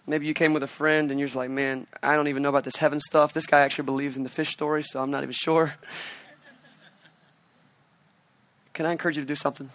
maybe 0.08 0.26
you 0.26 0.34
came 0.34 0.54
with 0.54 0.64
a 0.64 0.68
friend 0.68 1.12
and 1.12 1.20
you're 1.20 1.28
just 1.28 1.36
like, 1.36 1.50
man, 1.50 1.88
I 2.02 2.16
don't 2.16 2.30
even 2.30 2.42
know 2.42 2.48
about 2.48 2.64
this 2.64 2.78
heaven 2.78 3.02
stuff. 3.02 3.34
This 3.34 3.46
guy 3.46 3.60
actually 3.60 3.84
believes 3.84 4.16
in 4.16 4.24
the 4.24 4.30
fish 4.30 4.52
story, 4.52 4.82
so 4.82 5.04
I'm 5.04 5.12
not 5.12 5.24
even 5.24 5.34
sure. 5.34 5.76
Can 8.74 8.86
I 8.86 8.94
encourage 8.94 9.18
you 9.18 9.24
to 9.24 9.28
do 9.28 9.36
something? 9.36 9.72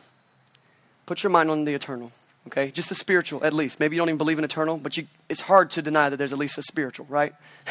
Put 1.05 1.23
your 1.23 1.29
mind 1.29 1.51
on 1.51 1.65
the 1.65 1.75
eternal, 1.75 2.11
okay? 2.47 2.71
Just 2.71 2.89
the 2.89 2.95
spiritual, 2.95 3.45
at 3.45 3.53
least. 3.53 3.79
Maybe 3.79 3.97
you 3.97 4.01
don't 4.01 4.09
even 4.09 4.17
believe 4.17 4.39
in 4.39 4.45
eternal, 4.45 4.79
but 4.79 4.97
you, 4.97 5.09
it's 5.29 5.43
hard 5.43 5.69
to 5.73 5.83
deny 5.83 6.09
that 6.09 6.17
there's 6.17 6.33
at 6.33 6.39
least 6.39 6.57
a 6.57 6.63
spiritual, 6.63 7.05
right? 7.11 7.35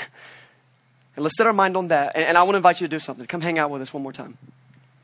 and 1.16 1.24
let's 1.24 1.38
set 1.38 1.48
our 1.48 1.54
mind 1.54 1.76
on 1.76 1.88
that. 1.88 2.12
And, 2.14 2.26
and 2.26 2.38
I 2.38 2.44
want 2.44 2.54
to 2.54 2.58
invite 2.58 2.82
you 2.82 2.88
to 2.88 2.96
do 2.96 3.00
something. 3.00 3.26
Come 3.26 3.42
hang 3.42 3.58
out 3.58 3.72
with 3.72 3.82
us 3.82 3.92
one 3.92 4.04
more 4.04 4.14
time. 4.14 4.38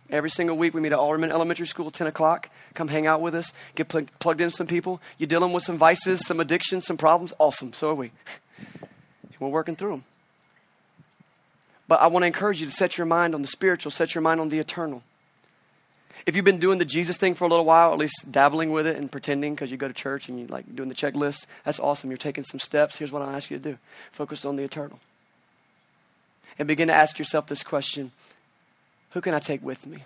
Every 0.10 0.30
single 0.30 0.58
week 0.58 0.74
we 0.74 0.80
meet 0.80 0.94
at 0.94 1.00
Alderman 1.00 1.32
Elementary 1.32 1.68
School, 1.68 1.92
10 1.92 2.08
o'clock. 2.08 2.50
Come 2.74 2.88
hang 2.88 3.08
out 3.08 3.20
with 3.20 3.36
us. 3.36 3.52
Get 3.76 3.90
pl- 3.90 4.06
plugged 4.20 4.40
in 4.40 4.52
some 4.52 4.68
people. 4.68 5.02
You're 5.18 5.28
dealing 5.28 5.52
with 5.52 5.64
some 5.64 5.78
vices, 5.78 6.26
some 6.26 6.40
addictions, 6.40 6.86
some 6.86 6.98
problems. 6.98 7.34
Awesome. 7.40 7.74
So 7.74 7.90
are 7.90 7.96
we. 7.96 8.12
We're 9.40 9.50
working 9.50 9.76
through 9.76 9.92
them. 9.92 10.04
But 11.88 12.02
I 12.02 12.08
want 12.08 12.24
to 12.24 12.28
encourage 12.28 12.60
you 12.60 12.66
to 12.68 12.72
set 12.72 12.98
your 12.98 13.06
mind 13.06 13.36
on 13.36 13.42
the 13.42 13.48
spiritual, 13.48 13.92
set 13.92 14.16
your 14.16 14.22
mind 14.22 14.40
on 14.40 14.50
the 14.50 14.60
eternal. 14.60 15.04
If 16.26 16.36
you've 16.36 16.46
been 16.46 16.60
doing 16.60 16.78
the 16.78 16.86
Jesus 16.86 17.16
thing 17.16 17.36
for 17.36 17.46
a 17.46 17.48
little 17.48 17.64
while, 17.64 17.94
at 17.94 18.00
least 18.00 18.32
dabbling 18.32 18.72
with 18.72 18.88
it 18.88 18.98
and 18.98 19.12
pretending 19.12 19.56
because 19.56 19.72
you 19.72 19.78
go 19.78 19.88
to 19.88 19.94
church 19.94 20.28
and 20.28 20.40
you 20.40 20.48
like 20.48 20.76
doing 20.76 20.90
the 20.90 20.96
checklist, 20.96 21.46
that's 21.64 21.80
awesome. 21.80 22.10
You're 22.10 22.18
taking 22.18 22.44
some 22.44 22.60
steps. 22.60 22.98
Here's 22.98 23.12
what 23.12 23.22
I'll 23.22 23.36
ask 23.36 23.50
you 23.50 23.58
to 23.58 23.64
do 23.64 23.78
focus 24.12 24.44
on 24.44 24.56
the 24.56 24.64
eternal. 24.64 25.00
And 26.60 26.68
begin 26.68 26.88
to 26.88 26.94
ask 26.94 27.20
yourself 27.20 27.48
this 27.48 27.64
question 27.64 28.12
Who 29.18 29.22
can 29.22 29.34
I 29.34 29.40
take 29.40 29.64
with 29.64 29.88
me? 29.88 30.04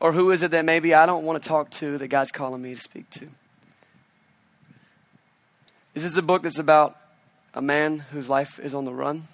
Or 0.00 0.12
who 0.12 0.30
is 0.30 0.42
it 0.42 0.50
that 0.52 0.64
maybe 0.64 0.94
I 0.94 1.04
don't 1.04 1.24
want 1.24 1.42
to 1.42 1.46
talk 1.46 1.68
to 1.72 1.98
that 1.98 2.08
God's 2.08 2.30
calling 2.30 2.62
me 2.62 2.74
to 2.74 2.80
speak 2.80 3.10
to? 3.10 3.28
This 5.92 6.02
is 6.02 6.16
a 6.16 6.22
book 6.22 6.44
that's 6.44 6.58
about 6.58 6.96
a 7.52 7.60
man 7.60 7.98
whose 7.98 8.30
life 8.30 8.58
is 8.58 8.74
on 8.74 8.86
the 8.86 8.94
run. 8.94 9.28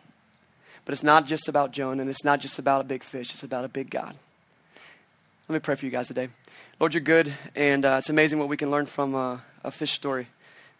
But 0.85 0.91
it's 0.91 1.05
not 1.05 1.25
just 1.25 1.47
about 1.47 1.71
Jonah, 1.71 2.01
and 2.01 2.11
it's 2.11 2.25
not 2.25 2.41
just 2.41 2.59
about 2.59 2.81
a 2.81 2.85
big 2.85 3.05
fish, 3.05 3.33
it's 3.33 3.45
about 3.45 3.65
a 3.65 3.69
big 3.69 3.91
God. 3.91 4.17
Let 5.49 5.55
me 5.55 5.61
pray 5.61 5.77
for 5.77 5.85
you 5.85 5.93
guys 5.93 6.09
today. 6.09 6.29
Lord, 6.81 6.95
you're 6.95 7.01
good, 7.01 7.33
and 7.55 7.85
uh, 7.85 7.99
it's 8.01 8.11
amazing 8.11 8.41
what 8.41 8.49
we 8.49 8.57
can 8.57 8.73
learn 8.73 8.87
from 8.87 9.15
uh, 9.15 9.39
a 9.63 9.71
fish 9.71 9.93
story. 9.93 10.27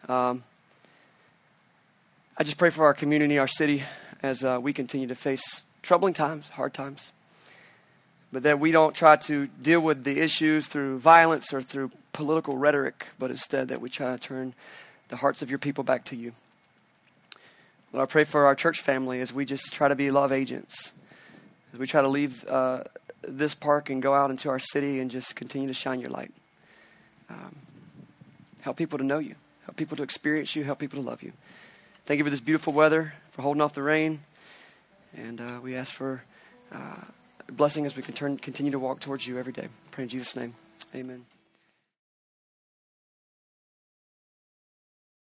Um, 0.09 0.43
I 2.37 2.43
just 2.43 2.59
pray 2.59 2.71
for 2.71 2.87
our 2.87 2.95
community, 2.95 3.39
our 3.39 3.47
city, 3.47 3.85
as 4.21 4.43
uh, 4.43 4.59
we 4.61 4.73
continue 4.73 5.07
to 5.07 5.15
face 5.15 5.63
troubling 5.81 6.13
times, 6.13 6.49
hard 6.49 6.75
times. 6.75 7.13
But 8.33 8.45
that 8.45 8.59
we 8.59 8.73
don't 8.73 8.95
try 8.95 9.17
to 9.17 9.47
deal 9.61 9.81
with 9.81 10.05
the 10.05 10.19
issues 10.19 10.67
through 10.67 10.99
violence 10.99 11.53
or 11.53 11.61
through 11.61 11.91
political 12.13 12.57
rhetoric, 12.57 13.09
but 13.19 13.31
instead 13.31 13.69
that 13.69 13.81
we 13.81 13.91
try 13.91 14.13
to 14.13 14.19
turn 14.19 14.55
the 15.09 15.17
hearts 15.17 15.43
of 15.43 15.51
your 15.51 15.59
people 15.59 15.85
back 15.85 16.05
to 16.07 16.17
you. 16.17 16.33
Lord, 17.93 18.09
I 18.09 18.11
pray 18.11 18.25
for 18.25 18.47
our 18.47 18.55
church 18.55 18.81
family 18.81 19.21
as 19.21 19.35
we 19.35 19.45
just 19.45 19.75
try 19.75 19.89
to 19.89 19.95
be 19.95 20.11
love 20.11 20.33
agents, 20.33 20.93
as 21.75 21.79
we 21.79 21.87
try 21.87 22.01
to 22.01 22.09
leave 22.09 22.43
uh, 22.49 22.85
this 23.21 23.55
park 23.55 23.91
and 23.91 24.01
go 24.01 24.15
out 24.15 24.31
into 24.31 24.49
our 24.49 24.59
city 24.59 24.99
and 24.99 25.11
just 25.11 25.37
continue 25.37 25.69
to 25.69 25.75
shine 25.75 26.01
your 26.01 26.09
light. 26.09 26.33
Um, 27.29 27.57
help 28.63 28.79
people 28.79 28.97
to 28.97 29.05
know 29.05 29.19
you, 29.19 29.35
help 29.65 29.77
people 29.77 29.99
to 29.99 30.03
experience 30.03 30.57
you, 30.57 30.65
help 30.65 30.79
people 30.79 31.03
to 31.03 31.07
love 31.07 31.23
you. 31.23 31.33
Thank 32.07 32.19
you 32.19 32.25
for 32.25 32.31
this 32.31 32.41
beautiful 32.41 32.73
weather, 32.73 33.13
for 33.31 33.43
holding 33.43 33.61
off 33.61 33.75
the 33.75 33.83
rain. 33.83 34.21
And 35.15 35.41
uh, 35.41 35.61
we 35.63 35.77
ask 35.77 35.93
for 35.93 36.23
uh, 36.73 37.05
blessing 37.57 37.87
as 37.87 37.97
we 37.97 38.03
can 38.03 38.15
turn, 38.15 38.39
continue 38.39 38.73
to 38.73 38.79
walk 38.79 39.01
towards 39.01 39.27
you 39.27 39.39
every 39.39 39.53
day. 39.53 39.69
Pray 39.91 40.05
in 40.05 40.09
Jesus' 40.09 40.37
name. 40.37 40.55
Amen. 40.95 41.25